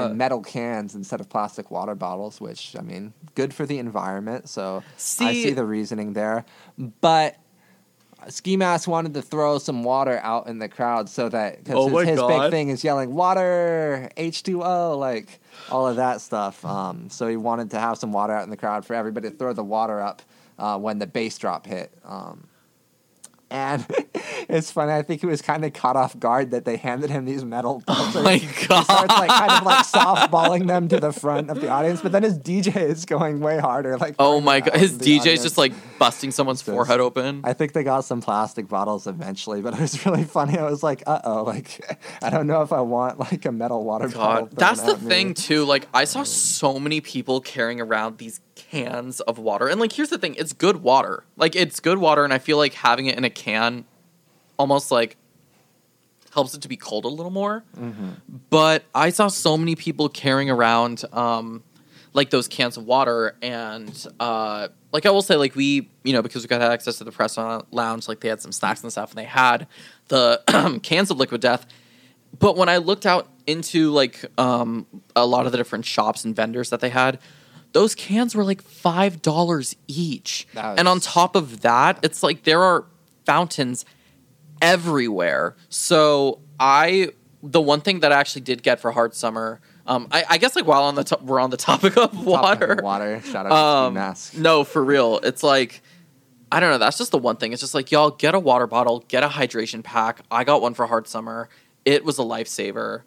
water 0.00 0.10
in 0.10 0.16
metal 0.16 0.40
cans 0.42 0.94
instead 0.94 1.20
of 1.20 1.28
plastic 1.28 1.70
water 1.70 1.94
bottles, 1.94 2.40
which, 2.40 2.76
I 2.78 2.82
mean, 2.82 3.12
good 3.34 3.54
for 3.54 3.64
the 3.66 3.78
environment. 3.78 4.48
So 4.48 4.82
I 4.86 4.92
See- 4.96 5.42
see 5.44 5.50
the 5.52 5.64
reasoning 5.64 6.12
there. 6.12 6.44
But. 7.00 7.36
Ski 8.30 8.56
Mask 8.56 8.88
wanted 8.88 9.14
to 9.14 9.22
throw 9.22 9.58
some 9.58 9.84
water 9.84 10.18
out 10.24 10.48
in 10.48 10.58
the 10.58 10.68
crowd 10.68 11.08
so 11.08 11.28
that 11.28 11.62
because 11.62 11.76
Oh 11.76 11.96
his, 11.98 12.08
his 12.08 12.20
big 12.20 12.50
thing 12.50 12.68
is 12.68 12.82
yelling 12.82 13.14
water, 13.14 14.10
H 14.16 14.42
two 14.42 14.64
O, 14.64 14.98
like 14.98 15.38
all 15.70 15.86
of 15.86 15.96
that 15.96 16.20
stuff. 16.20 16.64
Um, 16.64 17.08
so 17.10 17.28
he 17.28 17.36
wanted 17.36 17.70
to 17.70 17.78
have 17.78 17.96
some 17.96 18.10
water 18.12 18.32
out 18.32 18.42
in 18.42 18.50
the 18.50 18.56
crowd 18.56 18.84
for 18.84 18.94
everybody 18.94 19.30
to 19.30 19.36
throw 19.36 19.52
the 19.52 19.62
water 19.62 20.00
up 20.00 20.20
uh, 20.58 20.76
when 20.76 20.98
the 20.98 21.06
bass 21.06 21.38
drop 21.38 21.64
hit. 21.64 21.92
Um, 22.04 22.48
and 23.50 23.86
it's 24.48 24.70
funny. 24.70 24.92
I 24.92 25.02
think 25.02 25.20
he 25.20 25.26
was 25.26 25.42
kind 25.42 25.64
of 25.64 25.72
caught 25.72 25.96
off 25.96 26.18
guard 26.18 26.50
that 26.50 26.64
they 26.64 26.76
handed 26.76 27.10
him 27.10 27.24
these 27.24 27.44
metal. 27.44 27.82
Oh 27.88 27.94
buzzers. 27.94 28.24
my 28.24 28.36
He 28.36 28.46
starts 28.46 28.88
like 28.88 29.28
kind 29.30 29.52
of 29.52 29.62
like 29.64 29.86
softballing 29.86 30.66
them 30.66 30.88
to 30.88 31.00
the 31.00 31.12
front 31.12 31.50
of 31.50 31.60
the 31.60 31.68
audience, 31.76 32.00
but 32.00 32.12
then 32.12 32.22
his 32.22 32.38
DJ 32.38 32.76
is 32.76 33.04
going 33.04 33.40
way 33.40 33.58
harder. 33.58 33.96
Like 33.96 34.16
Oh 34.18 34.40
my 34.40 34.60
god, 34.60 34.76
his 34.76 34.98
DJ 34.98 35.18
DJ's 35.18 35.42
just 35.42 35.58
like 35.58 35.72
busting 35.98 36.30
someone's 36.30 36.62
forehead 36.62 37.00
open. 37.00 37.40
I 37.44 37.52
think 37.52 37.72
they 37.72 37.84
got 37.84 38.04
some 38.04 38.20
plastic 38.20 38.68
bottles 38.68 39.06
eventually, 39.06 39.60
but 39.60 39.74
it 39.74 39.80
was 39.80 40.04
really 40.06 40.24
funny. 40.24 40.58
I 40.58 40.68
was 40.68 40.82
like, 40.82 41.02
uh 41.06 41.20
oh, 41.24 41.42
like 41.44 41.98
I 42.22 42.30
don't 42.30 42.46
know 42.46 42.62
if 42.62 42.72
I 42.72 42.80
want 42.80 43.18
like 43.18 43.44
a 43.44 43.52
metal 43.52 43.84
water 43.84 44.08
bottle. 44.08 44.46
God, 44.46 44.56
that's 44.56 44.82
the 44.82 44.92
at 44.92 45.02
me. 45.02 45.08
thing 45.08 45.34
too. 45.34 45.64
Like 45.64 45.88
I 45.94 46.04
saw 46.04 46.22
so 46.22 46.78
many 46.78 47.00
people 47.00 47.40
carrying 47.40 47.80
around 47.80 48.18
these 48.18 48.40
cans 48.58 49.20
of 49.20 49.38
water, 49.38 49.68
and 49.68 49.80
like 49.80 49.92
here's 49.92 50.10
the 50.10 50.18
thing: 50.18 50.34
it's 50.34 50.52
good 50.52 50.82
water. 50.82 51.24
Like 51.36 51.56
it's 51.56 51.80
good 51.80 51.98
water, 51.98 52.24
and 52.24 52.32
I 52.32 52.38
feel 52.38 52.56
like 52.56 52.74
having 52.74 53.06
it 53.06 53.16
in 53.16 53.24
a 53.24 53.30
can 53.30 53.84
almost 54.58 54.90
like 54.90 55.16
helps 56.34 56.54
it 56.54 56.62
to 56.62 56.68
be 56.68 56.76
cold 56.76 57.04
a 57.04 57.08
little 57.08 57.30
more. 57.30 57.64
Mm-hmm. 57.78 58.10
But 58.50 58.84
I 58.94 59.10
saw 59.10 59.28
so 59.28 59.56
many 59.56 59.74
people 59.74 60.08
carrying 60.08 60.50
around 60.50 61.04
um, 61.12 61.62
like 62.12 62.30
those 62.30 62.48
cans 62.48 62.76
of 62.76 62.84
water, 62.84 63.36
and 63.40 64.06
uh, 64.20 64.68
like 64.92 65.06
I 65.06 65.10
will 65.10 65.22
say, 65.22 65.36
like 65.36 65.54
we, 65.54 65.88
you 66.02 66.12
know, 66.12 66.22
because 66.22 66.42
we 66.42 66.48
got 66.48 66.60
access 66.60 66.98
to 66.98 67.04
the 67.04 67.12
press 67.12 67.38
lounge, 67.38 68.08
like 68.08 68.20
they 68.20 68.28
had 68.28 68.42
some 68.42 68.52
snacks 68.52 68.82
and 68.82 68.90
stuff, 68.92 69.10
and 69.10 69.18
they 69.18 69.24
had 69.24 69.66
the 70.08 70.80
cans 70.82 71.10
of 71.10 71.18
Liquid 71.18 71.40
Death. 71.40 71.66
But 72.38 72.56
when 72.56 72.68
I 72.68 72.76
looked 72.76 73.06
out 73.06 73.28
into 73.46 73.90
like 73.90 74.24
um, 74.36 74.86
a 75.16 75.24
lot 75.24 75.46
of 75.46 75.52
the 75.52 75.58
different 75.58 75.86
shops 75.86 76.24
and 76.24 76.36
vendors 76.36 76.70
that 76.70 76.80
they 76.80 76.90
had, 76.90 77.18
those 77.72 77.94
cans 77.94 78.34
were 78.34 78.44
like 78.44 78.62
five 78.62 79.22
dollars 79.22 79.76
each. 79.86 80.46
That 80.54 80.78
And 80.78 80.88
on 80.88 81.00
top 81.00 81.36
of 81.36 81.60
that, 81.60 81.98
it's 82.02 82.22
like 82.22 82.44
there 82.44 82.62
are 82.62 82.84
fountains 83.24 83.84
everywhere. 84.60 85.54
So 85.68 86.40
I, 86.58 87.10
the 87.42 87.60
one 87.60 87.80
thing 87.80 88.00
that 88.00 88.12
I 88.12 88.18
actually 88.18 88.42
did 88.42 88.62
get 88.62 88.80
for 88.80 88.90
hard 88.90 89.14
summer, 89.14 89.60
um, 89.86 90.08
I, 90.10 90.24
I 90.30 90.38
guess 90.38 90.56
like 90.56 90.66
while 90.66 90.82
on 90.82 90.94
the 90.94 91.04
to- 91.04 91.18
we're 91.22 91.40
on 91.40 91.50
the 91.50 91.56
topic 91.70 91.96
of 91.96 92.26
water, 92.26 92.72
of 92.72 92.82
water. 92.84 93.20
Shout 93.22 93.46
out 93.46 93.48
to 93.50 93.54
um, 93.54 93.92
Ski 93.92 93.98
Mask. 94.00 94.34
no, 94.36 94.64
for 94.64 94.84
real. 94.84 95.20
It's 95.22 95.42
like 95.42 95.82
I 96.50 96.60
don't 96.60 96.70
know. 96.70 96.78
That's 96.78 96.96
just 96.98 97.10
the 97.10 97.18
one 97.18 97.36
thing. 97.36 97.52
It's 97.52 97.60
just 97.60 97.74
like 97.74 97.92
y'all 97.92 98.10
get 98.10 98.34
a 98.34 98.38
water 98.38 98.66
bottle, 98.66 99.04
get 99.08 99.22
a 99.22 99.28
hydration 99.28 99.84
pack. 99.84 100.20
I 100.30 100.44
got 100.44 100.62
one 100.62 100.72
for 100.74 100.86
hard 100.86 101.06
summer. 101.06 101.48
It 101.84 102.04
was 102.04 102.18
a 102.18 102.22
lifesaver. 102.22 103.02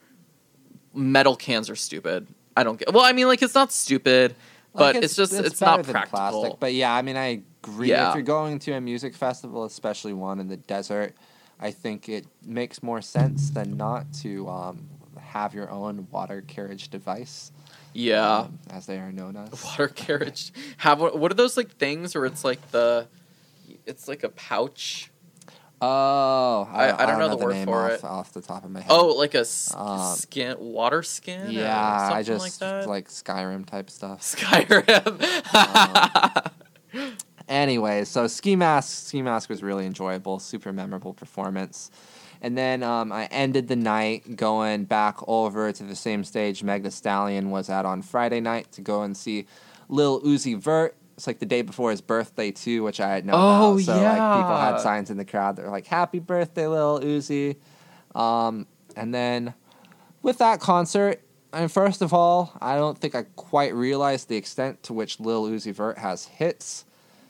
Metal 0.93 1.36
cans 1.36 1.69
are 1.69 1.76
stupid. 1.76 2.28
I 2.55 2.63
don't 2.63 2.77
get. 2.77 2.93
Well, 2.93 3.03
I 3.03 3.13
mean, 3.13 3.27
like 3.27 3.41
it's 3.41 3.55
not 3.55 3.71
stupid, 3.71 4.35
but 4.73 4.95
Like, 4.95 5.03
it's, 5.03 5.15
just 5.15 5.33
it's, 5.33 5.59
better 5.59 5.77
not 5.77 5.87
practical. 5.87 6.57
But 6.59 6.73
yeah, 6.73 6.93
I 6.93 7.01
mean, 7.01 7.17
I 7.17 7.41
agree. 7.63 7.89
Yeah. 7.89 8.09
If 8.09 8.15
you're 8.15 8.23
going 8.23 8.59
to 8.59 8.73
a 8.73 8.81
music 8.81 9.15
festival, 9.15 9.65
especially 9.65 10.13
one 10.13 10.39
in 10.39 10.47
the 10.47 10.57
desert, 10.57 11.15
I 11.59 11.71
think 11.71 12.09
it 12.09 12.25
makes 12.45 12.81
more 12.81 13.01
sense 13.01 13.51
than 13.51 13.77
not 13.77 14.11
to 14.21 14.47
um, 14.49 14.89
have 15.19 15.53
your 15.53 15.69
own 15.69 16.07
water 16.11 16.41
carriage 16.41 16.89
device, 16.89 17.51
yeah, 17.93 18.39
um, 18.39 18.59
as 18.71 18.85
they 18.85 18.97
are 18.97 19.11
known 19.11 19.37
as. 19.37 19.63
water 19.63 19.87
carriage. 19.87 20.51
Have 20.77 20.99
what? 20.99 21.17
What 21.19 21.31
are 21.31 21.35
those 21.35 21.57
like 21.57 21.71
things 21.77 22.15
where 22.15 22.25
it's 22.25 22.43
like 22.43 22.71
the, 22.71 23.07
it's 23.85 24.07
like 24.07 24.23
a 24.23 24.29
pouch. 24.29 25.11
Oh, 25.82 26.67
I- 26.72 27.04
I 27.04 27.06
don't 27.08 27.17
know 27.20 27.30
the 27.30 27.38
word 27.44 27.54
name 27.54 27.65
for 27.65 27.86
off, 27.86 27.91
it. 27.91 28.04
off 28.04 28.34
the 28.34 28.41
top 28.41 28.63
of 28.65 28.72
my 28.72 28.82
head. 28.82 28.91
Oh, 28.91 29.08
like 29.08 29.34
a 29.34 29.46
Um, 29.76 30.15
skin, 30.15 30.56
water 30.60 31.02
skin. 31.04 31.48
or 31.48 31.52
yeah, 31.52 32.04
I 32.04 32.08
something 32.10 32.26
just 32.26 32.62
like 32.62 32.82
that. 32.84 32.88
like 32.89 33.08
Skyrim 33.10 33.65
type 33.65 33.89
stuff. 33.89 34.22
Skyrim. 34.36 35.17
Anyway, 37.48 38.06
so 38.06 38.28
Ski 38.28 38.56
Mask, 38.56 39.08
Ski 39.08 39.22
Mask 39.22 39.50
was 39.50 39.62
really 39.62 39.86
enjoyable, 39.86 40.39
super 40.39 40.72
memorable 40.72 41.13
performance. 41.13 41.91
And 42.41 42.58
then 42.58 42.82
um, 42.82 43.12
I 43.12 43.26
ended 43.26 43.67
the 43.67 43.76
night 43.76 44.38
going 44.38 44.86
back 44.86 45.17
over 45.28 45.74
to 45.74 45.84
the 45.84 45.96
same 45.96 46.24
stage 46.24 46.63
Meg 46.63 46.84
The 46.84 46.91
Stallion 46.91 47.50
was 47.50 47.70
at 47.70 47.86
on 47.86 48.04
Friday 48.04 48.39
night 48.39 48.72
to 48.74 48.82
go 48.82 49.02
and 49.04 49.17
see 49.17 49.48
Lil 49.89 50.22
Uzi 50.22 50.58
Vert. 50.58 50.96
It's 51.17 51.28
like 51.28 51.39
the 51.39 51.45
day 51.45 51.62
before 51.62 51.91
his 51.91 52.02
birthday 52.02 52.52
too, 52.52 52.84
which 52.84 53.00
I 53.00 53.10
had 53.10 53.26
known 53.26 53.36
Oh, 53.38 53.74
about. 53.74 53.82
So 53.84 53.93
like 54.02 54.41
people 54.41 54.58
had 54.58 54.78
signs 54.80 55.10
in 55.10 55.17
the 55.17 55.26
crowd 55.26 55.56
that 55.58 55.65
were 55.65 55.71
like 55.71 55.88
"Happy 55.88 56.19
birthday, 56.19 56.67
Lil 56.67 57.00
Uzi." 57.02 57.58
Um, 58.15 58.65
and 58.95 59.13
then 59.13 59.54
with 60.21 60.39
that 60.39 60.60
concert, 60.60 61.21
and 61.54 61.71
first 61.71 62.02
of 62.02 62.13
all, 62.13 62.54
I 62.62 62.76
don't 62.76 62.97
think 62.97 63.13
I 63.15 63.24
quite 63.36 63.74
realized 63.74 64.30
the 64.30 64.36
extent 64.38 64.84
to 64.84 64.93
which 64.93 65.19
Lil 65.19 65.45
Uzi 65.47 65.74
Vert 65.74 65.97
has 65.97 66.26
hits, 66.26 66.86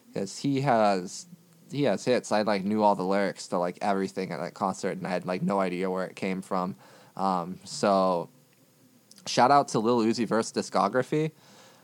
because 0.07 0.37
he 0.37 0.61
has 0.61 1.25
he 1.71 1.83
has 1.83 2.05
hits. 2.05 2.31
I 2.31 2.41
like 2.43 2.63
knew 2.63 2.83
all 2.83 2.95
the 2.95 3.03
lyrics 3.03 3.47
to 3.47 3.57
like 3.57 3.77
everything 3.81 4.31
at 4.31 4.39
that 4.39 4.53
concert, 4.53 4.97
and 4.97 5.07
I 5.07 5.09
had 5.09 5.25
like 5.25 5.41
no 5.41 5.59
idea 5.59 5.89
where 5.89 6.05
it 6.05 6.15
came 6.15 6.41
from. 6.41 6.75
Um, 7.17 7.59
so, 7.65 8.29
shout 9.25 9.51
out 9.51 9.67
to 9.69 9.79
Lil 9.79 9.99
Uzi 9.99 10.27
Vert's 10.27 10.51
discography. 10.51 11.31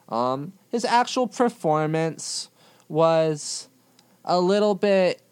Um, 0.10 0.54
his 0.78 0.86
actual 0.86 1.26
performance 1.26 2.50
was 2.88 3.68
a 4.24 4.40
little 4.40 4.76
bit. 4.76 5.24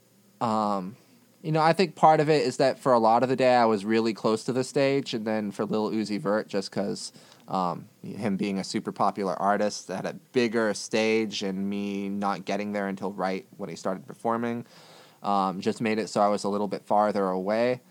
Um, 0.42 0.96
you 1.44 1.52
know, 1.52 1.62
I 1.62 1.72
think 1.72 1.94
part 1.94 2.20
of 2.20 2.32
it 2.32 2.48
is 2.48 2.58
that 2.58 2.80
for 2.80 2.94
a 2.94 2.98
lot 2.98 3.22
of 3.22 3.30
the 3.30 3.36
day 3.36 3.54
I 3.54 3.66
was 3.66 3.86
really 3.86 4.12
close 4.12 4.44
to 4.46 4.54
the 4.54 4.64
stage, 4.64 5.14
and 5.14 5.24
then 5.24 5.52
for 5.52 5.64
Lil 5.64 5.92
Uzi 5.92 6.20
Vert, 6.20 6.48
just 6.48 6.72
because 6.72 7.14
um, 7.48 7.88
him 8.02 8.38
being 8.38 8.58
a 8.58 8.64
super 8.64 8.92
popular 8.92 9.40
artist 9.40 9.92
at 9.92 10.08
a 10.08 10.16
bigger 10.34 10.74
stage 10.74 11.44
and 11.44 11.70
me 11.70 12.10
not 12.10 12.46
getting 12.46 12.72
there 12.72 12.88
until 12.88 13.12
right 13.12 13.46
when 13.58 13.70
he 13.70 13.76
started 13.76 14.08
performing, 14.08 14.66
um, 15.22 15.62
just 15.62 15.80
made 15.80 16.00
it 16.00 16.10
so 16.10 16.22
I 16.22 16.28
was 16.28 16.44
a 16.44 16.50
little 16.50 16.68
bit 16.68 16.84
farther 16.88 17.28
away. 17.28 17.82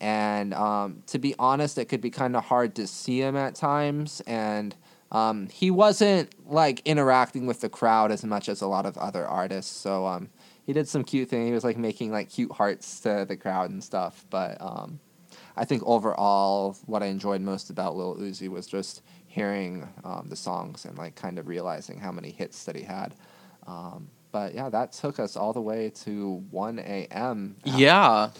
And 0.00 0.54
um, 0.54 1.02
to 1.08 1.18
be 1.18 1.34
honest, 1.40 1.76
it 1.76 1.86
could 1.86 2.00
be 2.00 2.10
kind 2.10 2.36
of 2.36 2.44
hard 2.44 2.76
to 2.76 2.86
see 2.86 3.20
him 3.20 3.34
at 3.34 3.56
times, 3.56 4.22
and 4.28 4.76
um, 5.12 5.48
he 5.48 5.70
wasn't 5.70 6.30
like 6.46 6.82
interacting 6.84 7.46
with 7.46 7.60
the 7.60 7.68
crowd 7.68 8.12
as 8.12 8.24
much 8.24 8.48
as 8.48 8.60
a 8.60 8.66
lot 8.66 8.86
of 8.86 8.96
other 8.96 9.26
artists. 9.26 9.76
So 9.76 10.06
um, 10.06 10.28
he 10.64 10.72
did 10.72 10.88
some 10.88 11.04
cute 11.04 11.28
thing. 11.28 11.46
He 11.46 11.52
was 11.52 11.64
like 11.64 11.76
making 11.76 12.12
like 12.12 12.30
cute 12.30 12.52
hearts 12.52 13.00
to 13.00 13.24
the 13.28 13.36
crowd 13.36 13.70
and 13.70 13.82
stuff. 13.82 14.24
But 14.30 14.60
um, 14.60 15.00
I 15.56 15.64
think 15.64 15.82
overall, 15.84 16.76
what 16.86 17.02
I 17.02 17.06
enjoyed 17.06 17.40
most 17.40 17.70
about 17.70 17.96
Lil 17.96 18.16
Uzi 18.16 18.48
was 18.48 18.66
just 18.66 19.02
hearing 19.26 19.88
um, 20.04 20.26
the 20.28 20.36
songs 20.36 20.84
and 20.84 20.96
like 20.96 21.16
kind 21.16 21.38
of 21.38 21.48
realizing 21.48 21.98
how 21.98 22.12
many 22.12 22.30
hits 22.30 22.64
that 22.64 22.76
he 22.76 22.82
had. 22.82 23.14
Um, 23.66 24.10
but 24.32 24.54
yeah, 24.54 24.68
that 24.68 24.92
took 24.92 25.18
us 25.18 25.36
all 25.36 25.52
the 25.52 25.60
way 25.60 25.90
to 26.04 26.44
1 26.50 26.78
a.m. 26.78 27.56
Yeah. 27.64 28.30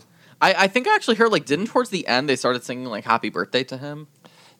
I, 0.41 0.55
I 0.55 0.68
think 0.68 0.89
I 0.89 0.95
actually 0.95 1.16
heard 1.16 1.33
like 1.33 1.47
didn't 1.47 1.66
towards 1.66 1.91
the 1.91 2.07
end 2.07 2.29
they 2.29 2.37
started 2.37 2.64
singing 2.64 2.87
like 2.87 3.05
happy 3.05 3.29
birthday 3.29 3.64
to 3.64 3.77
him. 3.77 4.09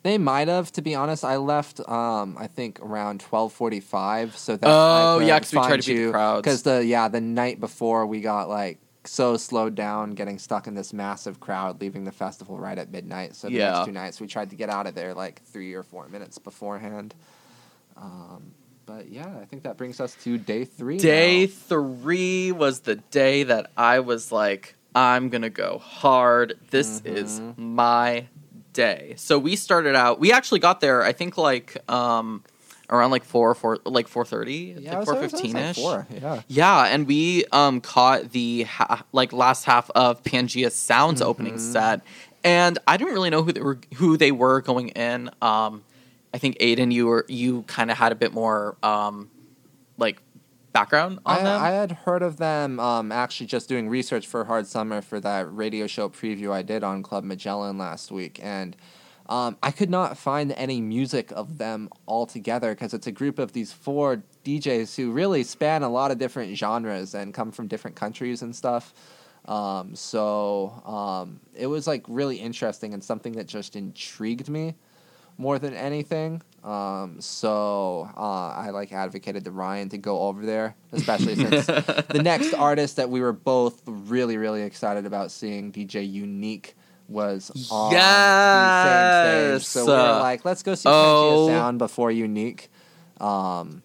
They 0.03 0.17
might 0.17 0.47
have, 0.47 0.71
to 0.73 0.81
be 0.81 0.95
honest. 0.95 1.23
I 1.23 1.37
left, 1.37 1.79
um, 1.87 2.35
I 2.39 2.47
think 2.47 2.79
around 2.81 3.19
twelve 3.19 3.53
forty-five, 3.53 4.35
so 4.35 4.57
that 4.57 4.67
Oh, 4.67 5.19
yeah, 5.19 5.37
'cause 5.39 5.51
we 5.53 5.59
tried 5.59 5.81
to 5.81 5.87
beat 5.87 6.05
the 6.05 6.11
crowds. 6.11 6.41
Because 6.43 6.63
the 6.63 6.83
yeah, 6.85 7.07
the 7.07 7.21
night 7.21 7.59
before 7.59 8.05
we 8.07 8.19
got 8.21 8.49
like 8.49 8.79
so 9.03 9.37
slowed 9.37 9.75
down, 9.75 10.11
getting 10.11 10.37
stuck 10.39 10.67
in 10.67 10.73
this 10.75 10.91
massive 10.93 11.39
crowd, 11.39 11.81
leaving 11.81 12.03
the 12.03 12.11
festival 12.11 12.57
right 12.57 12.77
at 12.77 12.91
midnight. 12.91 13.35
So 13.35 13.47
the 13.47 13.53
Yeah. 13.53 13.71
next 13.73 13.85
two 13.85 13.91
nights, 13.91 14.19
we 14.21 14.27
tried 14.27 14.49
to 14.51 14.55
get 14.55 14.69
out 14.69 14.87
of 14.87 14.95
there 14.95 15.13
like 15.13 15.41
three 15.43 15.73
or 15.73 15.83
four 15.83 16.07
minutes 16.07 16.37
beforehand. 16.39 17.13
Um, 17.97 18.53
but 18.85 19.09
yeah, 19.09 19.27
I 19.41 19.45
think 19.45 19.63
that 19.63 19.77
brings 19.77 19.99
us 19.99 20.15
to 20.23 20.37
day 20.37 20.65
three. 20.65 20.97
Day 20.97 21.45
now. 21.45 21.51
three 21.51 22.51
was 22.51 22.81
the 22.81 22.95
day 22.95 23.43
that 23.43 23.71
I 23.77 23.99
was 23.99 24.31
like, 24.31 24.75
I'm 24.95 25.29
gonna 25.29 25.49
go 25.49 25.77
hard. 25.79 26.57
This 26.71 27.01
is 27.05 27.39
Mm-hmm. 27.39 27.75
my 27.75 28.27
day. 28.73 29.13
So 29.17 29.37
we 29.39 29.55
started 29.55 29.95
out. 29.95 30.19
We 30.19 30.31
actually 30.31 30.59
got 30.59 30.81
there. 30.81 31.03
I 31.03 31.11
think 31.13 31.37
like 31.37 31.77
um, 31.91 32.43
around 32.89 33.11
like 33.11 33.23
four, 33.23 33.53
four, 33.55 33.77
like 33.85 34.07
four 34.07 34.25
thirty, 34.25 34.75
Yeah, 34.79 34.97
like 34.99 35.05
four 35.05 35.15
it 35.15 35.21
was- 35.21 35.33
it 35.33 35.33
was 35.33 35.41
fifteen 35.41 35.57
ish. 35.57 35.77
Yeah. 35.77 36.41
Yeah, 36.47 36.83
and 36.85 37.07
we 37.07 37.45
um 37.51 37.81
caught 37.81 38.31
the 38.31 38.63
ha- 38.63 39.03
like 39.11 39.33
last 39.33 39.65
half 39.65 39.89
of 39.91 40.21
Pangea 40.23 40.71
Sound's 40.71 41.21
opening 41.21 41.53
Mm-hmm. 41.55 41.71
set, 41.73 42.01
and 42.43 42.77
I 42.87 42.97
didn't 42.97 43.13
really 43.13 43.29
know 43.29 43.43
who 43.43 43.51
they 43.51 43.61
were 43.61 43.79
who 43.95 44.17
they 44.17 44.31
were 44.31 44.61
going 44.61 44.89
in. 44.89 45.29
Um, 45.41 45.83
I 46.33 46.37
think 46.37 46.57
Aiden, 46.59 46.91
you 46.91 47.07
were 47.07 47.25
you 47.27 47.63
kind 47.63 47.91
of 47.91 47.97
had 47.97 48.11
a 48.11 48.15
bit 48.15 48.33
more 48.33 48.77
um, 48.83 49.29
like 49.97 50.21
background 50.71 51.19
on 51.25 51.39
I, 51.39 51.43
them. 51.43 51.61
I 51.61 51.69
had 51.69 51.91
heard 51.91 52.21
of 52.21 52.37
them 52.37 52.79
um, 52.79 53.11
actually 53.11 53.47
just 53.47 53.67
doing 53.69 53.89
research 53.89 54.27
for 54.27 54.45
Hard 54.45 54.67
Summer 54.67 55.01
for 55.01 55.19
that 55.19 55.53
radio 55.53 55.87
show 55.87 56.09
preview 56.09 56.51
I 56.51 56.61
did 56.61 56.83
on 56.83 57.03
Club 57.03 57.23
Magellan 57.23 57.77
last 57.77 58.11
week, 58.11 58.39
and 58.41 58.75
um, 59.27 59.57
I 59.63 59.71
could 59.71 59.89
not 59.89 60.17
find 60.17 60.51
any 60.53 60.81
music 60.81 61.31
of 61.31 61.57
them 61.57 61.89
all 62.05 62.25
together 62.25 62.71
because 62.71 62.93
it's 62.93 63.07
a 63.07 63.11
group 63.11 63.39
of 63.39 63.53
these 63.53 63.71
four 63.71 64.23
DJs 64.43 64.95
who 64.95 65.11
really 65.11 65.43
span 65.43 65.83
a 65.83 65.89
lot 65.89 66.11
of 66.11 66.17
different 66.17 66.57
genres 66.57 67.13
and 67.13 67.33
come 67.33 67.51
from 67.51 67.67
different 67.67 67.95
countries 67.95 68.41
and 68.41 68.55
stuff. 68.55 68.93
Um, 69.45 69.95
so 69.95 70.81
um, 70.85 71.39
it 71.55 71.67
was 71.67 71.87
like 71.87 72.03
really 72.07 72.37
interesting 72.37 72.93
and 72.93 73.03
something 73.03 73.33
that 73.33 73.47
just 73.47 73.75
intrigued 73.75 74.49
me 74.49 74.75
more 75.37 75.59
than 75.59 75.73
anything. 75.73 76.41
Um, 76.63 77.19
so 77.19 78.09
uh, 78.15 78.49
I 78.49 78.69
like 78.69 78.93
advocated 78.93 79.45
to 79.45 79.51
Ryan 79.51 79.89
to 79.89 79.97
go 79.97 80.21
over 80.21 80.45
there, 80.45 80.75
especially 80.91 81.35
since 81.35 81.65
the 81.65 82.21
next 82.23 82.53
artist 82.53 82.97
that 82.97 83.09
we 83.09 83.19
were 83.19 83.33
both 83.33 83.81
really 83.85 84.37
really 84.37 84.61
excited 84.61 85.05
about 85.07 85.31
seeing, 85.31 85.71
DJ 85.71 86.09
Unique, 86.09 86.75
was 87.07 87.49
on 87.71 87.91
the 87.91 87.97
same 87.97 87.99
Yes! 87.99 89.63
stage. 89.63 89.67
So 89.67 89.85
we 89.85 89.91
were 89.91 90.19
like, 90.19 90.45
let's 90.45 90.61
go 90.63 90.75
see 90.75 90.89
oh. 90.91 91.47
Sound 91.47 91.79
before 91.79 92.11
Unique. 92.11 92.69
Um, 93.19 93.81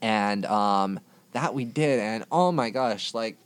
and 0.00 0.44
um, 0.46 1.00
that 1.32 1.54
we 1.54 1.64
did, 1.64 2.00
and 2.00 2.24
oh 2.30 2.52
my 2.52 2.70
gosh, 2.70 3.14
like 3.14 3.38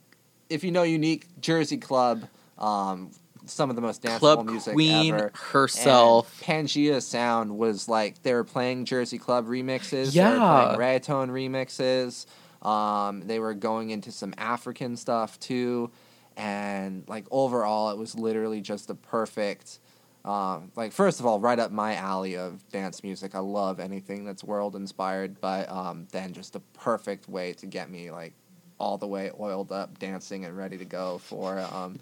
if 0.48 0.64
you 0.64 0.72
know 0.72 0.82
Unique 0.82 1.26
Jersey 1.40 1.76
Club, 1.76 2.26
um, 2.58 3.10
some 3.46 3.70
of 3.70 3.76
the 3.76 3.82
most 3.82 4.02
danceable 4.02 4.18
Club 4.18 4.46
music 4.46 4.74
Queen 4.74 5.14
ever. 5.14 5.32
herself. 5.34 6.42
And 6.46 6.68
Pangea 6.68 7.02
Sound 7.02 7.56
was 7.56 7.88
like 7.88 8.22
they 8.22 8.34
were 8.34 8.44
playing 8.44 8.84
Jersey 8.84 9.18
Club 9.18 9.46
remixes. 9.46 10.14
Yeah. 10.14 10.30
They 10.30 10.38
were 10.38 10.76
playing 10.76 11.00
reggaeton 11.00 11.30
remixes. 11.30 12.26
Um, 12.66 13.22
they 13.26 13.38
were 13.38 13.54
going 13.54 13.90
into 13.90 14.10
some 14.10 14.34
African 14.38 14.96
stuff 14.96 15.38
too, 15.38 15.90
and 16.36 17.04
like 17.06 17.26
overall, 17.30 17.90
it 17.90 17.98
was 17.98 18.14
literally 18.14 18.60
just 18.60 18.88
the 18.88 18.94
perfect. 18.94 19.78
Um, 20.24 20.72
like 20.74 20.90
first 20.90 21.20
of 21.20 21.26
all, 21.26 21.38
right 21.38 21.58
up 21.58 21.70
my 21.70 21.94
alley 21.94 22.36
of 22.36 22.68
dance 22.70 23.04
music. 23.04 23.36
I 23.36 23.38
love 23.38 23.78
anything 23.78 24.24
that's 24.24 24.42
world 24.42 24.74
inspired, 24.74 25.40
but 25.40 25.70
um, 25.70 26.08
then 26.10 26.32
just 26.32 26.54
the 26.54 26.60
perfect 26.74 27.28
way 27.28 27.52
to 27.54 27.66
get 27.66 27.88
me 27.88 28.10
like 28.10 28.32
all 28.78 28.98
the 28.98 29.06
way 29.06 29.30
oiled 29.38 29.72
up, 29.72 29.98
dancing 29.98 30.44
and 30.44 30.56
ready 30.56 30.76
to 30.78 30.84
go 30.84 31.18
for 31.18 31.58
um, 31.58 31.98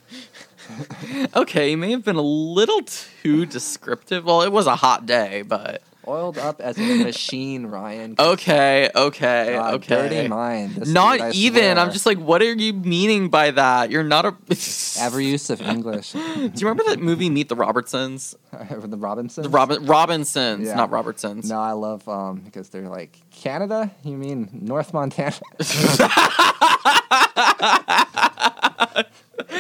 okay, 1.36 1.70
you 1.70 1.76
may 1.76 1.90
have 1.90 2.04
been 2.04 2.16
a 2.16 2.22
little 2.22 2.82
too 2.82 3.46
descriptive. 3.46 4.24
Well, 4.24 4.42
it 4.42 4.52
was 4.52 4.66
a 4.66 4.76
hot 4.76 5.06
day, 5.06 5.42
but 5.42 5.82
oiled 6.06 6.38
up 6.38 6.60
as 6.60 6.78
a 6.78 7.02
machine, 7.02 7.66
Ryan. 7.66 8.16
okay, 8.18 8.90
okay, 8.94 9.54
God, 9.54 9.74
okay. 9.74 10.08
Dirty 10.08 10.28
mind. 10.28 10.74
This 10.76 10.88
Not 10.88 11.20
I 11.20 11.30
even. 11.30 11.78
I'm 11.78 11.92
just 11.92 12.06
like, 12.06 12.18
what 12.18 12.42
are 12.42 12.52
you 12.52 12.72
meaning 12.72 13.28
by 13.28 13.50
that? 13.52 13.90
You're 13.90 14.04
not 14.04 14.24
a. 14.24 14.34
every 15.00 15.26
use 15.26 15.50
of 15.50 15.60
English. 15.60 16.12
Do 16.12 16.18
you 16.20 16.68
remember 16.68 16.84
that 16.84 17.00
movie 17.00 17.30
Meet 17.30 17.48
the 17.48 17.56
Robertsons? 17.56 18.36
the 18.52 18.96
Robinsons. 18.96 19.44
The 19.44 19.50
Robin 19.50 19.84
Robinsons, 19.86 20.66
Yeah. 20.66 20.74
not 20.74 20.90
Robertsons. 20.90 21.48
No, 21.48 21.58
I 21.58 21.72
love 21.72 22.08
um 22.08 22.40
because 22.40 22.68
they're 22.68 22.88
like 22.88 23.18
Canada. 23.30 23.90
You 24.02 24.16
mean 24.16 24.48
North 24.52 24.92
Montana? 24.92 25.34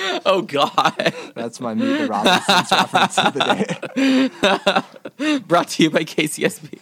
Oh 0.26 0.42
God. 0.42 1.14
That's 1.34 1.60
my 1.60 1.74
Meet 1.74 1.98
the 1.98 2.06
Robinsons 2.06 2.70
reference 2.70 3.18
of 3.18 3.34
the 3.34 4.30
day. 5.18 5.38
Brought 5.46 5.68
to 5.68 5.82
you 5.82 5.90
by 5.90 6.04
KCSB. 6.04 6.78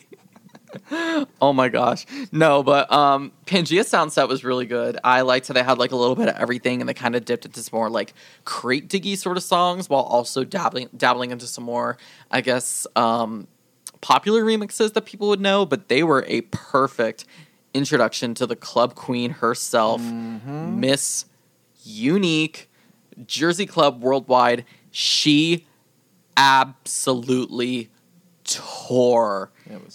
oh 1.41 1.53
my 1.53 1.68
gosh. 1.68 2.07
No, 2.31 2.62
but 2.62 2.91
um 2.93 3.33
Pangea 3.47 3.85
sound 3.85 4.12
set 4.12 4.29
was 4.29 4.45
really 4.45 4.66
good. 4.66 4.99
I 5.05 5.20
liked 5.23 5.49
how 5.49 5.55
they 5.55 5.62
had 5.62 5.79
like 5.79 5.93
a 5.93 5.97
little 5.97 6.16
bit 6.16 6.29
of 6.29 6.37
everything 6.37 6.81
and 6.81 6.89
they 6.89 6.95
kind 6.95 7.14
of 7.14 7.25
dipped 7.25 7.45
into 7.45 7.62
some 7.62 7.77
more 7.77 7.91
like 7.91 8.14
crate 8.45 8.89
diggy 8.89 9.16
sort 9.16 9.37
of 9.37 9.43
songs 9.43 9.89
while 9.91 10.03
also 10.03 10.45
dabbling 10.45 10.89
dabbling 10.97 11.31
into 11.31 11.47
some 11.47 11.64
more, 11.64 11.99
I 12.31 12.41
guess, 12.41 12.87
um 12.97 13.47
popular 14.01 14.43
remixes 14.43 14.93
that 14.95 15.05
people 15.05 15.29
would 15.29 15.41
know, 15.41 15.64
but 15.66 15.89
they 15.89 16.03
were 16.03 16.25
a 16.27 16.41
perfect 16.43 17.25
introduction 17.75 18.35
to 18.35 18.47
the 18.47 18.57
club 18.57 18.95
queen 18.95 19.31
herself, 19.31 20.01
Miss 20.03 21.25
Unique 21.85 22.68
Jersey 23.26 23.66
Club 23.66 24.02
Worldwide. 24.02 24.64
She 24.90 25.66
absolutely 26.36 27.90
tore. 28.44 29.50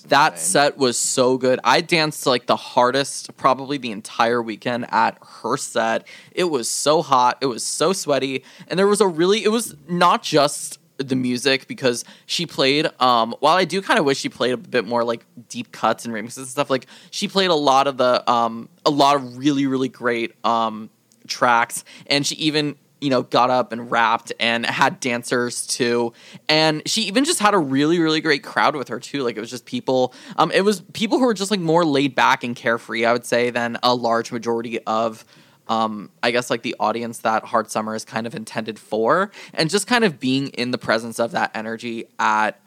That 0.10 0.40
set 0.40 0.78
was 0.78 0.98
so 0.98 1.38
good. 1.38 1.60
I 1.64 1.82
danced 1.82 2.26
like 2.26 2.48
the 2.48 2.56
hardest 2.56 3.36
probably 3.38 3.78
the 3.78 3.92
entire 3.92 4.42
weekend 4.42 4.86
at 4.92 5.18
her 5.42 5.58
set. 5.58 6.08
It 6.32 6.46
was 6.46 6.70
so 6.70 7.02
hot, 7.02 7.38
it 7.42 7.48
was 7.48 7.64
so 7.64 7.94
sweaty, 7.94 8.44
and 8.68 8.80
there 8.80 8.88
was 8.88 9.02
a 9.02 9.08
really 9.08 9.44
it 9.44 9.50
was 9.50 9.76
not 9.88 10.24
just 10.24 10.80
the 10.98 11.16
music 11.16 11.68
because 11.68 12.04
she 12.26 12.48
played 12.48 12.88
um 13.00 13.36
while 13.40 13.56
I 13.56 13.66
do 13.66 13.84
kind 13.84 14.00
of 14.00 14.06
wish 14.06 14.18
she 14.18 14.30
played 14.30 14.54
a 14.54 14.58
bit 14.58 14.84
more 14.84 15.04
like 15.04 15.26
deep 15.48 15.72
cuts 15.72 16.06
and 16.06 16.14
remixes 16.14 16.38
and 16.38 16.48
stuff 16.48 16.72
like 16.72 16.88
she 17.12 17.28
played 17.28 17.52
a 17.52 17.56
lot 17.56 17.86
of 17.86 17.98
the 17.98 18.28
um 18.28 18.68
a 18.84 18.90
lot 18.90 19.16
of 19.16 19.38
really 19.38 19.68
really 19.68 19.90
great 19.90 20.34
um 20.44 20.90
tracks 21.28 21.84
and 22.08 22.26
she 22.26 22.34
even 22.38 22.76
you 23.02 23.10
know 23.10 23.22
got 23.22 23.50
up 23.50 23.72
and 23.72 23.92
rapped 23.92 24.32
and 24.40 24.66
had 24.66 25.00
dancers 25.00 25.68
too 25.68 26.14
and 26.50 26.82
she 26.88 27.04
even 27.04 27.24
just 27.26 27.40
had 27.40 27.54
a 27.54 27.58
really 27.58 28.00
really 28.00 28.22
great 28.22 28.44
crowd 28.44 28.76
with 28.76 28.88
her 28.88 29.00
too 29.00 29.24
like 29.24 29.38
it 29.38 29.40
was 29.40 29.50
just 29.50 29.66
people 29.66 30.14
um 30.38 30.52
it 30.52 30.62
was 30.62 30.82
people 30.94 31.20
who 31.20 31.26
were 31.26 31.34
just 31.34 31.52
like 31.52 31.60
more 31.60 31.86
laid 31.86 32.16
back 32.16 32.44
and 32.44 32.56
carefree 32.56 33.06
i 33.06 33.14
would 33.14 33.26
say 33.26 33.50
than 33.50 33.78
a 33.84 33.94
large 33.94 34.32
majority 34.32 34.80
of 34.82 35.26
um 35.68 36.10
i 36.24 36.32
guess 36.32 36.50
like 36.50 36.64
the 36.64 36.76
audience 36.80 37.20
that 37.20 37.44
hard 37.44 37.70
summer 37.70 37.94
is 37.94 38.04
kind 38.04 38.26
of 38.26 38.34
intended 38.34 38.80
for 38.80 39.32
and 39.54 39.70
just 39.70 39.86
kind 39.86 40.04
of 40.04 40.20
being 40.20 40.48
in 40.50 40.72
the 40.72 40.78
presence 40.78 41.20
of 41.20 41.32
that 41.32 41.52
energy 41.54 42.06
at 42.20 42.60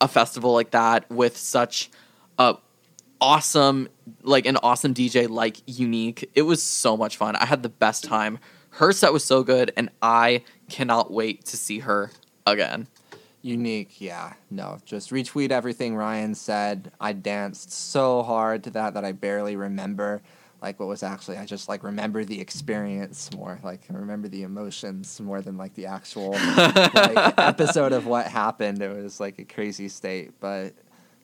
a 0.00 0.08
festival 0.08 0.52
like 0.52 0.70
that 0.72 1.08
with 1.10 1.36
such 1.36 1.90
a 2.38 2.56
awesome 3.20 3.88
like 4.22 4.46
an 4.46 4.56
awesome 4.62 4.94
DJ 4.94 5.28
like 5.28 5.60
Unique. 5.66 6.30
It 6.34 6.42
was 6.42 6.62
so 6.62 6.96
much 6.96 7.16
fun. 7.16 7.36
I 7.36 7.46
had 7.46 7.62
the 7.62 7.68
best 7.68 8.04
time. 8.04 8.38
Her 8.70 8.92
set 8.92 9.12
was 9.12 9.24
so 9.24 9.42
good 9.42 9.72
and 9.76 9.90
I 10.02 10.44
cannot 10.68 11.10
wait 11.10 11.44
to 11.46 11.56
see 11.56 11.80
her 11.80 12.10
again. 12.46 12.88
Unique, 13.42 14.00
yeah. 14.00 14.34
No, 14.50 14.78
just 14.84 15.10
retweet 15.10 15.50
everything 15.50 15.94
Ryan 15.94 16.34
said. 16.34 16.90
I 17.00 17.12
danced 17.12 17.72
so 17.72 18.22
hard 18.22 18.64
to 18.64 18.70
that 18.70 18.94
that 18.94 19.04
I 19.04 19.12
barely 19.12 19.56
remember 19.56 20.22
like 20.60 20.80
what 20.80 20.88
was 20.88 21.02
actually 21.04 21.36
I 21.38 21.44
just 21.44 21.68
like 21.68 21.84
remember 21.84 22.24
the 22.24 22.40
experience 22.40 23.30
more. 23.32 23.60
Like 23.62 23.82
I 23.90 23.94
remember 23.94 24.28
the 24.28 24.42
emotions 24.42 25.20
more 25.20 25.40
than 25.40 25.56
like 25.56 25.74
the 25.74 25.86
actual 25.86 26.32
like 26.56 27.34
episode 27.38 27.92
of 27.92 28.06
what 28.06 28.26
happened. 28.26 28.82
It 28.82 28.94
was 29.02 29.20
like 29.20 29.38
a 29.38 29.44
crazy 29.44 29.88
state, 29.88 30.32
but 30.40 30.74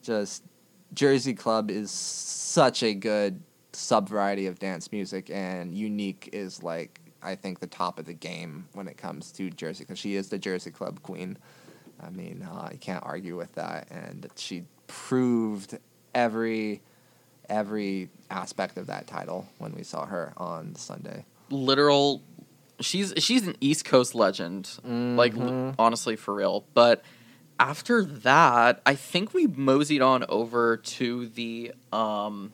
just 0.03 0.45
Jersey 0.92 1.34
Club 1.34 1.70
is 1.70 1.90
such 1.90 2.82
a 2.82 2.95
good 2.95 3.42
sub 3.72 4.09
variety 4.09 4.47
of 4.47 4.61
dance 4.61 4.92
music 4.92 5.30
and 5.30 5.74
Unique 5.74 6.30
is 6.32 6.62
like 6.62 7.01
I 7.25 7.35
think 7.37 7.61
the 7.61 7.66
top 7.66 7.99
of 7.99 8.05
the 8.05 8.12
game 8.12 8.68
when 8.75 8.87
it 8.89 8.97
comes 8.97 9.33
to 9.33 9.51
Jersey 9.51 9.85
because 9.85 9.99
she 9.99 10.14
is 10.14 10.29
the 10.29 10.39
Jersey 10.39 10.70
Club 10.70 11.03
queen. 11.03 11.39
I 12.05 12.11
mean, 12.11 12.43
uh, 12.43 12.68
you 12.72 12.79
can't 12.79 13.03
argue 13.05 13.37
with 13.37 13.53
that, 13.55 13.89
and 13.91 14.29
she 14.37 14.64
proved 14.87 15.79
every 16.14 16.83
every 17.49 18.09
aspect 18.31 18.77
of 18.79 18.87
that 18.87 19.07
title 19.07 19.47
when 19.59 19.72
we 19.75 19.83
saw 19.83 20.07
her 20.07 20.33
on 20.37 20.75
Sunday. 20.75 21.25
Literal 21.51 22.22
she's 22.81 23.12
she's 23.18 23.47
an 23.47 23.57
East 23.61 23.85
Coast 23.85 24.14
legend. 24.14 24.70
Like 24.83 25.35
l- 25.37 25.51
Mhm. 25.51 25.75
honestly 25.79 26.16
for 26.16 26.35
real. 26.35 26.64
But 26.75 27.03
after 27.61 28.03
that, 28.05 28.83
I 28.85 28.95
think 28.97 29.33
we 29.33 29.47
moseyed 29.47 30.03
on 30.03 30.25
over 30.29 30.77
to 30.79 31.27
the 31.29 31.72
um 31.93 32.53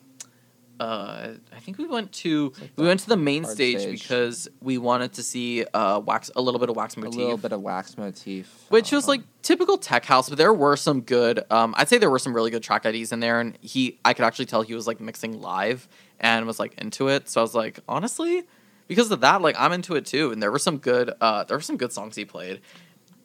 uh, 0.81 1.33
I 1.55 1.59
think 1.59 1.77
we 1.77 1.85
went 1.87 2.11
to 2.23 2.51
we 2.75 2.87
went 2.87 2.99
to 3.01 3.07
the 3.09 3.17
main 3.17 3.45
stage, 3.45 3.79
stage. 3.81 4.01
because 4.01 4.49
we 4.61 4.79
wanted 4.79 5.13
to 5.13 5.23
see 5.23 5.63
uh, 5.73 5.99
wax 6.03 6.31
a 6.35 6.41
little 6.41 6.59
bit 6.59 6.69
of 6.69 6.75
wax 6.75 6.97
motif, 6.97 7.15
A 7.15 7.21
little 7.21 7.37
bit 7.37 7.51
of 7.51 7.61
wax 7.61 7.97
motif, 7.97 8.65
which 8.69 8.91
was 8.91 9.03
um, 9.03 9.09
like 9.09 9.21
typical 9.43 9.77
tech 9.77 10.05
house. 10.05 10.27
But 10.29 10.37
there 10.39 10.53
were 10.53 10.75
some 10.75 11.01
good. 11.01 11.43
Um, 11.51 11.75
I'd 11.77 11.87
say 11.87 11.99
there 11.99 12.09
were 12.09 12.19
some 12.19 12.33
really 12.33 12.49
good 12.49 12.63
track 12.63 12.85
IDs 12.85 13.11
in 13.11 13.19
there, 13.19 13.39
and 13.39 13.57
he 13.61 13.99
I 14.03 14.13
could 14.13 14.25
actually 14.25 14.45
tell 14.47 14.63
he 14.63 14.73
was 14.73 14.87
like 14.87 14.99
mixing 14.99 15.39
live 15.39 15.87
and 16.19 16.47
was 16.47 16.59
like 16.59 16.73
into 16.79 17.09
it. 17.09 17.29
So 17.29 17.41
I 17.41 17.43
was 17.43 17.53
like, 17.53 17.79
honestly, 17.87 18.43
because 18.87 19.11
of 19.11 19.21
that, 19.21 19.41
like 19.43 19.55
I'm 19.59 19.73
into 19.73 19.95
it 19.95 20.05
too. 20.07 20.31
And 20.31 20.41
there 20.41 20.51
were 20.51 20.59
some 20.59 20.77
good. 20.79 21.13
Uh, 21.21 21.43
there 21.43 21.57
were 21.57 21.61
some 21.61 21.77
good 21.77 21.93
songs 21.93 22.15
he 22.15 22.25
played. 22.25 22.59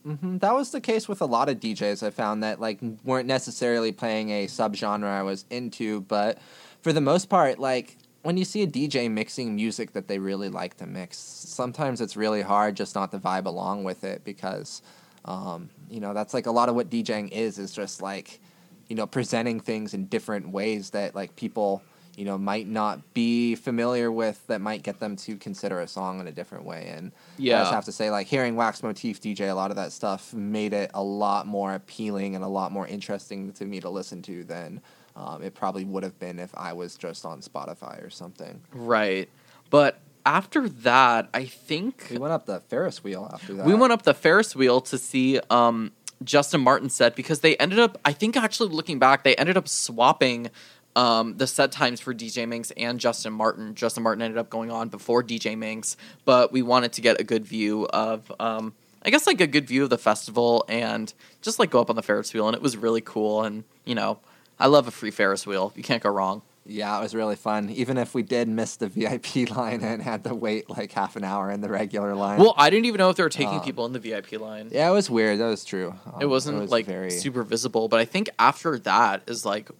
Mhm, 0.07 0.39
That 0.41 0.55
was 0.55 0.71
the 0.71 0.81
case 0.81 1.09
with 1.09 1.21
a 1.21 1.27
lot 1.27 1.49
of 1.49 1.59
DJs. 1.59 2.07
I 2.07 2.11
found 2.11 2.43
that 2.45 2.61
like 2.61 2.79
weren't 3.03 3.27
necessarily 3.27 3.93
playing 3.93 4.31
a 4.31 4.47
subgenre 4.47 5.05
I 5.09 5.23
was 5.23 5.45
into, 5.51 6.03
but 6.03 6.39
for 6.87 6.93
the 6.93 7.01
most 7.01 7.29
part, 7.29 7.59
like 7.59 7.97
when 8.23 8.37
you 8.37 8.45
see 8.45 8.63
a 8.63 8.67
DJ 8.67 9.11
mixing 9.11 9.57
music 9.57 9.91
that 9.95 10.07
they 10.07 10.21
really 10.21 10.49
like 10.49 10.77
to 10.77 10.87
mix, 10.87 11.19
sometimes 11.19 12.01
it's 12.01 12.17
really 12.17 12.43
hard 12.43 12.77
just 12.77 12.95
not 12.95 13.11
to 13.11 13.19
vibe 13.19 13.47
along 13.47 13.83
with 13.83 14.05
it 14.05 14.23
because, 14.23 14.83
um, 15.25 15.69
you 15.91 15.99
know, 15.99 16.15
that's 16.15 16.33
like 16.33 16.47
a 16.47 16.51
lot 16.53 16.69
of 16.69 16.77
what 16.77 16.89
DJing 16.89 17.33
is 17.33 17.59
is 17.59 17.73
just 17.73 18.03
like, 18.03 18.39
you 18.87 18.95
know, 18.95 19.05
presenting 19.05 19.59
things 19.59 19.95
in 19.95 20.05
different 20.05 20.51
ways 20.51 20.91
that 20.91 21.13
like 21.17 21.35
people 21.35 21.83
you 22.17 22.25
know 22.25 22.39
might 22.39 22.69
not 22.69 23.13
be 23.15 23.57
familiar 23.57 24.13
with 24.13 24.47
that 24.47 24.61
might 24.61 24.85
get 24.85 25.01
them 25.01 25.17
to 25.17 25.37
consider 25.37 25.81
a 25.81 25.89
song 25.89 26.21
in 26.21 26.29
a 26.29 26.33
different 26.33 26.65
way. 26.65 26.87
And 26.97 27.11
I 27.59 27.63
just 27.63 27.75
have 27.75 27.85
to 27.87 27.93
say, 27.93 28.13
like 28.13 28.29
hearing 28.29 28.55
Wax 28.55 28.85
Motif 28.85 29.21
DJ, 29.21 29.51
a 29.51 29.55
lot 29.55 29.71
of 29.71 29.77
that 29.77 29.91
stuff 29.91 30.33
made 30.33 30.73
it 30.73 30.93
a 30.95 31.03
lot 31.03 31.49
more 31.49 31.75
appealing 31.75 32.37
and 32.37 32.45
a 32.45 32.49
lot 32.49 32.71
more 32.71 32.87
interesting 32.87 33.53
to 33.55 33.65
me 33.65 33.81
to 33.81 33.91
listen 33.91 34.23
to 34.23 34.45
than 34.45 34.81
um, 35.17 35.43
it 35.43 35.55
probably 35.55 35.85
would 35.85 36.03
have 36.03 36.19
been 36.19 36.39
if 36.39 36.51
I 36.55 36.75
was 36.75 36.97
just 36.97 37.25
on 37.25 37.41
Spotify 37.41 38.05
or 38.05 38.11
something. 38.11 38.61
Right. 38.73 39.29
But 39.71 39.99
after 40.25 40.69
that, 40.69 41.29
I 41.33 41.47
think 41.47 42.09
We 42.11 42.19
went 42.19 42.33
up 42.33 42.47
the 42.47 42.61
Ferris 42.61 43.03
wheel 43.03 43.29
after 43.33 43.55
that. 43.55 43.67
we 43.67 43.75
went 43.75 43.93
up 43.93 44.03
the 44.03 44.15
Ferris 44.15 44.55
wheel 44.55 44.81
to 44.83 44.99
see 44.99 45.41
um, 45.51 45.93
Justin 46.23 46.61
Martin 46.61 46.91
set 46.91 47.17
because 47.17 47.41
they 47.41 47.57
ended 47.57 47.79
up, 47.79 47.99
I 48.05 48.13
think 48.13 48.37
actually 48.37 48.69
looking 48.71 48.99
back, 48.99 49.25
they 49.25 49.35
ended 49.37 49.57
up 49.57 49.69
swapping 49.69 50.51
um, 50.95 51.37
the 51.37 51.47
set 51.47 51.73
times 51.73 52.01
for 52.01 52.15
DJ 52.15 52.49
Minx 52.49 52.71
and 52.73 52.99
Justin 52.99 53.33
Martin. 53.33 53.75
Justin 53.75 54.03
Martin 54.03 54.23
ended 54.23 54.39
up 54.39 54.51
going 54.51 54.71
on 54.71 54.89
before 54.89 55.23
DJ 55.23 55.57
Minx, 55.57 55.97
but 56.25 56.53
we 56.53 56.63
wanted 56.63 56.93
to 56.95 57.01
get 57.01 57.21
a 57.21 57.25
good 57.25 57.47
view 57.47 57.87
of, 57.89 58.33
um, 58.41 58.75
I 59.03 59.11
guess, 59.11 59.27
like 59.27 59.41
a 59.41 59.47
good 59.47 59.67
view 59.69 59.85
of 59.85 59.91
the 59.91 59.99
festival 59.99 60.65
and 60.69 61.13
just 61.43 61.59
like 61.59 61.71
go 61.71 61.81
up 61.81 61.91
on 61.91 61.97
the 61.97 62.03
Ferris 62.03 62.33
wheel. 62.35 62.49
And 62.49 62.57
it 62.57 62.63
was 62.63 62.77
really 62.77 63.03
cool. 63.03 63.43
And, 63.45 63.65
you 63.85 63.95
know, 63.95 64.19
I 64.59 64.67
love 64.67 64.89
a 64.89 64.91
free 64.91 65.11
Ferris 65.11 65.47
wheel. 65.47 65.73
You 65.77 65.83
can't 65.83 66.03
go 66.03 66.11
wrong. 66.11 66.43
Yeah, 66.69 66.99
it 66.99 67.03
was 67.03 67.15
really 67.15 67.37
fun. 67.37 67.71
Even 67.71 67.97
if 67.97 68.13
we 68.15 68.23
did 68.25 68.49
miss 68.49 68.75
the 68.77 68.89
VIP 68.89 69.49
line 69.57 69.83
and 69.85 70.03
had 70.03 70.25
to 70.25 70.35
wait 70.35 70.69
like 70.69 70.91
half 70.93 71.15
an 71.15 71.23
hour 71.23 71.51
in 71.51 71.61
the 71.61 71.69
regular 71.69 72.15
line. 72.17 72.41
Well, 72.41 72.55
I 72.57 72.71
didn't 72.71 72.87
even 72.87 72.99
know 72.99 73.09
if 73.11 73.17
they 73.17 73.23
were 73.23 73.29
taking 73.29 73.59
Um, 73.59 73.65
people 73.65 73.87
in 73.87 73.93
the 73.93 74.01
VIP 74.01 74.33
line. 74.41 74.71
yeah, 74.73 74.89
it 74.89 74.93
was 74.93 75.09
weird. 75.09 75.39
That 75.39 75.47
was 75.47 75.65
true. 75.65 75.95
Um, 76.07 76.21
it 76.23 76.27
wasn't 76.27 76.59
was 76.61 76.71
like 76.71 76.87
very- 76.87 77.11
super 77.13 77.45
visible, 77.45 77.87
but 77.89 78.01
I 78.01 78.05
think 78.05 78.31
after 78.39 78.79
that 78.81 79.23
is 79.29 79.45
like 79.47 79.71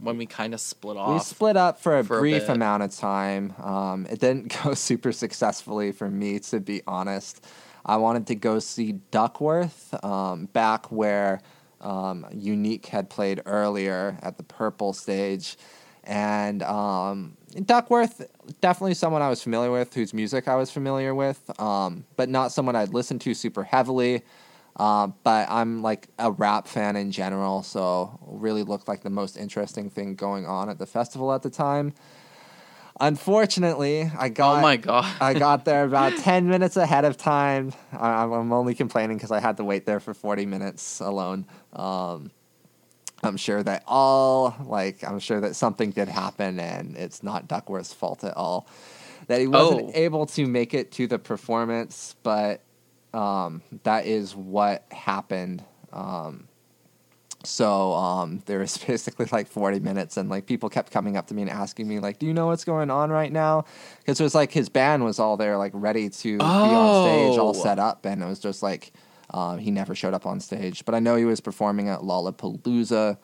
when 0.00 0.18
we 0.18 0.26
kind 0.26 0.52
of 0.54 0.60
split 0.60 0.96
off. 0.98 1.14
We 1.14 1.18
split 1.20 1.56
up 1.56 1.80
for 1.80 1.98
a 1.98 2.04
for 2.04 2.20
brief 2.20 2.42
bit. 2.46 2.50
amount 2.50 2.82
of 2.84 2.94
time. 2.94 3.54
Um, 3.60 4.06
it 4.10 4.20
didn't 4.20 4.56
go 4.62 4.74
super 4.74 5.10
successfully 5.10 5.90
for 5.90 6.08
me, 6.08 6.38
to 6.40 6.60
be 6.60 6.82
honest. 6.86 7.44
I 7.84 7.96
wanted 7.96 8.26
to 8.28 8.34
go 8.36 8.58
see 8.60 8.92
Duckworth 9.10 9.94
um, 10.04 10.46
back 10.46 10.92
where 10.92 11.40
um, 11.86 12.26
Unique 12.32 12.86
had 12.86 13.08
played 13.08 13.40
earlier 13.46 14.18
at 14.22 14.36
the 14.36 14.42
Purple 14.42 14.92
stage. 14.92 15.56
And 16.02 16.62
um, 16.62 17.36
Duckworth, 17.64 18.26
definitely 18.60 18.94
someone 18.94 19.22
I 19.22 19.28
was 19.28 19.42
familiar 19.42 19.70
with, 19.70 19.94
whose 19.94 20.12
music 20.12 20.48
I 20.48 20.56
was 20.56 20.70
familiar 20.70 21.14
with, 21.14 21.50
um, 21.60 22.04
but 22.16 22.28
not 22.28 22.52
someone 22.52 22.76
I'd 22.76 22.92
listened 22.92 23.20
to 23.22 23.34
super 23.34 23.64
heavily. 23.64 24.22
Uh, 24.76 25.08
but 25.22 25.48
I'm 25.48 25.82
like 25.82 26.08
a 26.18 26.30
rap 26.30 26.68
fan 26.68 26.96
in 26.96 27.10
general, 27.10 27.62
so 27.62 28.18
really 28.26 28.62
looked 28.62 28.88
like 28.88 29.02
the 29.02 29.10
most 29.10 29.36
interesting 29.36 29.88
thing 29.88 30.16
going 30.16 30.44
on 30.44 30.68
at 30.68 30.78
the 30.78 30.86
festival 30.86 31.32
at 31.32 31.42
the 31.42 31.50
time. 31.50 31.94
Unfortunately, 32.98 34.10
I 34.18 34.28
got 34.28 34.58
oh 34.58 34.62
my 34.62 34.76
god! 34.76 35.16
I 35.20 35.34
got 35.34 35.64
there 35.64 35.84
about 35.92 36.16
10 36.16 36.48
minutes 36.48 36.76
ahead 36.76 37.04
of 37.04 37.16
time. 37.16 37.72
I, 37.92 38.24
I'm 38.24 38.52
only 38.52 38.74
complaining 38.74 39.16
because 39.16 39.30
I 39.30 39.40
had 39.40 39.56
to 39.58 39.64
wait 39.64 39.86
there 39.86 40.00
for 40.00 40.14
40 40.14 40.46
minutes 40.46 41.00
alone. 41.00 41.46
Um, 41.72 42.30
I'm 43.22 43.36
sure 43.36 43.62
that 43.62 43.82
all, 43.86 44.54
like, 44.66 45.02
I'm 45.02 45.18
sure 45.18 45.40
that 45.40 45.56
something 45.56 45.90
did 45.90 46.08
happen 46.08 46.60
and 46.60 46.96
it's 46.96 47.22
not 47.22 47.48
Duckworth's 47.48 47.92
fault 47.92 48.22
at 48.24 48.36
all. 48.36 48.66
That 49.28 49.40
he 49.40 49.46
wasn't 49.46 49.88
Oh. 49.88 49.92
able 49.94 50.26
to 50.26 50.46
make 50.46 50.74
it 50.74 50.92
to 50.92 51.06
the 51.06 51.18
performance, 51.18 52.14
but 52.22 52.60
um, 53.12 53.62
that 53.84 54.06
is 54.06 54.36
what 54.36 54.84
happened. 54.92 55.64
Um, 55.92 56.48
so 57.46 57.92
um, 57.94 58.42
there 58.46 58.58
was 58.58 58.76
basically 58.86 59.26
like 59.32 59.46
40 59.46 59.80
minutes, 59.80 60.16
and 60.16 60.28
like 60.28 60.46
people 60.46 60.68
kept 60.68 60.90
coming 60.90 61.16
up 61.16 61.26
to 61.28 61.34
me 61.34 61.42
and 61.42 61.50
asking 61.50 61.86
me 61.88 61.98
like, 62.00 62.18
"Do 62.18 62.26
you 62.26 62.34
know 62.34 62.46
what's 62.46 62.64
going 62.64 62.90
on 62.90 63.10
right 63.10 63.32
now?" 63.32 63.64
Because 64.00 64.20
it 64.20 64.22
was 64.22 64.34
like 64.34 64.52
his 64.52 64.68
band 64.68 65.04
was 65.04 65.18
all 65.18 65.36
there, 65.36 65.56
like 65.56 65.72
ready 65.74 66.08
to 66.10 66.38
be 66.38 66.74
on 66.74 66.92
stage, 66.92 67.38
all 67.38 67.50
Oh. 67.50 67.52
set 67.52 67.78
up, 67.78 68.04
and 68.04 68.22
it 68.22 68.26
was 68.26 68.38
just 68.40 68.62
like 68.62 68.92
um, 69.32 69.58
he 69.58 69.70
never 69.70 69.94
showed 69.94 70.14
up 70.14 70.26
on 70.26 70.40
stage. 70.40 70.84
But 70.84 70.94
I 70.94 71.00
know 71.00 71.16
he 71.16 71.24
was 71.24 71.40
performing 71.40 71.88
at 71.88 72.00
Lollapalooza 72.00 73.18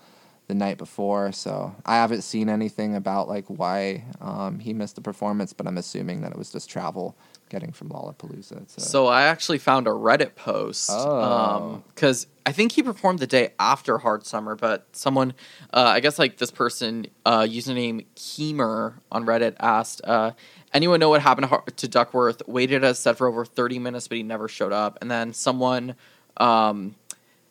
the 0.48 0.54
night 0.54 0.76
before, 0.78 1.30
so 1.32 1.74
I 1.86 1.96
haven't 1.96 2.22
seen 2.22 2.48
anything 2.48 2.96
about 2.96 3.28
like 3.28 3.44
why 3.46 4.04
um, 4.20 4.58
he 4.58 4.72
missed 4.72 4.96
the 4.96 5.00
performance, 5.00 5.52
but 5.52 5.66
I'm 5.66 5.78
assuming 5.78 6.20
that 6.22 6.32
it 6.32 6.38
was 6.38 6.50
just 6.50 6.68
travel 6.68 7.16
getting 7.53 7.70
from 7.70 7.90
Lollapalooza. 7.90 8.66
To, 8.74 8.80
So 8.80 9.07
I 9.07 9.22
actually 9.24 9.59
found 9.59 9.86
a 9.86 9.90
Reddit 9.90 10.34
post 10.34 10.90
Oh. 10.90 11.82
because 11.94 12.26
I 12.46 12.50
think 12.50 12.72
he 12.72 12.82
performed 12.82 13.18
the 13.20 13.26
day 13.26 13.53
after 13.61 13.98
Hard 13.98 14.24
Summer, 14.26 14.57
but 14.57 14.86
someone, 14.92 15.34
uh, 15.72 15.84
I 15.84 16.00
guess 16.00 16.18
like 16.18 16.38
this 16.38 16.50
person, 16.50 17.07
uh, 17.26 17.42
username 17.42 18.07
Keemer 18.16 18.94
on 19.12 19.24
Reddit 19.26 19.55
asked, 19.61 20.00
uh, 20.05 20.32
anyone 20.72 20.98
know 20.98 21.11
what 21.11 21.20
happened 21.20 21.48
to, 21.76 21.86
Duckworth? 21.88 22.42
Waited 22.48 22.82
as 22.82 22.98
said 22.98 23.16
for 23.18 23.26
over 23.28 23.44
thirty 23.44 23.78
minutes, 23.78 24.09
but 24.09 24.16
he 24.16 24.22
never 24.24 24.48
showed 24.48 24.72
up. 24.72 24.98
And 25.03 25.11
then 25.11 25.32
someone, 25.34 25.94
um, 26.38 26.96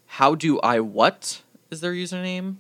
how 0.08 0.36
do 0.36 0.60
I 0.62 0.80
what 0.82 1.42
is 1.70 1.80
their 1.80 1.94
username 1.94 2.56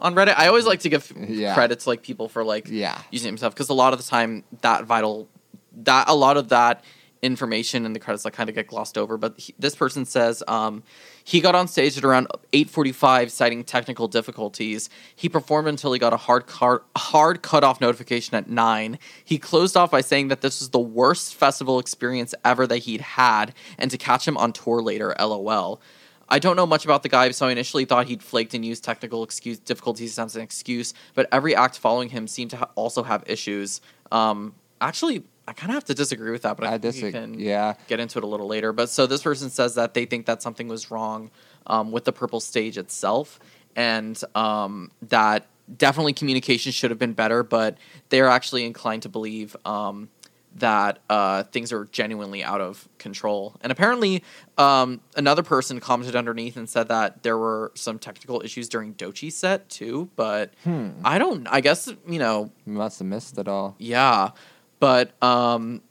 on 0.00 0.14
Reddit? 0.14 0.34
I 0.36 0.48
always 0.48 0.64
like 0.66 0.80
to 0.80 0.88
give 0.88 1.12
Yeah. 1.28 1.54
credit 1.54 1.80
to 1.80 1.88
like 1.90 2.02
people 2.02 2.28
for 2.28 2.42
like 2.42 2.66
yeah. 2.68 3.00
using 3.12 3.36
stuff 3.36 3.54
because 3.54 3.68
a 3.68 3.74
lot 3.74 3.92
of 3.92 3.98
the 4.02 4.06
time 4.06 4.42
that 4.62 4.84
vital 4.86 5.28
that 5.76 6.08
a 6.08 6.14
lot 6.14 6.36
of 6.36 6.48
that 6.48 6.82
information 7.22 7.86
and 7.86 7.94
the 7.94 8.00
credits 8.00 8.24
like 8.24 8.34
kind 8.34 8.48
of 8.48 8.54
get 8.54 8.66
glossed 8.66 8.98
over 8.98 9.16
but 9.16 9.38
he, 9.38 9.54
this 9.58 9.74
person 9.74 10.04
says 10.04 10.42
um, 10.48 10.82
he 11.24 11.40
got 11.40 11.54
on 11.54 11.66
stage 11.66 11.96
at 11.96 12.04
around 12.04 12.28
8.45 12.52 13.30
citing 13.30 13.64
technical 13.64 14.06
difficulties 14.06 14.90
he 15.14 15.28
performed 15.28 15.66
until 15.66 15.92
he 15.92 15.98
got 15.98 16.12
a 16.12 16.18
hard 16.18 16.46
car- 16.46 16.82
hard 16.96 17.42
cutoff 17.42 17.80
notification 17.80 18.34
at 18.36 18.48
9 18.48 18.98
he 19.24 19.38
closed 19.38 19.76
off 19.76 19.90
by 19.90 20.02
saying 20.02 20.28
that 20.28 20.42
this 20.42 20.60
was 20.60 20.70
the 20.70 20.78
worst 20.78 21.34
festival 21.34 21.78
experience 21.78 22.34
ever 22.44 22.66
that 22.66 22.78
he'd 22.78 23.00
had 23.00 23.54
and 23.78 23.90
to 23.90 23.98
catch 23.98 24.28
him 24.28 24.36
on 24.36 24.52
tour 24.52 24.82
later 24.82 25.14
lol 25.18 25.80
I 26.28 26.40
don't 26.40 26.56
know 26.56 26.66
much 26.66 26.84
about 26.84 27.04
the 27.04 27.08
guy, 27.08 27.30
so 27.30 27.46
I 27.46 27.52
initially 27.52 27.84
thought 27.84 28.06
he'd 28.06 28.22
flaked 28.22 28.52
and 28.54 28.64
used 28.64 28.82
technical 28.82 29.22
excuse 29.22 29.58
difficulties 29.60 30.18
as 30.18 30.34
an 30.34 30.42
excuse. 30.42 30.92
But 31.14 31.28
every 31.30 31.54
act 31.54 31.78
following 31.78 32.08
him 32.08 32.26
seemed 32.26 32.50
to 32.50 32.56
ha- 32.56 32.70
also 32.74 33.04
have 33.04 33.22
issues. 33.28 33.80
Um, 34.10 34.54
actually, 34.80 35.22
I 35.48 35.52
kind 35.52 35.70
of 35.70 35.74
have 35.74 35.84
to 35.84 35.94
disagree 35.94 36.30
with 36.32 36.42
that, 36.42 36.56
but 36.56 36.66
I, 36.66 36.74
I 36.74 36.78
disagree. 36.78 37.12
can 37.12 37.38
Yeah. 37.38 37.74
get 37.88 38.00
into 38.00 38.18
it 38.18 38.24
a 38.24 38.26
little 38.26 38.46
later. 38.48 38.72
But 38.72 38.88
so 38.90 39.06
this 39.06 39.22
person 39.22 39.48
says 39.50 39.74
that 39.76 39.94
they 39.94 40.04
think 40.04 40.26
that 40.26 40.42
something 40.42 40.66
was 40.68 40.90
wrong 40.90 41.30
um, 41.66 41.92
with 41.92 42.04
the 42.04 42.12
purple 42.12 42.40
stage 42.40 42.76
itself, 42.78 43.38
and 43.76 44.20
um, 44.34 44.90
that 45.02 45.46
definitely 45.78 46.12
communication 46.12 46.72
should 46.72 46.90
have 46.90 46.98
been 46.98 47.12
better. 47.12 47.42
But 47.42 47.78
they're 48.08 48.28
actually 48.28 48.64
inclined 48.64 49.02
to 49.02 49.08
believe 49.08 49.56
um, 49.64 50.08
that 50.56 51.00
uh, 51.10 51.42
things 51.44 51.70
are 51.72 51.84
genuinely 51.92 52.42
out 52.42 52.60
of 52.62 52.88
control. 52.98 53.54
And 53.60 53.70
apparently, 53.70 54.24
um, 54.56 55.00
another 55.14 55.42
person 55.42 55.80
commented 55.80 56.16
underneath 56.16 56.56
and 56.56 56.68
said 56.68 56.88
that 56.88 57.22
there 57.22 57.36
were 57.36 57.72
some 57.74 57.98
technical 57.98 58.40
issues 58.42 58.68
during 58.68 58.94
Doechii's 58.94 59.36
set 59.36 59.68
too. 59.68 60.08
But 60.16 60.52
Hmm. 60.64 60.90
I 61.04 61.18
don't. 61.18 61.46
I 61.48 61.60
guess 61.60 61.88
you 62.08 62.18
know 62.18 62.50
You 62.64 62.72
must 62.72 62.98
have 63.00 63.06
missed 63.08 63.36
it 63.38 63.46
all. 63.48 63.76
yeah, 63.78 64.30
but 64.78 65.20
um, 65.22 65.82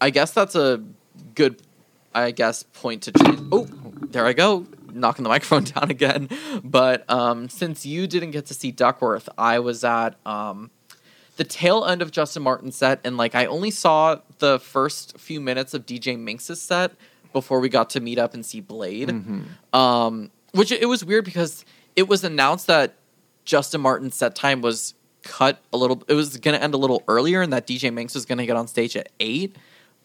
I 0.00 0.10
guess 0.10 0.32
that's 0.32 0.54
a 0.54 0.82
good, 1.34 1.62
I 2.14 2.30
guess, 2.30 2.62
point 2.62 3.02
to 3.04 3.12
change. 3.12 3.40
Oh, 3.52 3.66
there 4.10 4.26
I 4.26 4.32
go, 4.32 4.66
knocking 4.92 5.22
the 5.22 5.28
microphone 5.28 5.64
down 5.64 5.90
again. 5.90 6.28
But 6.62 7.08
um, 7.10 7.48
since 7.48 7.84
you 7.86 8.06
didn't 8.06 8.32
get 8.32 8.46
to 8.46 8.54
see 8.54 8.70
Duckworth, 8.70 9.28
I 9.38 9.58
was 9.58 9.84
at 9.84 10.16
um, 10.26 10.70
the 11.36 11.44
tail 11.44 11.84
end 11.84 12.02
of 12.02 12.10
Justin 12.10 12.42
Martin's 12.42 12.76
set, 12.76 13.00
and 13.04 13.16
like 13.16 13.34
I 13.34 13.46
only 13.46 13.70
saw 13.70 14.16
the 14.38 14.58
first 14.58 15.18
few 15.18 15.40
minutes 15.40 15.74
of 15.74 15.86
DJ 15.86 16.18
Minx's 16.18 16.60
set 16.60 16.92
before 17.32 17.60
we 17.60 17.68
got 17.68 17.90
to 17.90 18.00
meet 18.00 18.18
up 18.18 18.34
and 18.34 18.44
see 18.46 18.60
Blade. 18.60 19.10
Um, 19.72 20.30
which 20.52 20.70
it 20.70 20.88
was 20.88 21.04
weird 21.04 21.24
because 21.24 21.64
it 21.96 22.06
was 22.08 22.22
announced 22.22 22.68
that 22.68 22.94
Justin 23.44 23.80
Martin's 23.80 24.14
set 24.14 24.34
time 24.36 24.60
was 24.60 24.94
cut 25.24 25.60
a 25.72 25.76
little. 25.76 26.02
It 26.08 26.14
was 26.14 26.36
gonna 26.36 26.58
end 26.58 26.74
a 26.74 26.78
little 26.78 27.02
earlier, 27.08 27.42
and 27.42 27.52
that 27.52 27.66
DJ 27.66 27.92
Minx 27.92 28.14
was 28.14 28.24
gonna 28.26 28.46
get 28.46 28.56
on 28.56 28.68
stage 28.68 28.96
at 28.96 29.08
eight, 29.20 29.56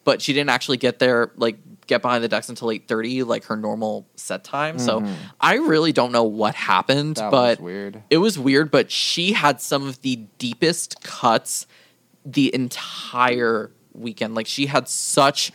but 0.04 0.20
she 0.22 0.32
didn't 0.32 0.50
actually 0.50 0.76
get 0.78 0.98
there 0.98 1.30
like 1.36 1.58
get 1.86 2.02
behind 2.02 2.22
the 2.24 2.28
decks 2.28 2.48
until 2.48 2.70
eight 2.70 2.86
thirty, 2.88 3.22
like 3.22 3.44
her 3.44 3.56
normal 3.56 4.06
set 4.16 4.44
time. 4.44 4.78
So 4.78 5.00
Mhm. 5.00 5.14
I 5.40 5.54
really 5.56 5.92
don't 5.92 6.12
know 6.12 6.22
what 6.24 6.54
happened, 6.54 7.16
That 7.16 7.30
but 7.30 7.60
weird. 7.60 8.02
it 8.10 8.18
was 8.18 8.38
weird. 8.38 8.70
But 8.70 8.90
she 8.90 9.32
had 9.32 9.60
some 9.60 9.86
of 9.88 10.00
the 10.02 10.16
deepest 10.38 11.02
cuts 11.02 11.66
the 12.24 12.54
entire 12.54 13.70
weekend. 13.92 14.34
Like 14.34 14.46
she 14.46 14.66
had 14.66 14.88
such 14.88 15.50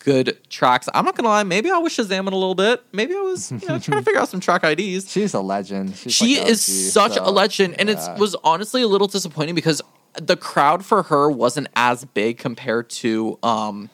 good 0.00 0.38
tracks. 0.50 0.88
I'm 0.94 1.04
not 1.04 1.16
gonna 1.16 1.28
lie, 1.28 1.42
maybe 1.42 1.70
I 1.70 1.78
was 1.78 1.92
Shazamming 1.92 2.32
a 2.32 2.36
little 2.36 2.54
bit. 2.54 2.82
Maybe 2.92 3.14
I 3.14 3.20
was 3.20 3.50
you 3.50 3.58
know, 3.58 3.78
trying 3.78 3.98
to 3.98 4.02
figure 4.02 4.20
out 4.20 4.28
some 4.28 4.40
track 4.40 4.64
IDs. 4.64 5.10
She's 5.12 5.34
a 5.34 5.40
legend. 5.40 5.96
She's 5.96 6.14
she 6.14 6.38
like 6.38 6.48
is 6.48 6.68
OG, 6.68 6.92
such 6.92 7.14
so, 7.14 7.28
a 7.28 7.30
legend, 7.30 7.76
and 7.78 7.88
yeah. 7.88 8.14
it 8.14 8.18
was 8.18 8.34
honestly 8.44 8.82
a 8.82 8.88
little 8.88 9.06
disappointing 9.06 9.54
because 9.54 9.82
the 10.14 10.36
crowd 10.36 10.84
for 10.84 11.04
her 11.04 11.30
wasn't 11.30 11.68
as 11.76 12.04
big 12.04 12.38
compared 12.38 12.88
to 12.88 13.38
um 13.42 13.90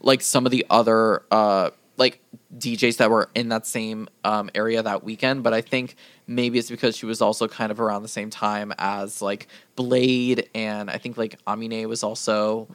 like 0.00 0.22
some 0.22 0.46
of 0.46 0.52
the 0.52 0.64
other 0.70 1.22
uh 1.30 1.70
like 1.98 2.20
DJs 2.56 2.96
that 2.98 3.10
were 3.10 3.28
in 3.34 3.48
that 3.50 3.66
same 3.66 4.08
um, 4.24 4.50
area 4.54 4.82
that 4.82 5.04
weekend, 5.04 5.42
but 5.42 5.52
I 5.52 5.60
think 5.60 5.96
maybe 6.26 6.58
it's 6.58 6.70
because 6.70 6.96
she 6.96 7.06
was 7.06 7.20
also 7.20 7.48
kind 7.48 7.70
of 7.70 7.80
around 7.80 8.02
the 8.02 8.08
same 8.08 8.30
time 8.30 8.72
as 8.78 9.20
like 9.20 9.48
Blade, 9.76 10.48
and 10.54 10.88
I 10.88 10.96
think 10.98 11.16
like 11.18 11.38
Amine 11.46 11.88
was 11.88 12.02
also. 12.02 12.68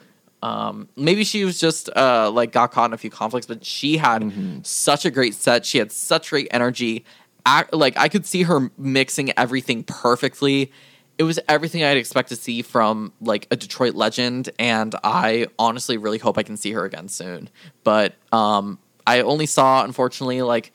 Um, 0.44 0.88
maybe 0.96 1.24
she 1.24 1.44
was 1.44 1.58
just 1.58 1.88
uh, 1.96 2.30
like 2.30 2.52
got 2.52 2.70
caught 2.72 2.90
in 2.90 2.92
a 2.94 2.98
few 2.98 3.10
conflicts, 3.10 3.46
but 3.46 3.64
she 3.64 3.96
had 3.96 4.22
Mm-hmm. 4.22 4.58
such 4.62 5.04
a 5.04 5.10
great 5.10 5.34
set. 5.34 5.64
She 5.64 5.78
had 5.78 5.90
such 5.90 6.30
great 6.30 6.48
energy. 6.50 7.04
Act, 7.46 7.72
like 7.72 7.96
I 7.98 8.08
could 8.08 8.26
see 8.26 8.42
her 8.44 8.70
mixing 8.76 9.32
everything 9.38 9.84
perfectly. 9.84 10.70
It 11.16 11.22
was 11.22 11.38
everything 11.48 11.82
I'd 11.84 11.96
expect 11.96 12.28
to 12.30 12.36
see 12.36 12.62
from 12.62 13.12
like 13.20 13.46
a 13.50 13.56
Detroit 13.56 13.94
legend, 13.94 14.50
and 14.58 14.94
I 15.04 15.46
honestly 15.58 15.96
really 15.96 16.18
hope 16.18 16.36
I 16.38 16.42
can 16.42 16.56
see 16.56 16.72
her 16.72 16.84
again 16.84 17.08
soon. 17.08 17.48
But 17.84 18.14
um, 18.32 18.78
I 19.06 19.20
only 19.20 19.46
saw, 19.46 19.84
unfortunately, 19.84 20.42
like 20.42 20.72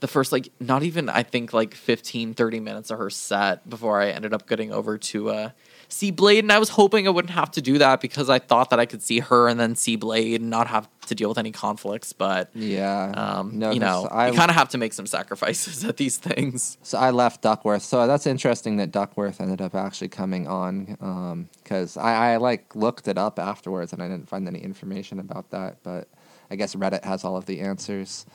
the 0.00 0.08
first 0.08 0.32
like 0.32 0.48
not 0.60 0.82
even 0.82 1.08
I 1.08 1.22
think 1.22 1.52
like 1.52 1.74
15 1.74 2.34
30 2.34 2.60
minutes 2.60 2.90
of 2.90 2.98
her 2.98 3.10
set 3.10 3.68
before 3.70 4.00
I 4.02 4.10
ended 4.10 4.34
up 4.34 4.46
getting 4.48 4.72
over 4.72 4.98
to 4.98 5.30
uh 5.30 5.50
see 5.94 6.10
Blade 6.10 6.44
and 6.44 6.52
I 6.52 6.58
was 6.58 6.70
hoping 6.70 7.06
I 7.06 7.10
wouldn't 7.10 7.32
have 7.34 7.50
to 7.52 7.62
do 7.62 7.78
that 7.78 8.00
because 8.00 8.28
I 8.28 8.38
thought 8.40 8.70
that 8.70 8.80
I 8.80 8.86
could 8.86 9.02
see 9.02 9.20
her 9.20 9.48
and 9.48 9.58
then 9.60 9.76
see 9.76 9.96
Blade 9.96 10.40
and 10.40 10.50
not 10.50 10.66
have 10.66 10.88
to 11.06 11.14
deal 11.14 11.28
with 11.28 11.38
any 11.38 11.52
conflicts 11.52 12.12
but 12.12 12.50
Yeah. 12.54 13.12
um 13.16 13.58
No, 13.58 13.70
you 13.70 13.80
know 13.80 14.08
I, 14.10 14.28
you 14.28 14.34
kind 14.34 14.50
of 14.50 14.56
have 14.56 14.70
to 14.70 14.78
make 14.78 14.92
some 14.92 15.06
sacrifices 15.06 15.84
at 15.90 15.96
these 15.96 16.16
things 16.18 16.78
so 16.82 16.98
I 16.98 17.10
left 17.10 17.42
Duckworth. 17.42 17.82
So 17.82 18.06
that's 18.06 18.26
interesting 18.26 18.76
that 18.78 18.90
Duckworth 18.90 19.40
ended 19.40 19.60
up 19.60 19.74
actually 19.74 20.08
coming 20.08 20.46
on 20.48 21.48
because 21.62 21.96
I, 21.96 22.32
I 22.32 22.36
like 22.38 22.74
looked 22.74 23.06
it 23.08 23.18
up 23.18 23.38
afterwards 23.38 23.92
and 23.92 24.02
I 24.02 24.08
didn't 24.08 24.28
find 24.28 24.48
any 24.48 24.60
information 24.60 25.18
about 25.20 25.50
that. 25.50 25.82
But 25.82 26.08
I 26.50 26.56
guess 26.56 26.74
Reddit 26.74 27.04
has 27.04 27.24
all 27.24 27.36
of 27.36 27.46
the 27.46 27.60
answers. 27.60 28.26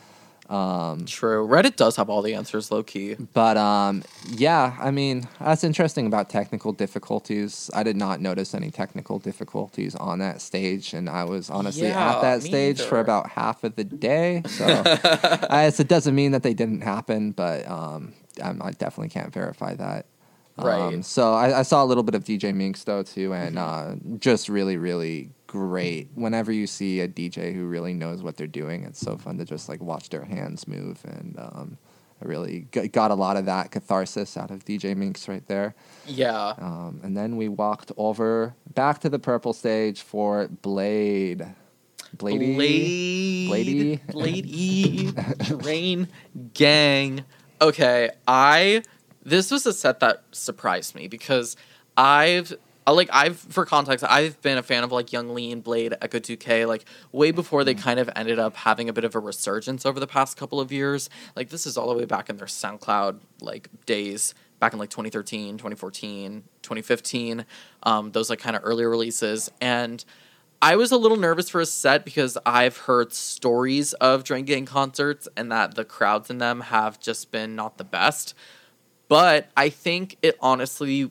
Um, 0.50 1.06
true 1.06 1.46
Reddit 1.46 1.76
does 1.76 1.94
have 1.94 2.10
all 2.10 2.22
the 2.22 2.34
answers 2.34 2.72
low 2.72 2.82
key 2.82 3.14
But 3.14 3.56
um, 3.56 4.02
yeah, 4.28 4.76
I 4.80 4.90
mean, 4.90 5.28
that's 5.38 5.62
interesting 5.62 6.06
about 6.06 6.28
technical 6.28 6.72
difficulties. 6.72 7.70
I 7.72 7.84
did 7.84 7.96
not 7.96 8.20
notice 8.20 8.52
any 8.52 8.72
technical 8.72 9.20
difficulties 9.20 9.94
on 9.94 10.18
that 10.18 10.40
stage, 10.40 10.92
and 10.92 11.08
I 11.08 11.22
was 11.22 11.50
honestly 11.50 11.86
Yeah, 11.86 12.16
at 12.16 12.22
that 12.22 12.42
stage 12.42 12.80
for 12.80 12.98
about 12.98 13.30
half 13.30 13.62
of 13.62 13.76
the 13.76 13.84
day. 13.84 14.42
So 14.46 14.66
I 14.86 15.66
guess 15.66 15.78
it 15.78 15.86
doesn't 15.86 16.16
mean 16.16 16.32
that 16.32 16.42
they 16.42 16.54
didn't 16.54 16.80
happen, 16.80 17.30
but 17.30 17.68
um, 17.68 18.12
I 18.42 18.72
definitely 18.72 19.10
can't 19.10 19.32
verify 19.32 19.74
that. 19.74 20.06
Right. 20.58 20.80
Mm-hmm. 20.80 20.94
Um, 20.96 21.02
so 21.02 21.32
I, 21.32 21.60
I 21.60 21.62
saw 21.62 21.82
a 21.84 21.86
little 21.86 22.02
bit 22.02 22.14
of 22.14 22.24
DJ 22.24 22.52
Minx 22.54 22.84
though 22.84 23.02
too, 23.02 23.32
and 23.32 23.56
uh, 23.56 23.94
just 24.18 24.48
really, 24.48 24.76
really 24.76 25.30
great. 25.50 26.08
Whenever 26.14 26.52
you 26.52 26.66
see 26.68 27.00
a 27.00 27.08
DJ 27.08 27.52
who 27.52 27.66
really 27.66 27.92
knows 27.92 28.22
what 28.22 28.36
they're 28.36 28.46
doing, 28.46 28.84
it's 28.84 29.00
so 29.00 29.16
fun 29.16 29.36
to 29.38 29.44
just 29.44 29.68
like 29.68 29.80
watch 29.82 30.08
their 30.10 30.24
hands 30.24 30.68
move, 30.68 31.00
and 31.04 31.34
um, 31.38 31.78
I 32.22 32.26
really 32.28 32.66
g- 32.72 32.86
got 32.86 33.10
a 33.10 33.14
lot 33.16 33.36
of 33.36 33.46
that 33.46 33.72
catharsis 33.72 34.36
out 34.36 34.52
of 34.52 34.64
DJ 34.64 34.96
Minx 34.96 35.26
right 35.28 35.44
there. 35.48 35.74
yeah 36.06 36.54
Um, 36.58 37.00
and 37.02 37.16
then 37.16 37.36
we 37.36 37.48
walked 37.48 37.90
over 37.96 38.54
back 38.74 39.00
to 39.00 39.08
the 39.08 39.18
purple 39.18 39.52
stage 39.52 40.02
for 40.02 40.46
Blade. 40.48 41.44
Bladee. 42.16 42.56
Blade, 42.56 44.00
Bladee? 44.12 45.12
Bladee, 45.14 45.58
Drain 45.62 46.08
Gang. 46.54 47.24
Okay, 47.60 48.10
I 48.28 48.82
this 49.24 49.50
was 49.50 49.66
a 49.66 49.72
set 49.72 49.98
that 50.00 50.22
surprised 50.32 50.94
me 50.94 51.08
because 51.08 51.56
I've 51.96 52.52
like 52.92 53.08
I've 53.12 53.38
for 53.38 53.64
context 53.64 54.04
I've 54.08 54.40
been 54.42 54.58
a 54.58 54.62
fan 54.62 54.84
of 54.84 54.92
like 54.92 55.12
Yung 55.12 55.34
Lean, 55.34 55.60
Blade, 55.60 55.94
Ecco2k 56.00 56.66
like 56.66 56.84
way 57.12 57.30
before 57.30 57.64
they 57.64 57.74
kind 57.74 58.00
of 58.00 58.10
ended 58.16 58.38
up 58.38 58.56
having 58.56 58.88
a 58.88 58.92
bit 58.92 59.04
of 59.04 59.14
a 59.14 59.18
resurgence 59.18 59.84
over 59.84 60.00
the 60.00 60.06
past 60.06 60.36
couple 60.36 60.60
of 60.60 60.72
years. 60.72 61.10
Like 61.36 61.50
this 61.50 61.66
is 61.66 61.76
all 61.76 61.88
the 61.88 61.98
way 61.98 62.04
back 62.04 62.30
in 62.30 62.36
their 62.36 62.46
SoundCloud 62.46 63.20
like 63.40 63.68
days 63.86 64.34
back 64.58 64.72
in 64.72 64.78
like 64.78 64.90
2013, 64.90 65.56
2014, 65.56 66.44
2015. 66.62 67.46
Um, 67.82 68.12
those 68.12 68.28
like 68.28 68.40
kind 68.40 68.56
of 68.56 68.62
earlier 68.64 68.90
releases 68.90 69.50
and 69.60 70.04
I 70.62 70.76
was 70.76 70.92
a 70.92 70.98
little 70.98 71.16
nervous 71.16 71.48
for 71.48 71.62
a 71.62 71.66
set 71.66 72.04
because 72.04 72.36
I've 72.44 72.76
heard 72.76 73.14
stories 73.14 73.94
of 73.94 74.24
Drain 74.24 74.44
Gang 74.44 74.66
concerts 74.66 75.26
and 75.34 75.50
that 75.50 75.74
the 75.74 75.86
crowds 75.86 76.28
in 76.28 76.36
them 76.36 76.60
have 76.60 77.00
just 77.00 77.32
been 77.32 77.56
not 77.56 77.78
the 77.78 77.84
best. 77.84 78.34
But 79.08 79.48
I 79.56 79.70
think 79.70 80.18
it 80.20 80.36
honestly 80.40 81.10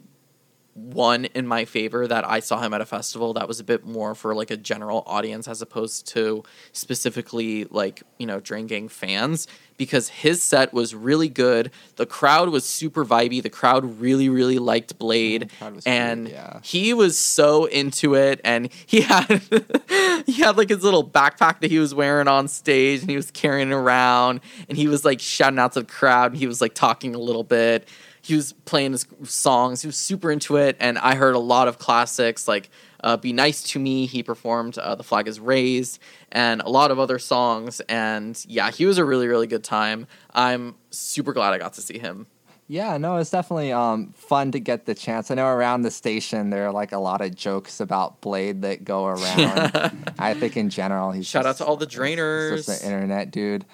won 0.80 1.26
in 1.26 1.46
my 1.46 1.66
favor 1.66 2.08
that 2.08 2.28
I 2.28 2.40
saw 2.40 2.62
him 2.62 2.74
at 2.74 2.82
a 2.82 2.86
festival 2.86 3.34
that 3.34 3.48
was 3.48 3.60
a 3.60 3.64
bit 3.64 3.86
more 3.86 4.16
for 4.16 4.34
like 4.34 4.52
a 4.52 4.58
general 4.58 5.04
audience 5.06 5.48
as 5.48 5.62
opposed 5.62 6.08
to 6.10 6.44
specifically 6.72 7.66
like, 7.66 8.04
you 8.18 8.26
know, 8.26 8.40
Drain 8.40 8.68
Gang 8.68 8.88
fans 8.88 9.48
because 9.78 10.10
his 10.10 10.44
set 10.44 10.74
was 10.74 10.94
really 10.94 11.30
good. 11.30 11.72
The 11.96 12.06
crowd 12.06 12.50
was 12.50 12.66
super 12.66 13.06
vibey. 13.06 13.42
The 13.42 13.50
crowd 13.50 14.00
really, 14.00 14.28
really 14.30 14.60
liked 14.60 14.98
Blade. 15.00 15.50
Mm, 15.50 15.58
crowd 15.58 15.76
was 15.76 15.84
great, 15.86 15.94
and 15.94 16.28
yeah. 16.28 16.60
he 16.64 16.94
was 16.94 17.18
so 17.18 17.66
into 17.66 18.16
it 18.16 18.42
and 18.44 18.70
he 18.86 19.02
had 19.02 19.26
he 20.26 20.34
had 20.34 20.58
like 20.58 20.70
his 20.70 20.84
little 20.84 21.08
backpack 21.08 21.62
that 21.62 21.72
he 21.72 21.80
was 21.80 21.94
wearing 21.94 22.28
on 22.28 22.48
stage 22.48 23.02
and 23.02 23.10
he 23.10 23.16
was 23.16 23.32
carrying 23.32 23.72
around 23.72 24.42
and 24.68 24.78
he 24.78 24.88
was 24.88 25.06
like 25.06 25.20
shouting 25.20 25.60
out 25.60 25.74
to 25.74 25.80
the 25.80 25.86
crowd 25.86 26.32
and 26.32 26.40
he 26.40 26.48
was 26.48 26.62
like 26.62 26.74
talking 26.74 27.16
a 27.16 27.20
little 27.20 27.44
bit 27.44 27.88
he 28.30 28.36
was 28.36 28.54
playing 28.54 28.92
his 28.94 29.06
songs 29.24 29.82
he 29.82 29.88
was 29.88 29.98
super 29.98 30.32
into 30.32 30.56
it 30.56 30.78
and 30.80 30.98
i 31.00 31.16
heard 31.16 31.36
a 31.36 31.40
lot 31.40 31.68
of 31.68 31.78
classics 31.80 32.48
like 32.48 32.70
uh, 33.04 33.18
be 33.18 33.34
nice 33.34 33.64
to 33.64 33.80
me 33.80 34.06
he 34.06 34.22
performed 34.24 34.78
uh, 34.78 34.94
the 34.96 35.04
flag 35.04 35.28
is 35.28 35.40
raised 35.40 36.00
and 36.32 36.62
a 36.62 36.70
lot 36.70 36.92
of 36.92 37.00
other 37.00 37.18
songs 37.20 37.82
and 37.90 38.46
yeah 38.48 38.72
he 38.72 38.86
was 38.86 38.98
a 38.98 39.06
really 39.06 39.28
really 39.28 39.48
good 39.48 39.64
time 39.64 40.06
i'm 40.34 40.76
super 40.92 41.34
glad 41.34 41.54
i 41.54 41.58
got 41.58 41.74
to 41.74 41.82
see 41.82 41.98
him 42.00 42.28
Yeah, 42.72 42.98
no, 43.00 43.18
it's 43.18 43.32
definitely 43.32 43.72
um, 43.74 44.14
fun 44.14 44.52
to 44.52 44.60
get 44.60 44.86
the 44.86 44.94
chance. 44.94 45.32
I 45.32 45.34
know 45.34 45.48
around 45.48 45.82
the 45.82 45.90
station 45.90 46.52
there 46.52 46.68
are 46.68 46.72
like 46.72 46.92
a 46.92 47.00
lot 47.00 47.20
of 47.22 47.34
jokes 47.34 47.80
about 47.80 48.22
Blade 48.22 48.62
that 48.62 48.84
go 48.86 49.08
around. 49.08 49.92
I 50.20 50.36
think 50.36 50.56
in 50.56 50.70
general 50.70 51.10
he's 51.12 51.26
shout 51.26 51.48
out 51.48 51.58
to 51.58 51.66
all 51.66 51.78
the 51.78 51.88
drainers 51.88 52.58
just 52.58 52.70
an 52.70 52.92
internet 52.94 53.32
dude. 53.32 53.66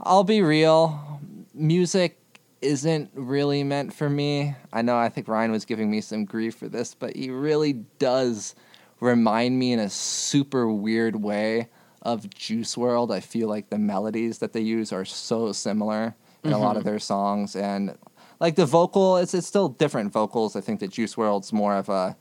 I'll 0.00 0.24
be 0.24 0.42
real, 0.42 1.20
music 1.54 2.18
isn't 2.62 3.10
really 3.14 3.64
meant 3.64 3.92
for 3.92 4.08
me. 4.08 4.54
I 4.72 4.82
know 4.82 4.96
I 4.96 5.08
think 5.08 5.28
Ryan 5.28 5.52
was 5.52 5.64
giving 5.64 5.90
me 5.90 6.00
some 6.00 6.24
grief 6.24 6.54
for 6.54 6.68
this, 6.68 6.94
but 6.94 7.16
he 7.16 7.30
really 7.30 7.72
does 7.98 8.54
remind 9.00 9.58
me 9.58 9.72
in 9.72 9.80
a 9.80 9.90
super 9.90 10.68
weird 10.68 11.16
way 11.16 11.68
of 12.02 12.28
Juice 12.30 12.76
WRLD. 12.76 13.12
I 13.12 13.20
feel 13.20 13.48
like 13.48 13.70
the 13.70 13.78
melodies 13.78 14.38
that 14.38 14.52
they 14.52 14.60
use 14.60 14.92
are 14.92 15.04
so 15.04 15.52
similar 15.52 16.14
in 16.44 16.52
a 16.52 16.58
lot 16.58 16.76
of 16.76 16.82
mm-hmm. 16.82 16.90
their 16.90 16.98
songs 16.98 17.54
and 17.54 17.96
like 18.40 18.56
the 18.56 18.66
vocal 18.66 19.16
it's 19.16 19.34
it's 19.34 19.46
still 19.46 19.68
different 19.68 20.12
vocals. 20.12 20.56
I 20.56 20.60
think 20.60 20.80
that 20.80 20.90
Juice 20.90 21.14
WRLD's 21.14 21.52
more 21.52 21.76
of 21.76 21.88
a 21.88 22.16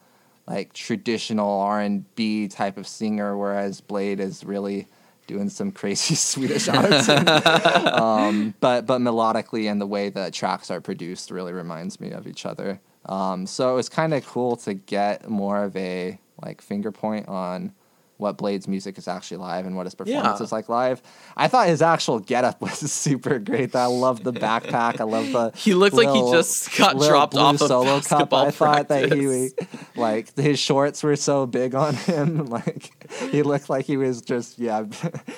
like 0.48 0.74
traditional 0.74 1.60
R&B 1.62 2.48
type 2.48 2.78
of 2.78 2.88
singer 2.88 3.38
whereas 3.38 3.82
Blade 3.82 4.20
is 4.20 4.44
really 4.44 4.88
doing 5.28 5.50
some 5.50 5.72
crazy 5.72 6.16
Swedish 6.32 6.68
auto 6.68 6.92
um, 8.02 8.54
but 8.60 8.86
but 8.86 9.00
melodically 9.00 9.70
and 9.72 9.80
the 9.80 9.88
way 9.88 10.10
the 10.10 10.32
tracks 10.32 10.70
are 10.72 10.82
produced 10.82 11.32
really 11.32 11.54
reminds 11.54 12.00
me 12.00 12.12
of 12.12 12.28
each 12.28 12.46
other. 12.46 12.80
Um, 13.06 13.48
so 13.48 13.72
it 13.72 13.76
was 13.76 13.90
kind 13.90 14.14
of 14.14 14.26
cool 14.26 14.56
to 14.58 14.74
get 14.74 15.30
more 15.30 15.64
of 15.64 15.76
a 15.76 16.20
like 16.42 16.62
finger 16.62 16.92
point 16.92 17.28
on 17.28 17.74
what 18.22 18.38
Blade's 18.38 18.68
music 18.68 18.98
is 18.98 19.08
actually 19.08 19.38
live 19.38 19.66
and 19.66 19.76
what 19.76 19.86
his 19.86 19.96
performance 19.96 20.40
Yeah. 20.40 20.44
is 20.44 20.52
like 20.52 20.70
live. 20.70 21.02
I 21.36 21.48
thought 21.48 21.68
his 21.68 21.82
actual 21.82 22.20
getup 22.20 22.62
was 22.62 22.78
super 22.92 23.40
great. 23.40 23.76
I 23.76 23.88
love 23.88 24.24
the 24.24 24.32
backpack. 24.32 25.02
I 25.02 25.04
love 25.04 25.32
the. 25.32 25.52
He 25.58 25.74
looked 25.74 25.96
like 25.96 26.10
he 26.10 26.22
just 26.32 26.78
got 26.78 26.98
dropped 26.98 27.36
off 27.36 27.60
of 27.62 27.68
solo 27.68 28.00
cup. 28.02 28.32
I 28.34 28.52
thought 28.52 28.88
that 28.90 29.10
practice. 29.10 29.54
he 29.96 30.00
like 30.00 30.36
his 30.38 30.60
shorts 30.60 31.04
were 31.04 31.16
so 31.18 31.46
big 31.46 31.76
on 31.76 31.96
him. 31.96 32.46
Like 32.52 32.92
he 33.32 33.42
looked 33.44 33.70
like 33.70 33.86
he 33.86 33.98
was 33.98 34.22
just 34.22 34.60
yeah 34.60 34.84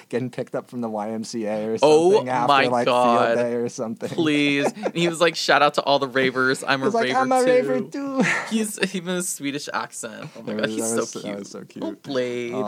getting 0.10 0.30
picked 0.30 0.54
up 0.56 0.70
from 0.70 0.82
the 0.82 0.90
YMCA 0.90 1.68
or 1.68 1.78
Oh 1.82 2.12
something 2.12 2.30
after 2.30 2.48
my 2.48 2.66
like 2.68 2.86
God. 2.86 3.26
field 3.36 3.38
day 3.40 3.54
or 3.56 3.70
something. 3.70 4.10
Please. 4.10 4.72
And 4.74 4.94
he 4.96 5.08
was 5.08 5.22
like, 5.22 5.36
shout 5.36 5.62
out 5.62 5.76
to 5.76 5.82
all 5.84 6.00
the 6.00 6.08
ravers. 6.08 6.64
I'm 6.64 6.82
a 6.82 6.86
He's 6.86 6.94
like, 6.94 7.06
raver 7.06 7.20
I'm 7.20 7.32
a 7.32 7.40
too. 7.40 7.46
raver 7.52 7.82
too. 7.82 8.24
He's 8.50 8.96
even 8.96 9.16
a 9.16 9.24
Swedish 9.24 9.70
accent. 9.74 10.30
Oh 10.36 10.42
my 10.42 10.54
That 10.54 10.58
god, 10.58 10.66
was- 10.68 10.76
he's 10.76 10.90
so 10.90 10.96
was- 10.98 11.12
cute. 11.12 11.48
so 11.48 11.64
Oh. 11.82 11.96
Blade. 12.04 12.54
Um, 12.54 12.64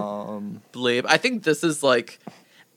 Blade. 0.72 1.06
I 1.08 1.18
think 1.18 1.43
this 1.43 1.64
is 1.64 1.84
like 1.84 2.20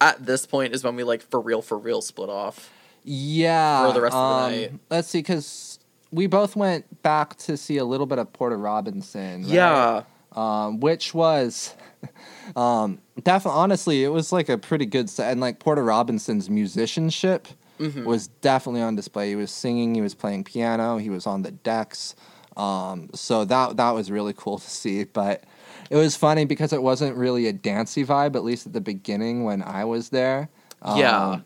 at 0.01 0.25
this 0.25 0.47
point 0.47 0.75
is 0.75 0.85
when 0.85 0.97
we 0.97 1.05
like 1.05 1.23
for 1.23 1.41
real 1.41 1.63
for 1.63 1.77
real 1.79 2.01
split 2.03 2.29
off. 2.29 2.71
yeah. 3.05 3.87
For 3.87 3.93
the 3.95 4.01
rest 4.01 4.15
of 4.17 4.21
the 4.41 4.45
um, 4.45 4.53
night. 4.53 4.73
Let's 4.91 5.09
see, 5.09 5.19
because 5.19 5.79
we 6.11 6.27
both 6.27 6.57
went 6.57 7.03
back 7.03 7.37
to 7.37 7.57
see 7.57 7.77
a 7.79 7.85
little 7.85 8.07
bit 8.07 8.19
of 8.19 8.33
Porter 8.33 8.57
Robinson. 8.59 9.43
right? 9.43 9.51
Yeah. 9.51 10.03
um, 10.37 10.81
which 10.81 11.13
was 11.15 11.75
um, 12.57 13.01
definitely 13.23 13.59
honestly 13.59 14.05
it 14.05 14.09
was 14.09 14.33
like 14.33 14.49
a 14.49 14.57
pretty 14.59 14.87
good 14.87 15.11
set 15.11 15.33
and 15.33 15.41
like 15.41 15.59
porter 15.59 15.83
robinson's 15.83 16.49
musicianship 16.49 17.49
Mhm. 17.81 18.05
was 18.05 18.27
definitely 18.41 18.83
on 18.83 18.97
display 18.97 19.29
he 19.31 19.37
was 19.37 19.51
singing 19.53 19.95
he 19.95 20.01
was 20.01 20.15
playing 20.15 20.43
piano 20.45 20.99
he 20.99 21.11
was 21.11 21.27
on 21.27 21.43
the 21.43 21.51
decks 21.53 22.15
um, 22.57 23.09
so 23.15 23.45
that 23.45 23.77
that 23.77 23.91
was 23.93 24.11
really 24.11 24.33
cool 24.37 24.59
to 24.59 24.69
see 24.71 25.05
but 25.05 25.45
it 25.91 25.97
was 25.97 26.17
funny 26.17 26.45
because 26.45 26.73
it 26.73 26.83
wasn't 26.83 27.17
really 27.17 27.47
a 27.47 27.53
dancey 27.53 28.05
vibe 28.05 28.35
at 28.37 28.45
least 28.45 28.67
at 28.67 28.73
the 28.73 28.81
beginning 28.81 29.45
when 29.45 29.63
i 29.63 29.85
was 29.85 30.11
there 30.11 30.49
Yeah. 30.85 31.31
Um, 31.31 31.45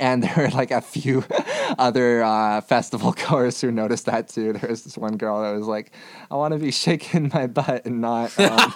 and 0.00 0.22
there 0.22 0.34
were 0.36 0.50
like 0.50 0.70
a 0.70 0.82
few 0.82 1.24
other 1.78 2.22
uh, 2.22 2.60
festival 2.60 3.12
goers 3.28 3.58
who 3.60 3.72
noticed 3.72 4.04
that 4.04 4.28
too. 4.28 4.52
There 4.52 4.68
was 4.68 4.84
this 4.84 4.98
one 4.98 5.16
girl 5.16 5.40
that 5.40 5.52
was 5.56 5.66
like, 5.66 5.92
"I 6.30 6.34
want 6.36 6.52
to 6.52 6.58
be 6.60 6.70
shaking 6.70 7.30
my 7.32 7.46
butt 7.46 7.86
and 7.86 8.02
not 8.02 8.38
um, 8.38 8.70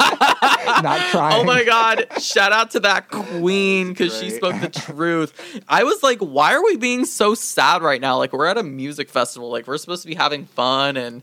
not 0.83 1.01
crying." 1.11 1.41
Oh 1.41 1.45
my 1.45 1.65
god! 1.65 2.07
Shout 2.19 2.53
out 2.53 2.71
to 2.71 2.81
that 2.81 3.11
queen 3.11 3.89
because 3.91 4.19
she 4.19 4.31
spoke 4.31 4.59
the 4.63 4.71
truth. 4.71 5.61
I 5.69 5.85
was 5.85 6.03
like, 6.03 6.19
why 6.21 6.55
are 6.55 6.65
we 6.65 6.77
being 6.79 7.05
so 7.05 7.35
sad 7.35 7.83
right 7.83 8.01
now? 8.01 8.17
Like 8.17 8.33
we're 8.33 8.47
at 8.47 8.57
a 8.57 8.63
music 8.63 9.11
festival. 9.11 9.51
Like 9.51 9.67
we're 9.67 9.77
supposed 9.79 10.03
to 10.03 10.09
be 10.09 10.15
having 10.15 10.47
fun 10.47 10.97
and 10.97 11.23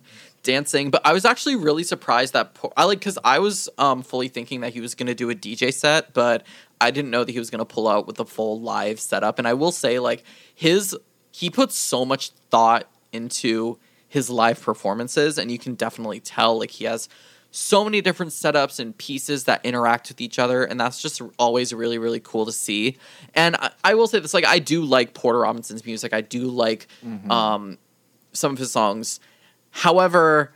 dancing. 0.49 0.89
But 0.89 1.01
I 1.05 1.13
was 1.13 1.25
actually 1.25 1.55
really 1.55 1.83
surprised 1.83 2.33
that 2.33 2.57
I 2.75 2.85
like 2.85 2.99
because 2.99 3.19
I 3.23 3.39
was 3.39 3.69
um, 3.77 4.01
fully 4.01 4.27
thinking 4.27 4.61
that 4.61 4.73
he 4.73 4.81
was 4.81 4.95
gonna 4.95 5.13
do 5.13 5.29
a 5.29 5.35
DJ 5.35 5.71
set, 5.71 6.13
but 6.13 6.45
I 6.81 6.89
didn't 6.91 7.11
know 7.11 7.23
that 7.23 7.31
he 7.31 7.39
was 7.39 7.49
gonna 7.49 7.65
pull 7.65 7.87
out 7.87 8.07
with 8.07 8.19
a 8.19 8.25
full 8.25 8.59
live 8.59 8.99
setup. 8.99 9.37
And 9.37 9.47
I 9.47 9.53
will 9.53 9.71
say, 9.71 9.99
like 9.99 10.23
his 10.55 10.97
he 11.31 11.49
puts 11.49 11.77
so 11.77 12.03
much 12.03 12.31
thought 12.49 12.89
into 13.11 13.77
his 14.07 14.29
live 14.29 14.59
performances, 14.61 15.37
and 15.37 15.51
you 15.51 15.59
can 15.59 15.75
definitely 15.75 16.19
tell 16.19 16.57
like 16.59 16.71
he 16.71 16.85
has 16.85 17.07
so 17.51 17.83
many 17.83 18.01
different 18.01 18.31
setups 18.31 18.79
and 18.79 18.97
pieces 18.97 19.45
that 19.45 19.63
interact 19.65 20.09
with 20.09 20.21
each 20.21 20.37
other 20.37 20.63
and 20.63 20.79
that's 20.79 21.01
just 21.01 21.19
always 21.39 21.73
really 21.73 21.97
really 21.97 22.19
cool 22.19 22.45
to 22.45 22.51
see 22.51 22.95
and 23.33 23.55
i, 23.55 23.71
I 23.83 23.93
will 23.95 24.05
say 24.05 24.19
this 24.19 24.35
like 24.35 24.45
i 24.45 24.59
do 24.59 24.83
like 24.83 25.15
porter 25.15 25.39
robinson's 25.39 25.83
music 25.83 26.13
i 26.13 26.21
do 26.21 26.45
like 26.45 26.87
um, 27.31 27.79
some 28.33 28.51
of 28.51 28.59
his 28.59 28.71
songs 28.71 29.19
however 29.71 30.53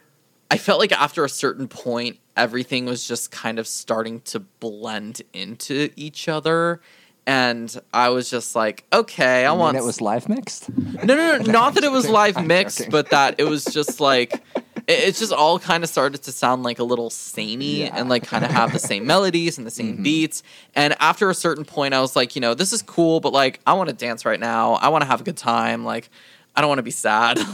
i 0.52 0.58
felt 0.58 0.80
like 0.80 0.92
after 0.92 1.24
a 1.24 1.30
certain 1.30 1.68
point 1.68 2.18
everything 2.36 2.86
was 2.86 3.08
just 3.08 3.32
kind 3.32 3.60
of 3.60 3.68
starting 3.68 4.20
to 4.22 4.40
blend 4.40 5.22
into 5.34 5.90
each 5.96 6.28
other 6.28 6.82
and 7.26 7.80
i 7.94 8.10
was 8.10 8.30
just 8.30 8.56
like 8.56 8.84
okay 8.92 9.46
i 9.46 9.50
mean, 9.50 9.60
want 9.60 9.78
it 9.78 9.84
was 9.84 10.02
live 10.02 10.28
mixed. 10.28 10.70
no, 10.76 11.16
no, 11.16 11.38
no. 11.38 11.44
Not 11.52 11.76
that 11.76 11.84
it 11.84 11.92
was 11.92 12.10
live 12.10 12.38
I'm 12.38 12.48
mixed, 12.48 12.80
joking. 12.80 12.92
but 12.92 13.10
that 13.12 13.36
it 13.38 13.46
was 13.46 13.64
just 13.66 14.00
like 14.12 14.34
it, 14.34 14.82
it's 14.88 15.20
just 15.20 15.32
all 15.32 15.58
kind 15.60 15.84
of 15.84 15.90
started 15.90 16.24
to 16.24 16.32
sound 16.34 16.64
like 16.64 16.80
a 16.80 16.84
little 16.84 17.10
samey 17.10 17.82
Yeah. 17.82 17.88
Mm-hmm. 17.90 17.98
and 17.98 18.10
like 18.10 18.24
kind 18.28 18.44
of 18.44 18.52
have 18.52 18.74
the 18.74 18.80
same 18.80 19.06
melodies 19.08 19.58
and 19.58 19.66
the 19.66 19.72
same 19.72 20.04
beats. 20.04 20.44
And 20.76 20.94
after 21.00 21.30
a 21.30 21.34
certain 21.36 21.64
point, 21.64 21.94
I 21.94 22.02
was 22.02 22.18
like, 22.18 22.36
you 22.36 22.42
know, 22.42 22.54
this 22.54 22.74
is 22.74 22.82
cool, 22.82 23.22
but 23.22 23.32
like 23.32 23.62
I 23.66 23.74
want 23.74 23.88
to 23.90 23.96
dance 23.96 24.26
right 24.26 24.40
now. 24.40 24.74
I 24.74 24.90
want 24.90 25.04
to 25.04 25.08
have 25.08 25.22
a 25.22 25.24
good 25.24 25.38
time. 25.38 25.86
Like 25.86 26.10
I 26.56 26.62
don't 26.62 26.68
want 26.68 26.80
to 26.80 26.84
be 26.84 26.92
sad. 26.92 27.38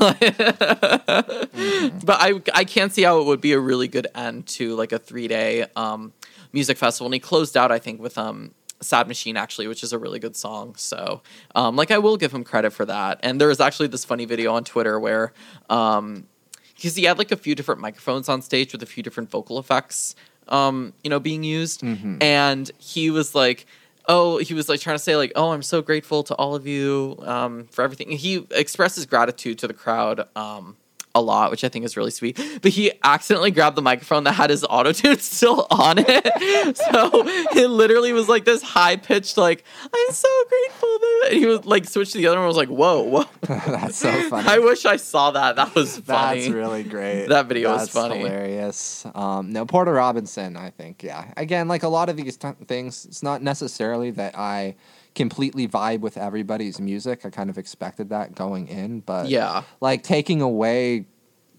Mm-hmm. 1.59 1.99
But 2.05 2.17
I 2.19 2.41
I 2.53 2.63
can't 2.63 2.93
see 2.93 3.03
how 3.03 3.19
it 3.19 3.25
would 3.25 3.41
be 3.41 3.51
a 3.51 3.59
really 3.59 3.87
good 3.87 4.07
end 4.15 4.47
to 4.47 4.75
like 4.75 4.91
a 4.93 4.99
three 4.99 5.27
day 5.27 5.65
um, 5.75 6.13
music 6.53 6.77
festival. 6.77 7.07
And 7.07 7.13
he 7.13 7.19
closed 7.19 7.57
out, 7.57 7.71
I 7.71 7.79
think, 7.79 8.01
with 8.01 8.17
um. 8.17 8.51
Sad 8.81 9.09
Machine 9.09 9.35
actually, 9.35 9.67
which 9.67 9.83
is 9.83 9.91
a 9.91 9.99
really 9.99 10.19
good 10.19 10.37
song. 10.37 10.73
So, 10.77 11.21
um, 11.53 11.75
like 11.75 11.91
I 11.91 11.97
will 11.97 12.15
give 12.15 12.31
him 12.33 12.45
credit 12.45 12.71
for 12.71 12.85
that. 12.85 13.19
And 13.23 13.39
there 13.41 13.49
was 13.49 13.59
actually 13.59 13.87
this 13.89 14.05
funny 14.05 14.23
video 14.23 14.53
on 14.53 14.63
Twitter 14.63 14.97
where, 14.97 15.33
um, 15.69 16.27
because 16.75 16.95
he 16.95 17.03
had 17.03 17.17
like 17.17 17.33
a 17.33 17.35
few 17.35 17.55
different 17.55 17.81
microphones 17.81 18.29
on 18.29 18.41
stage 18.41 18.71
with 18.71 18.81
a 18.81 18.85
few 18.85 19.03
different 19.03 19.29
vocal 19.29 19.59
effects, 19.59 20.15
um, 20.47 20.93
you 21.03 21.09
know, 21.09 21.19
being 21.19 21.43
used, 21.43 21.83
and 22.21 22.71
he 22.77 23.09
was 23.09 23.35
like. 23.35 23.65
Oh, 24.07 24.37
he 24.37 24.53
was 24.53 24.69
like 24.69 24.79
trying 24.79 24.95
to 24.95 25.03
say 25.03 25.15
like, 25.15 25.31
"Oh, 25.35 25.51
I'm 25.51 25.61
so 25.61 25.81
grateful 25.81 26.23
to 26.23 26.35
all 26.35 26.55
of 26.55 26.65
you 26.65 27.17
um, 27.21 27.67
for 27.71 27.83
everything." 27.83 28.11
He 28.11 28.45
expresses 28.51 29.05
gratitude 29.05 29.59
to 29.59 29.67
the 29.67 29.73
crowd 29.73 30.27
um, 30.35 30.77
a 31.16 31.22
lot, 31.22 31.51
which 31.51 31.64
I 31.64 31.70
think 31.70 31.86
is 31.86 31.97
really 31.97 32.12
sweet. 32.12 32.39
But 32.62 32.72
he 32.72 32.91
accidentally 33.03 33.51
grabbed 33.51 33.76
the 33.76 33.82
microphone 33.82 34.24
that 34.26 34.34
had 34.34 34.49
his 34.49 34.64
auto 34.70 34.91
tune 34.91 35.18
still 35.20 35.68
on 35.70 35.97
it, 35.97 36.78
so 36.78 37.12
it 37.60 37.70
literally 37.70 38.14
was 38.14 38.30
like 38.30 38.45
this 38.45 38.62
high 38.62 38.95
pitched 38.95 39.38
like, 39.38 39.64
"I'm 39.84 40.14
so 40.14 40.30
grateful." 40.47 40.99
That... 40.99 41.28
And 41.30 41.39
he 41.39 41.45
was 41.45 41.66
like 41.66 41.86
switched 41.86 42.12
to 42.14 42.18
the 42.18 42.28
other 42.28 42.38
one. 42.38 42.45
and 42.45 42.47
was 42.47 42.57
like, 42.57 42.70
"Whoa, 42.70 43.03
whoa!" 43.03 43.26
That's 43.41 43.97
so 43.97 44.30
funny. 44.30 44.47
I 44.47 44.60
wish 44.60 44.86
I 44.86 44.97
saw 44.97 45.32
that. 45.32 45.55
That 45.55 45.74
was 45.76 45.97
funny. 45.97 46.41
That's 46.41 46.53
really 46.53 46.84
great. 46.84 47.28
That 47.28 47.47
video 47.47 47.72
was 47.72 47.89
funny. 47.89 48.20
Hilarious. 48.20 49.05
Um, 49.16 49.51
no, 49.51 49.66
Porter 49.66 49.93
Robinson. 49.93 50.55
I 50.57 50.70
think. 50.70 51.03
Yeah. 51.03 51.34
Again, 51.38 51.68
like 51.68 51.84
a 51.84 51.88
lot 51.88 52.10
of 52.10 52.18
these 52.18 52.38
t- 52.38 52.49
things, 52.68 53.05
it's 53.05 53.24
not 53.24 53.41
necessarily 53.41 54.12
that 54.12 54.38
I 54.38 54.76
completely 55.16 55.68
vibe 55.68 55.99
with 55.99 56.18
everybody's 56.18 56.80
music. 56.80 57.26
I 57.26 57.30
kind 57.30 57.49
of 57.49 57.57
expected 57.57 58.10
that 58.10 58.36
going 58.36 58.68
in, 58.68 59.01
but 59.01 59.28
Yeah. 59.28 59.64
like 59.82 60.03
taking 60.03 60.41
away 60.41 61.05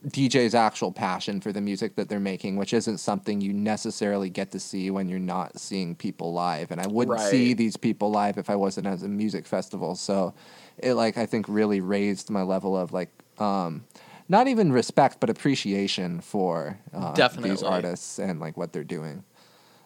DJ's 0.07 0.55
actual 0.55 0.93
passion 0.93 1.43
for 1.43 1.53
the 1.53 1.61
music 1.61 1.97
that 1.97 2.09
they're 2.09 2.19
making, 2.19 2.57
which 2.57 2.73
isn't 2.73 2.99
something 2.99 3.43
you 3.43 3.53
necessarily 3.53 4.31
get 4.31 4.51
to 4.53 4.59
see 4.61 4.91
when 4.91 5.11
you're 5.11 5.19
not 5.19 5.59
seeing 5.61 5.95
people 5.95 6.33
live. 6.33 6.71
And 6.71 6.81
I 6.81 6.87
wouldn't 6.87 7.21
see 7.21 7.53
these 7.53 7.77
people 7.77 8.11
live 8.11 8.39
if 8.39 8.49
I 8.49 8.57
wasn't 8.57 8.87
at 8.87 9.03
a 9.03 9.09
music 9.09 9.47
festival. 9.47 9.95
So 9.97 10.33
it 10.79 10.95
like 10.95 11.19
I 11.19 11.27
think 11.27 11.47
really 11.49 11.81
raised 11.81 12.31
my 12.31 12.43
level 12.43 12.77
of 12.77 12.93
like 12.93 13.11
um 13.39 13.85
not 14.27 14.49
even 14.49 14.73
respect 14.73 15.19
but 15.21 15.29
appreciation 15.29 16.21
for 16.21 16.79
uh, 16.95 17.29
these 17.39 17.63
artists 17.63 18.19
and 18.19 18.41
like 18.41 18.57
what 18.57 18.73
they're 18.73 18.85
doing. 18.85 19.25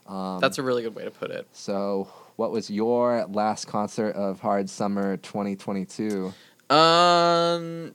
Um, 0.07 0.39
That's 0.39 0.59
a 0.59 0.62
really 0.62 0.83
good 0.83 0.95
way 0.95 1.05
to 1.05 1.11
put 1.11 1.31
it. 1.33 1.49
so 1.53 2.09
what 2.37 2.51
was 2.51 2.70
your 2.70 3.26
last 3.26 3.66
concert 3.66 4.14
of 4.16 4.41
Hard 4.41 4.68
Summer 4.68 5.16
2022? 5.18 6.32
Um, 6.70 7.95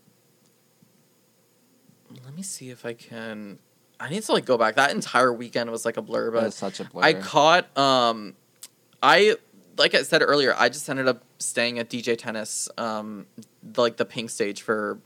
let 2.24 2.36
me 2.36 2.44
see 2.44 2.70
if 2.70 2.86
I 2.86 2.94
can. 2.94 3.60
I 4.00 4.10
need 4.10 4.24
to 4.24 4.32
like 4.32 4.46
go 4.46 4.58
back. 4.58 4.76
That 4.76 4.92
entire 4.92 5.34
weekend 5.34 5.70
was 5.72 5.84
like 5.86 5.98
a 5.98 6.02
blur, 6.02 6.32
but 6.32 6.54
such 6.54 6.80
a 6.80 6.86
blur. 6.86 7.04
I 7.04 7.14
caught. 7.14 7.78
Um, 7.78 8.36
I 9.04 9.36
like 9.78 9.94
I 9.96 10.04
said 10.04 10.22
earlier. 10.22 10.56
I 10.58 10.70
just 10.70 10.90
ended 10.90 11.08
up 11.08 11.24
staying 11.40 11.80
at 11.80 11.90
DJ 11.90 12.18
Tennis, 12.18 12.70
um, 12.78 13.26
the, 13.64 13.82
like 13.82 13.98
the 13.98 14.06
pink 14.06 14.30
stage 14.30 14.62
for 14.62 15.00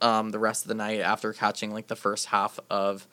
um 0.00 0.30
the 0.30 0.38
rest 0.38 0.64
of 0.64 0.68
the 0.68 0.74
night 0.74 1.00
after 1.00 1.32
catching 1.32 1.70
like 1.70 1.88
the 1.88 1.96
first 1.96 2.26
half 2.26 2.58
of 2.70 3.06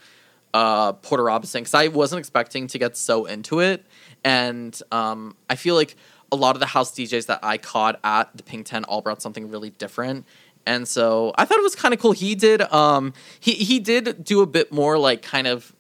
uh 0.54 0.94
Porter 0.94 1.24
Robinson 1.24 1.62
because 1.62 1.74
I 1.74 1.88
wasn't 1.88 2.20
expecting 2.20 2.68
to 2.68 2.78
get 2.80 2.98
so 2.98 3.26
into 3.26 3.60
it, 3.60 3.86
and 4.24 4.80
um 4.92 5.36
I 5.50 5.56
feel 5.56 5.76
like 5.76 5.96
a 6.32 6.36
lot 6.36 6.56
of 6.56 6.60
the 6.60 6.66
house 6.68 6.92
DJs 6.94 7.26
that 7.28 7.40
I 7.44 7.58
caught 7.58 8.00
at 8.04 8.36
the 8.36 8.44
Pink 8.44 8.66
Tent 8.66 8.86
all 8.88 9.02
brought 9.02 9.22
something 9.22 9.50
really 9.50 9.72
different. 9.72 10.26
And 10.66 10.88
so 10.88 11.34
I 11.38 11.46
thought 11.46 11.58
it 11.58 11.64
was 11.64 11.76
kind 11.76 11.94
of 11.94 12.00
cool. 12.00 12.12
He 12.12 12.36
did 12.36 12.62
um 12.62 13.14
he 13.40 13.54
he 13.54 13.80
did 13.80 14.24
do 14.24 14.42
a 14.42 14.48
bit 14.48 14.72
more 14.72 14.98
like 14.98 15.22
kind 15.22 15.48
of 15.48 15.74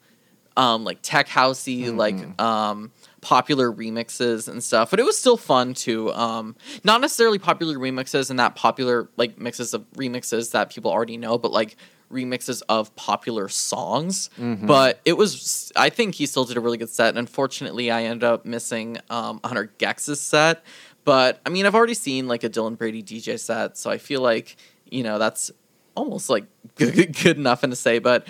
um 0.57 0.83
like 0.83 0.99
tech 1.01 1.27
housey 1.27 1.95
like 1.95 2.39
um 2.41 2.91
popular 3.21 3.71
remixes 3.71 4.49
and 4.49 4.63
stuff 4.63 4.89
but 4.89 4.99
it 4.99 5.05
was 5.05 5.17
still 5.17 5.37
fun 5.37 5.73
to 5.73 6.11
um 6.11 6.55
not 6.83 6.99
necessarily 6.99 7.39
popular 7.39 7.77
remixes 7.77 8.29
and 8.29 8.39
that 8.39 8.55
popular 8.55 9.09
like 9.15 9.39
mixes 9.39 9.73
of 9.73 9.89
remixes 9.91 10.51
that 10.51 10.69
people 10.71 10.91
already 10.91 11.17
know 11.17 11.37
but 11.37 11.51
like 11.51 11.77
remixes 12.11 12.61
of 12.69 12.95
popular 12.95 13.47
songs 13.49 14.29
but 14.67 14.99
it 15.05 15.13
was 15.13 15.71
i 15.75 15.89
think 15.89 16.15
he 16.15 16.25
still 16.25 16.43
did 16.45 16.57
a 16.57 16.59
really 16.59 16.77
good 16.77 16.89
set. 16.89 17.09
And 17.09 17.17
unfortunately 17.17 17.91
i 17.91 18.03
ended 18.03 18.23
up 18.23 18.45
missing 18.45 18.97
um 19.09 19.39
100 19.43 19.77
gecs's 19.77 20.19
set 20.21 20.63
but 21.05 21.39
i 21.45 21.49
mean 21.49 21.65
i've 21.65 21.75
already 21.75 21.93
seen 21.93 22.27
like 22.27 22.43
a 22.43 22.49
dylan 22.49 22.77
brady 22.77 23.01
dj 23.01 23.39
set 23.39 23.77
so 23.77 23.89
i 23.89 23.97
feel 23.97 24.21
like 24.21 24.57
you 24.89 25.03
know 25.03 25.17
that's 25.17 25.51
almost 25.95 26.29
like 26.29 26.45
good, 26.75 27.15
good 27.21 27.37
enough 27.37 27.63
in 27.63 27.69
to 27.69 27.75
say 27.75 27.99
but 27.99 28.27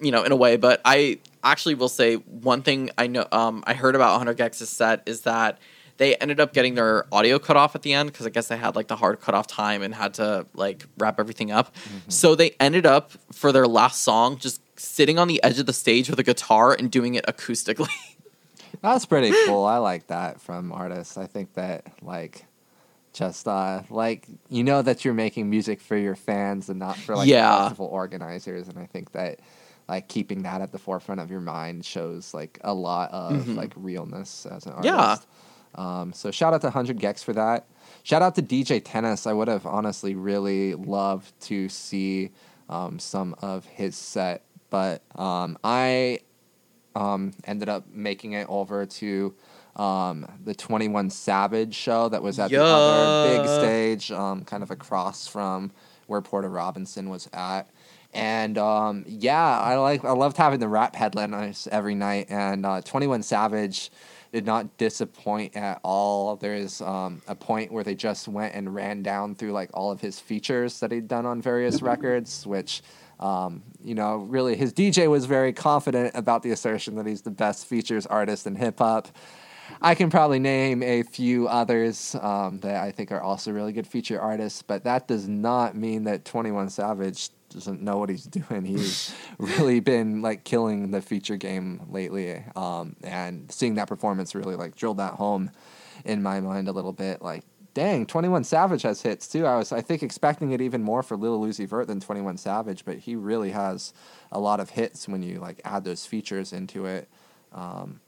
you 0.00 0.10
know 0.10 0.22
in 0.22 0.32
a 0.32 0.36
way 0.36 0.56
but 0.56 0.80
i 0.84 1.18
actually 1.42 1.74
will 1.74 1.88
say 1.88 2.16
one 2.16 2.62
thing 2.62 2.90
I 2.98 3.06
know 3.06 3.26
um, 3.32 3.64
I 3.66 3.74
heard 3.74 3.94
about 3.94 4.12
100 4.18 4.36
gecs' 4.36 4.66
set 4.66 5.02
is 5.06 5.22
that 5.22 5.58
they 6.00 6.14
ended 6.16 6.40
up 6.40 6.54
getting 6.54 6.74
their 6.76 7.04
audio 7.14 7.38
cut 7.38 7.58
off 7.58 7.74
at 7.74 7.82
the 7.82 7.92
end 7.92 8.10
because 8.10 8.24
I 8.26 8.30
guess 8.30 8.48
they 8.48 8.56
had 8.56 8.74
like 8.74 8.88
the 8.88 8.96
hard 8.96 9.20
cut 9.20 9.34
off 9.34 9.46
time 9.46 9.82
and 9.82 9.94
had 9.94 10.14
to 10.14 10.46
like 10.54 10.86
wrap 10.96 11.20
everything 11.20 11.50
up. 11.50 11.74
So 12.08 12.34
they 12.34 12.52
ended 12.58 12.86
up 12.86 13.12
for 13.32 13.52
their 13.52 13.66
last 13.66 14.02
song 14.02 14.38
just 14.38 14.62
sitting 14.80 15.18
on 15.18 15.28
the 15.28 15.42
edge 15.42 15.58
of 15.58 15.66
the 15.66 15.74
stage 15.74 16.08
with 16.08 16.18
a 16.18 16.22
guitar 16.22 16.72
and 16.72 16.90
doing 16.90 17.16
it 17.16 17.26
acoustically. 17.26 17.90
That's 18.82 19.04
pretty 19.04 19.30
cool. 19.46 19.64
I 19.66 19.76
like 19.76 20.06
that 20.06 20.40
from 20.40 20.72
artists. 20.72 21.18
I 21.18 21.26
think 21.26 21.52
that 21.54 21.84
like 22.02 22.46
just 23.12 23.46
uh 23.46 23.82
like 23.90 24.26
you 24.48 24.64
know 24.64 24.80
that 24.80 25.04
you're 25.04 25.12
making 25.12 25.50
music 25.50 25.80
for 25.82 25.96
your 25.98 26.14
fans 26.16 26.70
and 26.70 26.78
not 26.78 26.96
for 26.96 27.14
like 27.14 27.28
Yeah. 27.28 27.62
festival 27.64 27.86
organizers 27.86 28.68
and 28.68 28.78
I 28.78 28.86
think 28.86 29.12
that 29.12 29.40
like 29.88 30.08
keeping 30.08 30.44
that 30.44 30.62
at 30.62 30.70
the 30.72 30.78
forefront 30.78 31.20
of 31.20 31.30
your 31.30 31.40
mind 31.42 31.84
shows 31.84 32.32
like 32.32 32.58
a 32.64 32.72
lot 32.72 33.10
of 33.10 33.32
Mhm. 33.44 33.56
like 33.56 33.72
realness 33.76 34.46
as 34.46 34.64
an 34.64 34.72
artist. 34.72 34.86
Yeah. 34.94 35.16
Um 35.74 36.12
so 36.12 36.30
shout 36.30 36.54
out 36.54 36.60
to 36.62 36.68
100 36.68 36.98
gecs 36.98 37.22
for 37.22 37.32
that. 37.34 37.66
Shout 38.02 38.22
out 38.22 38.34
to 38.36 38.42
DJ 38.42 38.80
Tennis. 38.84 39.26
I 39.26 39.32
would 39.32 39.48
have 39.48 39.66
honestly 39.66 40.14
really 40.14 40.74
loved 40.74 41.38
to 41.42 41.68
see 41.68 42.30
um, 42.68 42.98
some 42.98 43.34
of 43.42 43.66
his 43.66 43.96
set, 43.96 44.42
but 44.70 45.02
um, 45.16 45.58
I 45.62 46.20
um, 46.94 47.32
ended 47.44 47.68
up 47.68 47.84
making 47.92 48.32
it 48.32 48.46
over 48.48 48.86
to 48.86 49.34
um, 49.76 50.26
the 50.44 50.54
21 50.54 51.10
Savage 51.10 51.74
show 51.74 52.08
that 52.08 52.22
was 52.22 52.38
at 52.38 52.50
the 52.50 52.62
other 52.62 53.38
big 53.38 53.48
stage, 53.48 54.12
um, 54.12 54.44
kind 54.44 54.62
of 54.62 54.70
across 54.70 55.26
from 55.26 55.70
where 56.06 56.20
Porter 56.20 56.48
Robinson 56.48 57.10
was 57.10 57.28
at. 57.32 57.68
And 58.12 58.58
um, 58.58 59.04
yeah, 59.06 59.60
I 59.60 59.76
like 59.76 60.04
I 60.04 60.10
loved 60.10 60.36
having 60.36 60.58
the 60.58 60.66
rap 60.66 60.96
headliners 60.96 61.68
every 61.70 61.94
night. 61.94 62.26
And 62.28 62.66
uh, 62.66 62.80
21 62.80 63.22
Savage 63.22 63.92
did 64.32 64.46
not 64.46 64.76
disappoint 64.76 65.56
at 65.56 65.80
all. 65.82 66.36
There's 66.36 66.80
um, 66.80 67.20
a 67.26 67.34
point 67.34 67.72
where 67.72 67.82
they 67.82 67.94
just 67.94 68.28
went 68.28 68.54
and 68.54 68.74
ran 68.74 69.02
down 69.02 69.34
through 69.34 69.52
like 69.52 69.70
all 69.74 69.90
of 69.90 70.00
his 70.00 70.20
features 70.20 70.80
that 70.80 70.92
he'd 70.92 71.08
done 71.08 71.26
on 71.26 71.42
various 71.42 71.82
records, 71.82 72.46
which 72.46 72.82
um, 73.20 73.62
you 73.84 73.94
know, 73.94 74.16
really 74.16 74.56
his 74.56 74.72
DJ 74.72 75.08
was 75.08 75.26
very 75.26 75.52
confident 75.52 76.12
about 76.14 76.42
the 76.42 76.50
assertion 76.50 76.94
that 76.96 77.06
he's 77.06 77.22
the 77.22 77.30
best 77.30 77.66
features 77.66 78.06
artist 78.06 78.46
in 78.46 78.56
hip 78.56 78.78
hop. 78.78 79.08
I 79.80 79.94
can 79.94 80.10
probably 80.10 80.38
name 80.38 80.82
a 80.82 81.02
few 81.02 81.46
others 81.46 82.16
um, 82.20 82.58
that 82.60 82.82
I 82.82 82.90
think 82.90 83.12
are 83.12 83.20
also 83.20 83.52
really 83.52 83.72
good 83.72 83.86
feature 83.86 84.20
artists, 84.20 84.62
but 84.62 84.84
that 84.84 85.06
does 85.06 85.28
not 85.28 85.76
mean 85.76 86.04
that 86.04 86.24
21 86.24 86.70
Savage 86.70 87.30
doesn't 87.50 87.82
know 87.82 87.98
what 87.98 88.08
he's 88.08 88.24
doing. 88.24 88.64
He's 88.64 89.14
really 89.38 89.80
been 89.80 90.22
like 90.22 90.44
killing 90.44 90.90
the 90.90 91.02
feature 91.02 91.36
game 91.36 91.82
lately, 91.90 92.44
um, 92.56 92.96
and 93.02 93.50
seeing 93.50 93.74
that 93.74 93.88
performance 93.88 94.34
really 94.34 94.56
like 94.56 94.76
drilled 94.76 94.98
that 94.98 95.14
home 95.14 95.50
in 96.04 96.22
my 96.22 96.40
mind 96.40 96.68
a 96.68 96.72
little 96.72 96.92
bit. 96.92 97.22
Like, 97.22 97.44
dang, 97.74 98.06
21 98.06 98.44
Savage 98.44 98.82
has 98.82 99.02
hits 99.02 99.28
too. 99.28 99.46
I 99.46 99.56
was 99.56 99.72
I 99.72 99.80
think 99.80 100.02
expecting 100.02 100.52
it 100.52 100.60
even 100.60 100.82
more 100.82 101.02
for 101.02 101.16
Lil 101.16 101.40
Uzi 101.40 101.66
Vert 101.66 101.86
than 101.86 102.00
21 102.00 102.38
Savage, 102.38 102.84
but 102.84 102.98
he 102.98 103.16
really 103.16 103.50
has 103.50 103.92
a 104.32 104.40
lot 104.40 104.60
of 104.60 104.70
hits 104.70 105.08
when 105.08 105.22
you 105.22 105.38
like 105.40 105.60
add 105.64 105.84
those 105.84 106.06
features 106.06 106.52
into 106.52 106.86
it. 106.86 107.08
Um, 107.52 108.00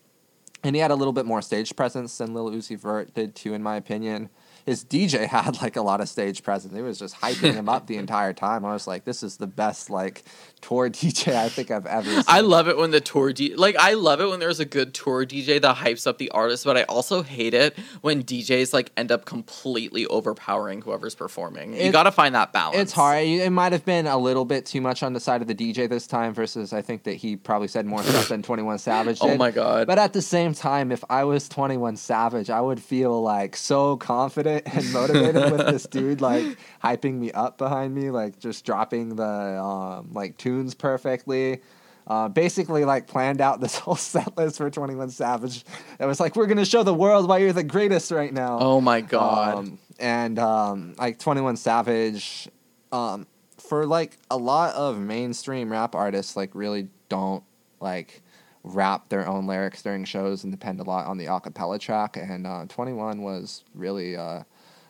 and 0.65 0.77
he 0.77 0.81
had 0.81 0.91
a 0.91 0.95
little 0.95 1.13
bit 1.13 1.27
more 1.27 1.43
stage 1.43 1.75
presence 1.75 2.17
than 2.19 2.35
Lil 2.35 2.51
Uzi 2.51 2.79
Vert 2.79 3.15
did 3.15 3.35
too, 3.35 3.53
in 3.53 3.63
my 3.63 3.77
opinion. 3.77 4.31
His 4.67 4.85
DJ 4.85 5.27
had 5.27 5.61
like 5.63 5.77
a 5.77 5.83
lot 5.83 6.01
of 6.01 6.09
stage 6.09 6.43
presence. 6.43 6.75
He 6.75 6.83
was 6.83 6.99
just 6.99 7.17
hyping 7.17 7.55
him 7.55 7.69
up 7.69 7.87
the 7.87 7.97
entire 8.03 8.33
time. 8.33 8.65
I 8.65 8.73
was 8.73 8.87
like, 8.87 9.05
this 9.05 9.23
is 9.23 9.37
the 9.37 9.47
best 9.47 9.91
like 9.91 10.23
tour 10.61 10.89
DJ 10.91 11.35
I 11.35 11.49
think 11.49 11.71
I've 11.71 11.87
ever 11.87 12.11
seen. 12.11 12.25
I 12.29 12.41
love 12.41 12.69
it 12.69 12.77
when 12.77 12.91
the 12.91 13.01
tour 13.01 13.33
D 13.33 13.55
like 13.55 13.77
I 13.77 13.95
love 13.95 14.21
it 14.21 14.29
when 14.29 14.41
there's 14.41 14.61
a 14.61 14.65
good 14.65 14.95
tour 14.95 15.27
DJ 15.27 15.61
that 15.61 15.77
hypes 15.77 16.07
up 16.07 16.19
the 16.19 16.31
artist, 16.31 16.65
but 16.65 16.77
I 16.77 16.83
also 16.85 17.23
hate 17.23 17.55
it 17.55 17.77
when 18.01 18.23
DJs 18.23 18.73
like 18.73 18.93
end 18.97 19.11
up 19.11 19.25
completely 19.25 20.07
overpowering 20.07 20.83
whoever's 20.83 21.15
performing. 21.15 21.75
you 21.75 21.91
got 21.91 22.05
to 22.05 22.13
find 22.13 22.35
that 22.35 22.53
balance. 22.53 22.79
It's 22.79 22.93
hard. 22.93 23.27
It 23.27 23.51
might 23.51 23.73
have 23.73 23.85
been 23.85 24.07
a 24.07 24.19
little 24.19 24.45
bit 24.45 24.67
too 24.67 24.81
much 24.81 25.03
on 25.03 25.13
the 25.13 25.21
side 25.21 25.43
of 25.43 25.49
the 25.49 25.55
DJ 25.55 25.89
this 25.89 26.07
time 26.07 26.33
versus 26.35 26.73
I 26.73 26.83
think 26.83 27.05
that 27.05 27.15
he 27.15 27.37
probably 27.37 27.69
said 27.69 27.87
more 27.87 28.03
stuff 28.03 28.29
than 28.29 28.43
21 28.43 28.79
Savage 28.79 29.19
oh 29.21 29.27
did. 29.27 29.35
Oh 29.35 29.39
my 29.39 29.51
god. 29.51 29.87
But 29.87 29.99
at 29.99 30.13
the 30.13 30.23
same 30.23 30.55
time, 30.55 30.93
if 30.93 31.03
I 31.11 31.25
was 31.25 31.49
21 31.49 31.97
Savage, 31.97 32.51
I 32.51 32.61
would 32.61 32.81
feel 32.81 33.21
like 33.21 33.57
so 33.57 33.97
confident 33.97 34.52
and 34.67 34.93
motivated 34.93 35.53
with 35.53 35.67
this 35.67 35.85
dude 35.85 36.21
like 36.21 36.59
hyping 36.83 37.15
me 37.15 37.33
up 37.33 37.59
behind 37.59 37.95
me, 37.95 38.11
like 38.11 38.39
just 38.39 38.65
dropping 38.65 39.17
the 39.17 39.25
um, 39.25 40.11
like 40.13 40.37
tunes 40.37 40.75
perfectly. 40.75 41.61
Uh, 42.05 42.29
basically, 42.29 42.85
like 42.85 43.07
planned 43.07 43.41
out 43.41 43.61
this 43.61 43.79
whole 43.79 43.95
set 43.95 44.37
list 44.37 44.59
for 44.59 44.69
21 44.69 45.11
Savage. 45.11 45.65
It 46.01 46.07
was 46.07 46.19
like, 46.19 46.35
we're 46.35 46.47
gonna 46.47 46.65
show 46.65 46.83
the 46.83 46.95
world 46.95 47.29
why 47.29 47.39
you're 47.39 47.53
the 47.53 47.63
greatest 47.63 48.11
right 48.11 48.33
now. 48.33 48.59
oh 48.61 48.81
my 48.81 49.01
god. 49.01 49.59
Um, 49.59 49.79
and 49.99 50.39
um, 50.39 50.95
like 50.99 51.19
21 51.19 51.57
Savage, 51.57 52.49
um, 52.91 53.27
for 53.59 53.87
like 53.87 54.17
a 54.31 54.37
lot 54.37 54.75
of 54.75 54.99
mainstream 54.99 55.71
rap 55.71 55.95
artists, 55.95 56.37
like 56.37 56.51
really 56.55 56.89
don't 57.09 57.45
like 57.81 58.23
rap 58.65 59.09
their 59.09 59.27
own 59.27 59.47
lyrics 59.47 59.83
during 59.83 60.05
shows 60.05 60.45
and 60.45 60.53
depend 60.53 60.81
a 60.81 60.85
lot 60.85 61.07
on 61.07 61.19
the 61.19 61.27
acapella 61.27 61.79
track. 61.81 62.17
And 62.17 62.47
uh, 62.47 62.67
21 62.69 63.23
was 63.23 63.65
really 63.75 64.17
uh, 64.17 64.43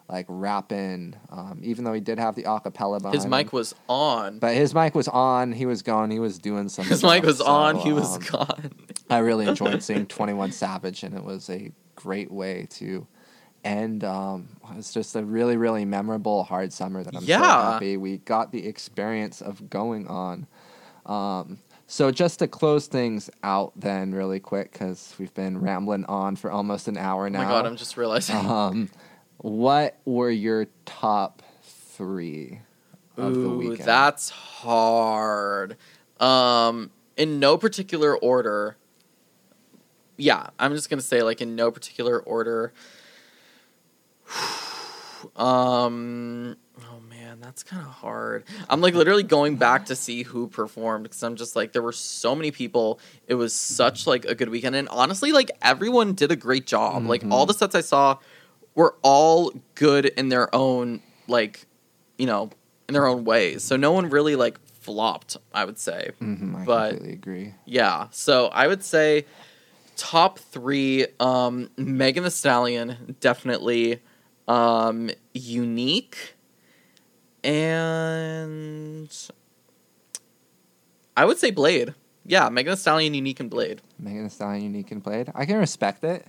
like 0.08 0.26
rapping, 0.28 1.14
um, 1.30 1.60
even 1.62 1.84
though 1.84 1.92
he 1.92 2.00
did 2.00 2.18
have 2.18 2.34
the 2.34 2.42
acapella 2.44 2.98
behind 2.98 3.14
His 3.14 3.26
mic 3.26 3.46
him. 3.46 3.56
was 3.56 3.74
on. 3.88 4.38
But 4.38 4.54
his 4.54 4.74
mic 4.74 4.94
was 4.94 5.08
on. 5.08 5.52
He 5.52 5.66
was 5.66 5.82
gone. 5.82 6.10
He 6.10 6.18
was 6.18 6.38
doing 6.38 6.68
some. 6.68 6.84
His 6.84 6.98
stuff, 6.98 7.12
mic 7.12 7.24
was 7.24 7.40
on. 7.40 7.76
so, 7.76 7.82
He 7.82 7.92
was 7.92 8.16
um, 8.16 8.22
gone. 8.30 8.70
I 9.08 9.18
really 9.18 9.46
enjoyed 9.48 9.82
seeing 9.82 10.06
21 10.06 10.52
Savage, 10.52 11.02
and 11.02 11.14
it 11.14 11.24
was 11.24 11.48
a 11.48 11.72
great 11.94 12.30
way 12.30 12.66
to 12.72 13.06
end. 13.64 14.04
Um, 14.04 14.48
it's 14.76 14.92
just 14.92 15.16
a 15.16 15.24
really, 15.24 15.56
really 15.56 15.84
memorable 15.84 16.44
hard 16.44 16.72
summer 16.72 17.02
that 17.02 17.16
I'm 17.16 17.24
so 17.24 17.38
happy 17.38 17.96
we 17.96 18.18
got 18.18 18.52
the 18.52 18.66
experience 18.66 19.40
of 19.40 19.70
going 19.70 20.08
on. 20.08 20.46
Um, 21.06 21.58
so 21.92 22.10
just 22.10 22.38
to 22.38 22.48
close 22.48 22.86
things 22.86 23.28
out, 23.42 23.74
then 23.76 24.14
really 24.14 24.40
quick, 24.40 24.72
because 24.72 25.14
we've 25.18 25.34
been 25.34 25.60
rambling 25.60 26.06
on 26.06 26.36
for 26.36 26.50
almost 26.50 26.88
an 26.88 26.96
hour 26.96 27.26
Oh 27.26 27.28
now. 27.28 27.42
my 27.42 27.44
god, 27.44 27.66
I'm 27.66 27.76
just 27.76 27.98
realizing. 27.98 28.34
um, 28.34 28.88
what 29.36 29.98
were 30.06 30.30
your 30.30 30.68
top 30.86 31.42
three 31.62 32.60
of 33.18 33.34
the 33.34 33.40
Ooh, 33.40 33.58
weekend? 33.58 33.86
that's 33.86 34.30
hard. 34.30 35.76
Um, 36.18 36.90
in 37.18 37.38
no 37.38 37.58
particular 37.58 38.16
order. 38.16 38.78
Yeah, 40.16 40.48
I'm 40.58 40.74
just 40.74 40.88
gonna 40.88 41.02
say 41.02 41.22
like 41.22 41.42
in 41.42 41.54
no 41.56 41.70
particular 41.70 42.18
order. 42.20 42.72
um. 45.36 46.56
Man, 47.42 47.48
that's 47.48 47.62
kind 47.64 47.82
of 47.84 47.88
hard. 47.92 48.44
I'm 48.70 48.80
like 48.80 48.94
literally 48.94 49.22
going 49.24 49.56
back 49.56 49.86
to 49.86 49.96
see 49.96 50.22
who 50.22 50.46
performed 50.46 51.02
because 51.04 51.22
I'm 51.22 51.34
just 51.36 51.56
like 51.56 51.72
there 51.72 51.82
were 51.82 51.92
so 51.92 52.34
many 52.34 52.50
people. 52.52 53.00
It 53.26 53.34
was 53.34 53.52
such 53.52 54.06
like 54.06 54.24
a 54.24 54.34
good 54.34 54.48
weekend, 54.48 54.76
and 54.76 54.88
honestly, 54.88 55.32
like 55.32 55.50
everyone 55.60 56.14
did 56.14 56.30
a 56.30 56.36
great 56.36 56.66
job. 56.66 57.04
Like 57.06 57.24
all 57.30 57.44
the 57.46 57.54
sets 57.54 57.74
I 57.74 57.80
saw 57.80 58.18
were 58.74 58.94
all 59.02 59.52
good 59.74 60.06
in 60.06 60.28
their 60.28 60.54
own 60.54 61.02
like, 61.26 61.66
you 62.16 62.26
know, 62.26 62.50
in 62.88 62.92
their 62.94 63.06
own 63.06 63.24
ways. 63.24 63.64
So 63.64 63.76
no 63.76 63.90
one 63.92 64.08
really 64.08 64.36
like 64.36 64.58
flopped. 64.66 65.36
I 65.52 65.64
would 65.64 65.78
say. 65.78 66.10
Mhm, 66.20 66.54
I 66.62 66.64
but- 66.64 66.88
completely 66.90 67.14
agree. 67.14 67.54
Yeah. 67.64 68.06
So 68.12 68.46
I 68.48 68.68
would 68.68 68.84
say 68.84 69.26
top 69.96 70.38
three, 70.38 71.06
um, 71.20 71.70
Megan 71.76 72.22
Thee 72.24 72.30
Stallion, 72.30 73.16
definitely 73.20 74.00
um, 74.48 75.10
unique. 75.34 76.34
And 77.44 79.10
I 81.16 81.24
would 81.24 81.38
say 81.38 81.50
Blade. 81.50 81.94
Yeah, 82.24 82.48
Megan 82.50 82.72
Thee 82.72 82.76
Stallion, 82.76 83.14
unique 83.14 83.40
and 83.40 83.50
Blade. 83.50 83.82
Megan 83.98 84.24
Thee 84.24 84.30
Stallion 84.30 84.62
unique 84.62 84.92
and 84.92 85.02
Blade. 85.02 85.32
I 85.34 85.44
can 85.44 85.56
respect 85.56 86.04
it. 86.04 86.26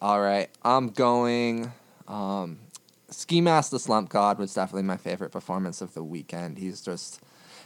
All 0.00 0.20
right, 0.20 0.48
I'm 0.62 0.88
going. 0.88 1.72
Um, 2.08 2.58
Ski 3.10 3.40
Mask 3.40 3.70
the 3.70 3.78
Slump 3.78 4.08
God 4.08 4.38
was 4.38 4.54
definitely 4.54 4.84
my 4.84 4.96
favorite 4.96 5.30
performance 5.30 5.80
of 5.82 5.94
the 5.94 6.02
weekend. 6.02 6.58
He's 6.58 6.80
just 6.80 7.20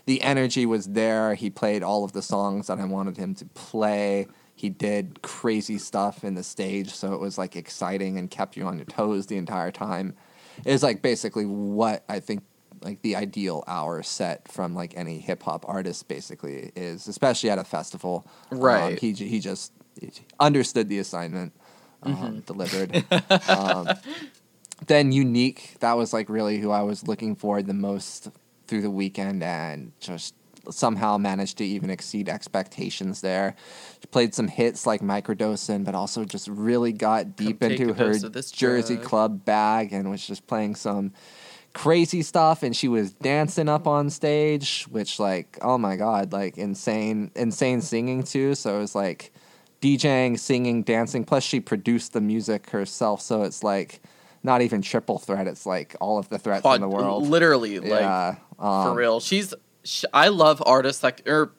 the 0.06 0.20
energy 0.22 0.66
was 0.66 0.86
there. 0.86 1.34
He 1.34 1.50
played 1.50 1.82
all 1.82 2.04
of 2.04 2.12
the 2.12 2.22
songs 2.22 2.66
that 2.66 2.78
I 2.78 2.84
wanted 2.84 3.16
him 3.16 3.34
to 3.36 3.44
play. 3.46 4.26
He 4.54 4.68
did 4.68 5.22
crazy 5.22 5.78
stuff 5.78 6.24
in 6.24 6.34
the 6.34 6.42
stage, 6.42 6.90
so 6.90 7.12
it 7.12 7.20
was 7.20 7.38
like 7.38 7.56
exciting 7.56 8.18
and 8.18 8.30
kept 8.30 8.56
you 8.56 8.64
on 8.66 8.76
your 8.76 8.86
toes 8.86 9.26
the 9.26 9.36
entire 9.36 9.70
time. 9.70 10.14
It 10.64 10.72
was 10.72 10.82
like 10.82 11.02
basically 11.02 11.46
what 11.46 12.04
I 12.08 12.20
think 12.20 12.42
like 12.84 13.02
the 13.02 13.16
ideal 13.16 13.64
hour 13.66 14.02
set 14.02 14.46
from 14.52 14.74
like 14.74 14.94
any 14.96 15.18
hip 15.18 15.42
hop 15.42 15.64
artist 15.68 16.06
basically 16.06 16.70
is, 16.76 17.08
especially 17.08 17.50
at 17.50 17.58
a 17.58 17.64
festival. 17.64 18.26
Um, 18.52 18.58
Right. 18.60 18.98
he 18.98 19.12
j- 19.14 19.26
he 19.28 19.40
just 19.40 19.72
understood 20.38 20.88
the 20.88 20.98
assignment, 20.98 21.52
um, 22.02 22.40
delivered. 22.46 23.04
um, 23.48 23.88
then 24.86 25.12
unique, 25.12 25.76
that 25.80 25.94
was 25.94 26.12
like 26.12 26.28
really 26.28 26.58
who 26.58 26.70
I 26.70 26.82
was 26.82 27.06
looking 27.06 27.34
for 27.36 27.62
the 27.62 27.74
most 27.74 28.28
through 28.66 28.82
the 28.82 28.90
weekend, 28.90 29.42
and 29.42 29.92
just 30.00 30.34
somehow 30.70 31.18
managed 31.18 31.58
to 31.58 31.64
even 31.64 31.90
exceed 31.90 32.28
expectations 32.28 33.20
there. 33.20 33.54
She 34.00 34.06
played 34.08 34.34
some 34.34 34.48
hits 34.48 34.86
like 34.86 35.00
Microdosing, 35.02 35.84
but 35.84 35.94
also 35.94 36.24
just 36.24 36.48
really 36.48 36.92
got 36.92 37.36
deep 37.36 37.62
into 37.62 37.92
her 37.94 38.18
Jersey. 38.52 38.96
Club 38.96 39.44
bag 39.44 39.92
and 39.92 40.10
was 40.10 40.26
just 40.26 40.46
playing 40.46 40.74
some 40.74 41.12
crazy 41.74 42.22
stuff 42.22 42.62
and 42.62 42.74
she 42.74 42.88
was 42.88 43.12
dancing 43.12 43.68
up 43.68 43.86
on 43.86 44.08
stage 44.08 44.84
which 44.90 45.18
like 45.18 45.58
oh 45.60 45.76
my 45.76 45.96
god 45.96 46.32
like 46.32 46.56
insane 46.56 47.30
insane 47.34 47.80
singing 47.80 48.22
too 48.22 48.54
so 48.54 48.76
it 48.76 48.78
was 48.78 48.94
like 48.94 49.32
DJing, 49.84 50.38
singing, 50.38 50.82
dancing. 50.82 51.24
Plus, 51.24 51.44
she 51.44 51.60
produced 51.60 52.14
the 52.14 52.20
music 52.22 52.70
herself, 52.70 53.20
so 53.20 53.42
it's 53.42 53.62
like 53.62 54.00
not 54.42 54.62
even 54.62 54.80
triple 54.80 55.18
threat. 55.18 55.46
It's 55.46 55.66
like 55.66 55.94
all 56.00 56.16
of 56.18 56.30
the 56.30 56.38
threats 56.38 56.64
in 56.64 56.80
the 56.80 56.88
world. 56.88 57.28
Literally, 57.28 57.78
like 57.80 58.00
yeah, 58.00 58.36
for 58.56 58.66
um, 58.66 58.96
real. 58.96 59.20
She's. 59.20 59.52
Sh- 59.84 60.06
I 60.14 60.28
love 60.28 60.62
artists 60.64 61.02
like 61.02 61.28
or 61.28 61.52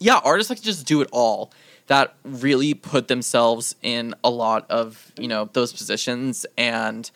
yeah, 0.00 0.18
artists 0.24 0.50
like 0.50 0.58
can 0.58 0.64
just 0.64 0.86
do 0.86 1.00
it 1.02 1.08
all. 1.12 1.52
That 1.86 2.16
really 2.24 2.74
put 2.74 3.06
themselves 3.06 3.76
in 3.80 4.12
a 4.24 4.30
lot 4.30 4.68
of 4.68 5.12
you 5.16 5.28
know 5.28 5.48
those 5.52 5.72
positions 5.72 6.46
and 6.56 7.08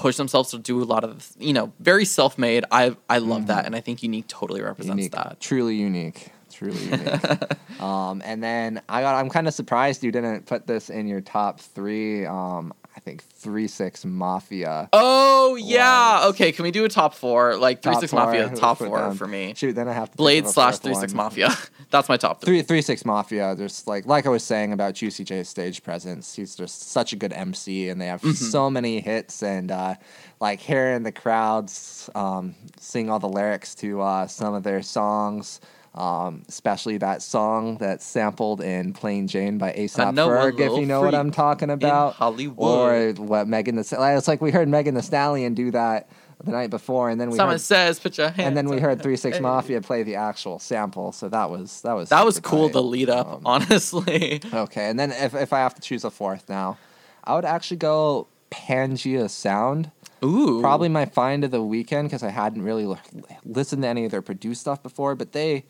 push 0.00 0.16
themselves 0.16 0.50
to 0.50 0.58
do 0.58 0.82
a 0.82 0.84
lot 0.84 1.04
of 1.04 1.30
you 1.38 1.52
know 1.52 1.72
very 1.78 2.04
self 2.04 2.38
made. 2.38 2.64
I 2.72 2.96
I 3.08 3.18
love 3.18 3.46
that, 3.48 3.66
and 3.66 3.76
I 3.76 3.80
think 3.80 4.02
Unique 4.02 4.26
totally 4.28 4.62
represents 4.62 4.96
unique, 4.96 5.12
that. 5.12 5.38
truly 5.40 5.76
unique, 5.76 6.28
truly 6.52 6.82
unique. 6.90 7.80
um, 7.82 8.22
and 8.24 8.42
then 8.42 8.80
I 8.88 9.02
got. 9.02 9.14
I'm 9.16 9.28
kind 9.30 9.46
of 9.46 9.54
surprised 9.54 10.02
you 10.02 10.10
didn't 10.12 10.46
put 10.46 10.66
this 10.66 10.90
in 10.90 11.06
your 11.06 11.20
top 11.20 11.60
three. 11.60 12.24
Um, 12.26 12.72
think 13.10 13.22
three 13.24 13.66
six 13.68 14.04
mafia. 14.04 14.88
Oh 14.92 15.56
yeah, 15.56 16.20
Was- 16.26 16.34
okay. 16.34 16.52
Can 16.52 16.62
we 16.62 16.70
do 16.70 16.84
a 16.84 16.88
top 16.88 17.14
four? 17.14 17.56
Like 17.56 17.82
three 17.82 17.92
Top 17.92 18.00
six 18.00 18.10
four, 18.12 18.20
mafia, 18.20 18.48
top 18.54 18.78
four 18.78 18.98
down. 18.98 19.16
for 19.16 19.26
me. 19.26 19.52
Shoot, 19.56 19.74
then 19.74 19.88
I 19.88 19.92
have 19.92 20.10
to 20.10 20.16
Blade 20.16 20.46
slash 20.46 20.78
three 20.78 20.94
six 20.94 21.12
one. 21.12 21.24
mafia. 21.24 21.48
That's 21.90 22.08
my 22.08 22.16
top 22.16 22.40
three. 22.40 22.62
Three 22.62 22.82
Six 22.82 23.04
mafia. 23.04 23.54
There's 23.56 23.86
like 23.86 24.06
like 24.06 24.24
I 24.26 24.28
was 24.28 24.44
saying 24.44 24.72
about 24.72 24.94
Juicy 24.94 25.24
J's 25.24 25.48
stage 25.48 25.82
presence. 25.82 26.34
He's 26.36 26.54
just 26.54 26.90
such 26.92 27.12
a 27.12 27.16
good 27.16 27.32
MC, 27.32 27.88
and 27.88 28.00
they 28.00 28.06
have 28.06 28.20
Mm-hmm. 28.20 28.32
so 28.50 28.70
many 28.70 29.00
hits. 29.00 29.42
And 29.42 29.70
uh, 29.72 29.94
like 30.40 30.60
hearing 30.60 31.02
the 31.02 31.10
crowds 31.12 32.08
um, 32.14 32.54
sing 32.78 33.10
all 33.10 33.18
the 33.18 33.28
lyrics 33.28 33.74
to 33.76 34.00
uh, 34.02 34.26
some 34.28 34.54
of 34.54 34.62
their 34.62 34.82
songs. 34.82 35.60
Um, 35.92 36.44
especially 36.48 36.98
that 36.98 37.20
song 37.20 37.76
that's 37.78 38.06
sampled 38.06 38.60
in 38.60 38.92
Plain 38.92 39.26
Jane 39.26 39.58
by 39.58 39.72
ASAP 39.72 40.14
Ferg, 40.14 40.60
if 40.60 40.78
you 40.78 40.86
know 40.86 41.00
what 41.00 41.16
I'm 41.16 41.32
talking 41.32 41.68
about. 41.68 42.14
Hollywood. 42.14 43.18
Or 43.18 43.24
what 43.24 43.48
Megan 43.48 43.74
Thee 43.74 43.82
Stallion. 43.82 44.16
It's 44.16 44.28
like 44.28 44.40
we 44.40 44.52
heard 44.52 44.68
Megan 44.68 44.94
Thee 44.94 45.00
Stallion 45.02 45.54
do 45.54 45.72
that 45.72 46.08
the 46.44 46.52
night 46.52 46.70
before, 46.70 47.10
and 47.10 47.20
then 47.20 47.28
we 47.30 47.36
Someone 47.36 47.54
heard 47.54 47.60
says, 47.60 47.98
"Put 47.98 48.16
your 48.18 48.28
hands." 48.28 48.46
and 48.46 48.56
then 48.56 48.68
we 48.68 48.76
up." 48.76 48.82
heard 48.82 49.02
Three 49.02 49.16
Six 49.16 49.38
Hey. 49.38 49.42
Mafia 49.42 49.80
play 49.80 50.04
the 50.04 50.14
actual 50.14 50.60
sample. 50.60 51.10
So 51.10 51.28
that 51.28 51.50
was 51.50 51.80
that 51.82 51.94
was 51.94 52.08
That 52.10 52.24
was 52.24 52.38
cool. 52.38 52.68
tight. 52.68 52.74
The 52.74 52.82
lead 52.84 53.10
up, 53.10 53.26
Um, 53.26 53.42
honestly. 53.44 54.40
Okay, 54.54 54.88
and 54.88 54.98
then 54.98 55.10
if 55.10 55.34
if 55.34 55.52
I 55.52 55.58
have 55.58 55.74
to 55.74 55.80
choose 55.80 56.04
a 56.04 56.10
fourth 56.10 56.48
now, 56.48 56.78
I 57.24 57.34
would 57.34 57.44
actually 57.44 57.78
go 57.78 58.28
Pangea 58.52 59.28
Sound. 59.28 59.90
Ooh, 60.24 60.60
Probably 60.60 60.88
my 60.88 61.06
find 61.06 61.42
of 61.44 61.50
the 61.50 61.62
weekend 61.62 62.08
because 62.08 62.22
I 62.22 62.28
hadn't 62.30 62.62
really 62.62 62.84
l- 62.84 62.98
listened 63.44 63.82
to 63.82 63.88
any 63.88 64.04
of 64.04 64.10
their 64.12 64.22
produced 64.22 64.60
stuff 64.60 64.82
before, 64.82 65.14
but 65.14 65.32
they 65.32 65.64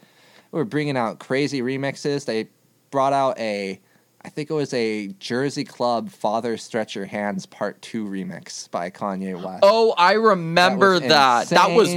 were 0.53 0.65
bringing 0.65 0.97
out 0.97 1.19
crazy 1.19 1.63
remixes. 1.63 2.25
They 2.25 2.49
brought 2.91 3.13
out 3.13 3.39
a, 3.39 3.81
I 4.23 4.29
think 4.29 4.51
it 4.51 4.55
was 4.55 4.73
a 4.75 5.09
Jersey 5.19 5.65
Club 5.65 6.11
"Father 6.11 6.57
Stretch 6.57 6.95
Your 6.95 7.07
Hands" 7.07 7.45
Part 7.47 7.81
Two 7.83 8.07
remix 8.07 8.71
by 8.71 8.91
Kanye 8.91 9.41
West. 9.43 9.61
Oh, 9.63 9.95
I 9.97 10.13
remember 10.13 10.93
was 10.93 11.01
that. 11.03 11.49
That 11.49 11.71
was 11.71 11.93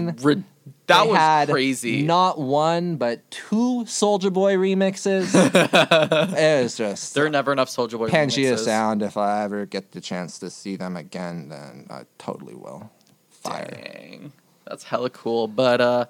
that 0.88 1.04
They 1.04 1.10
was 1.10 1.18
had 1.18 1.50
crazy. 1.50 2.04
Not 2.04 2.40
one, 2.40 2.98
but 2.98 3.30
two 3.32 3.84
Soulja 3.86 4.32
Boy 4.32 4.56
remixes. 4.56 5.34
it 6.38 6.64
was 6.64 6.78
just 6.78 7.14
there 7.14 7.26
are 7.26 7.30
never 7.30 7.52
enough 7.52 7.70
Soulja 7.70 7.98
Boy 7.98 8.10
Pangea 8.10 8.54
remixes. 8.54 8.60
Sound. 8.60 9.02
If 9.02 9.18
I 9.18 9.44
ever 9.44 9.66
get 9.66 9.92
the 9.92 10.02
chance 10.02 10.40
to 10.40 10.50
see 10.50 10.76
them 10.76 10.98
again, 10.98 11.50
then 11.50 11.88
I 11.90 12.04
totally 12.18 12.56
will. 12.56 12.92
Fire. 13.30 13.68
Dang, 13.72 14.32
that's 14.66 14.84
hella 14.84 15.10
cool. 15.10 15.48
But 15.48 15.82
uh, 15.82 16.06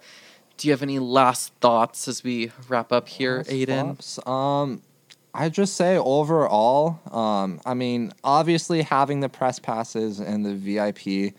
do 0.58 0.68
you 0.68 0.72
have 0.74 0.84
any 0.84 1.00
last 1.00 1.54
thoughts 1.56 2.08
as 2.08 2.24
we 2.24 2.52
wrap 2.68 2.92
up 2.92 3.08
here, 3.08 3.38
Last 3.38 3.50
Aiden? 3.50 3.84
flops? 3.84 4.28
Um, 4.28 4.82
I 5.34 5.50
just 5.50 5.76
say 5.76 5.98
overall, 5.98 7.00
um, 7.12 7.60
I 7.66 7.74
mean, 7.74 8.14
obviously 8.24 8.84
having 8.84 9.20
the 9.20 9.30
press 9.30 9.58
passes 9.58 10.20
and 10.20 10.46
the 10.46 10.54
VIP, 10.54 11.34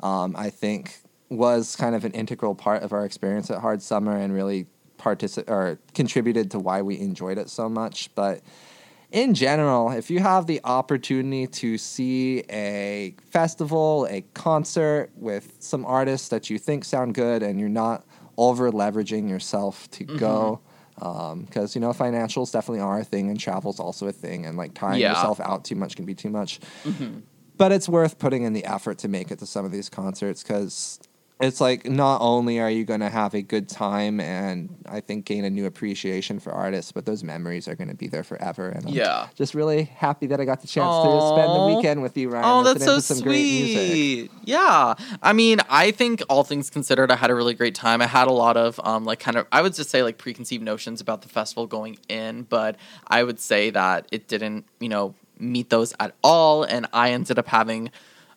um, 0.00 0.34
I 0.36 0.50
think 0.50 0.98
was 1.28 1.76
kind 1.76 1.94
of 1.94 2.04
an 2.04 2.12
integral 2.12 2.54
part 2.54 2.82
of 2.82 2.92
our 2.92 3.04
experience 3.04 3.50
at 3.50 3.60
Hard 3.60 3.82
Summer 3.82 4.16
and 4.16 4.32
really 4.34 4.66
partici- 4.98 5.48
or 5.48 5.78
contributed 5.94 6.50
to 6.52 6.58
why 6.58 6.82
we 6.82 6.98
enjoyed 6.98 7.38
it 7.38 7.48
so 7.48 7.68
much. 7.68 8.12
But 8.14 8.42
in 9.12 9.34
general, 9.34 9.92
if 9.92 10.10
you 10.10 10.18
have 10.20 10.46
the 10.46 10.60
opportunity 10.64 11.46
to 11.46 11.78
see 11.78 12.40
a 12.50 13.14
festival, 13.30 14.06
a 14.10 14.22
concert 14.34 15.10
with 15.14 15.56
some 15.60 15.84
artists 15.86 16.28
that 16.28 16.50
you 16.50 16.58
think 16.58 16.84
sound 16.84 17.14
good 17.14 17.42
and 17.42 17.60
you're 17.60 17.68
not 17.68 18.04
over 18.36 18.70
leveraging 18.70 19.28
yourself 19.28 19.90
to 19.92 20.04
mm-hmm. 20.04 20.16
go, 20.18 20.60
um, 21.00 21.42
because, 21.42 21.74
you 21.74 21.80
know, 21.80 21.90
financials 21.90 22.52
definitely 22.52 22.80
are 22.80 23.00
a 23.00 23.04
thing 23.04 23.28
and 23.30 23.38
travel's 23.38 23.80
also 23.80 24.08
a 24.08 24.12
thing, 24.12 24.46
and 24.46 24.56
like 24.56 24.74
tying 24.74 25.00
Yeah. 25.00 25.10
yourself 25.10 25.40
out 25.40 25.64
too 25.64 25.74
much 25.74 25.96
can 25.96 26.04
be 26.04 26.14
too 26.14 26.30
much. 26.30 26.60
Mm-hmm. 26.84 27.20
But 27.58 27.72
it's 27.72 27.88
worth 27.88 28.18
putting 28.18 28.42
in 28.42 28.52
the 28.52 28.64
effort 28.64 28.98
to 28.98 29.08
make 29.08 29.30
it 29.30 29.38
to 29.38 29.46
some 29.46 29.64
of 29.64 29.72
these 29.72 29.88
concerts 29.88 30.42
because 30.42 31.00
it's 31.38 31.60
like 31.60 31.84
not 31.84 32.22
only 32.22 32.60
are 32.60 32.70
you 32.70 32.84
going 32.84 33.00
to 33.00 33.10
have 33.10 33.34
a 33.34 33.42
good 33.42 33.68
time 33.68 34.20
and 34.20 34.74
I 34.88 35.00
think 35.00 35.26
gain 35.26 35.44
a 35.44 35.50
new 35.50 35.66
appreciation 35.66 36.40
for 36.40 36.50
artists, 36.50 36.92
but 36.92 37.04
those 37.04 37.22
memories 37.22 37.68
are 37.68 37.74
going 37.74 37.88
to 37.88 37.94
be 37.94 38.08
there 38.08 38.24
forever. 38.24 38.68
And 38.70 38.86
I'm 38.86 38.92
Yeah. 38.94 39.28
just 39.34 39.54
really 39.54 39.84
happy 39.84 40.26
that 40.28 40.40
I 40.40 40.46
got 40.46 40.62
the 40.62 40.66
chance 40.66 40.94
to 41.02 41.28
spend 41.28 41.54
the 41.54 41.60
weekend 41.60 42.00
with 42.00 42.16
you, 42.16 42.30
Ryan. 42.30 42.44
Oh, 42.46 42.62
that's 42.64 42.82
so 42.82 42.94
to 42.96 43.02
some 43.02 43.20
great 43.20 43.42
music. 43.42 43.88
sweet. 43.90 44.30
Yeah. 44.44 44.94
I 45.22 45.32
mean, 45.34 45.60
I 45.68 45.90
think 45.90 46.22
all 46.30 46.42
things 46.42 46.70
considered, 46.70 47.10
I 47.10 47.16
had 47.16 47.30
a 47.30 47.34
really 47.34 47.54
great 47.54 47.74
time. 47.74 48.00
I 48.00 48.06
had 48.06 48.28
a 48.28 48.32
lot 48.32 48.56
of 48.56 48.80
um 48.82 49.04
like 49.04 49.18
kind 49.20 49.36
of 49.36 49.46
I 49.52 49.60
would 49.60 49.74
just 49.74 49.90
say 49.90 50.02
like 50.02 50.16
preconceived 50.16 50.64
notions 50.64 51.02
about 51.02 51.20
the 51.20 51.28
festival 51.28 51.66
going 51.66 51.98
in, 52.08 52.44
but 52.44 52.76
I 53.08 53.22
would 53.22 53.40
say 53.40 53.68
that 53.70 54.06
it 54.10 54.26
didn't, 54.26 54.64
you 54.80 54.88
know, 54.88 55.14
meet 55.38 55.68
those 55.68 55.92
at 56.00 56.14
all 56.24 56.62
and 56.62 56.86
I 56.94 57.10
ended 57.10 57.38
up 57.38 57.48
having 57.48 57.90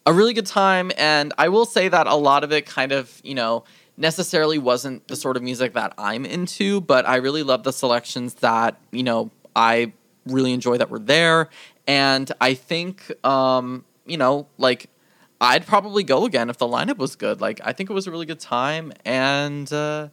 a 0.09 0.13
really 0.13 0.33
good 0.33 0.47
time 0.47 0.91
and 0.97 1.33
I 1.37 1.49
will 1.49 1.65
say 1.65 1.87
that 1.87 2.07
a 2.07 2.15
lot 2.15 2.43
of 2.43 2.51
it 2.51 2.65
kind 2.65 2.91
of, 2.91 3.21
you 3.23 3.35
know, 3.35 3.63
necessarily 3.95 4.57
wasn't 4.57 5.07
the 5.07 5.15
sort 5.15 5.37
of 5.37 5.43
music 5.43 5.73
that 5.73 5.93
I'm 5.97 6.25
into, 6.25 6.81
but 6.81 7.07
I 7.07 7.17
really 7.17 7.43
love 7.43 7.63
the 7.63 7.71
selections 7.71 8.33
that, 8.35 8.79
you 8.91 9.03
know, 9.03 9.29
I 9.55 9.93
really 10.25 10.51
enjoy 10.51 10.77
that 10.77 10.89
were 10.89 10.99
there. 10.99 11.49
And 11.85 12.31
I 12.41 12.55
think, 12.55 13.11
um, 13.23 13.85
you 14.05 14.17
know, 14.17 14.47
like 14.57 14.89
I'd 15.41 15.65
probably 15.65 16.03
go 16.03 16.25
again 16.25 16.49
if 16.49 16.57
the 16.57 16.67
lineup 16.67 16.97
was 16.97 17.15
good. 17.15 17.39
Like 17.39 17.61
I 17.63 17.71
think 17.71 17.89
it 17.89 17.93
was 17.93 18.07
a 18.07 18.11
really 18.11 18.25
good 18.25 18.39
time, 18.39 18.91
and 19.05 19.71
uh, 19.71 20.09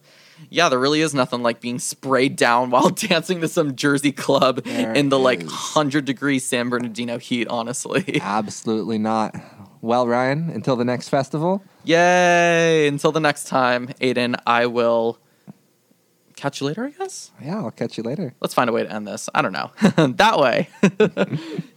yeah, 0.49 0.69
there 0.69 0.79
really 0.79 1.01
is 1.01 1.13
nothing 1.13 1.43
like 1.43 1.59
being 1.59 1.79
sprayed 1.79 2.35
down 2.37 2.69
while 2.71 2.89
dancing 2.89 3.41
to 3.41 3.47
some 3.47 3.75
Jersey 3.75 4.11
club 4.11 4.63
There 4.63 4.93
in 4.93 5.09
the 5.09 5.19
like 5.19 5.43
hundred 5.45 6.05
degree 6.05 6.39
San 6.39 6.69
Bernardino 6.69 7.17
heat. 7.17 7.47
Honestly, 7.49 8.19
Absolutely 8.21 8.97
not. 8.97 9.35
Well, 9.87 10.05
Ryan, 10.05 10.49
until 10.49 10.75
the 10.75 10.83
next 10.83 11.07
festival, 11.07 11.63
yay! 11.85 12.89
Until 12.89 13.13
the 13.13 13.21
next 13.21 13.45
time, 13.45 13.87
Aiden, 14.01 14.35
I 14.45 14.65
will 14.65 15.17
catch 16.35 16.59
you 16.59 16.67
later. 16.67 16.83
I 16.83 16.89
guess. 16.89 17.31
yeah, 17.41 17.55
I'll 17.59 17.71
catch 17.71 17.97
you 17.97 18.03
later. 18.03 18.33
Let's 18.41 18.53
find 18.53 18.69
a 18.69 18.73
way 18.73 18.83
to 18.83 18.91
end 18.91 19.07
this. 19.07 19.29
I 19.33 19.41
don't 19.41 19.53
know. 19.53 19.71
that 20.15 20.39
way. 20.39 20.67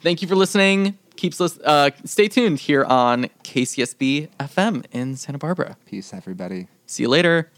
Thank 0.02 0.22
you 0.22 0.26
for 0.26 0.34
listening. 0.34 0.98
Keeps 1.14 1.38
lis- 1.38 1.61
uh, 1.61 1.90
stay 2.04 2.26
tuned 2.26 2.58
here 2.58 2.82
on 2.82 3.26
KCSB 3.44 4.28
FM 4.40 4.86
in 4.90 5.14
Santa 5.14 5.38
Barbara. 5.38 5.76
Peace, 5.86 6.12
everybody. 6.12 6.66
See 6.86 7.04
you 7.04 7.08
later. 7.08 7.52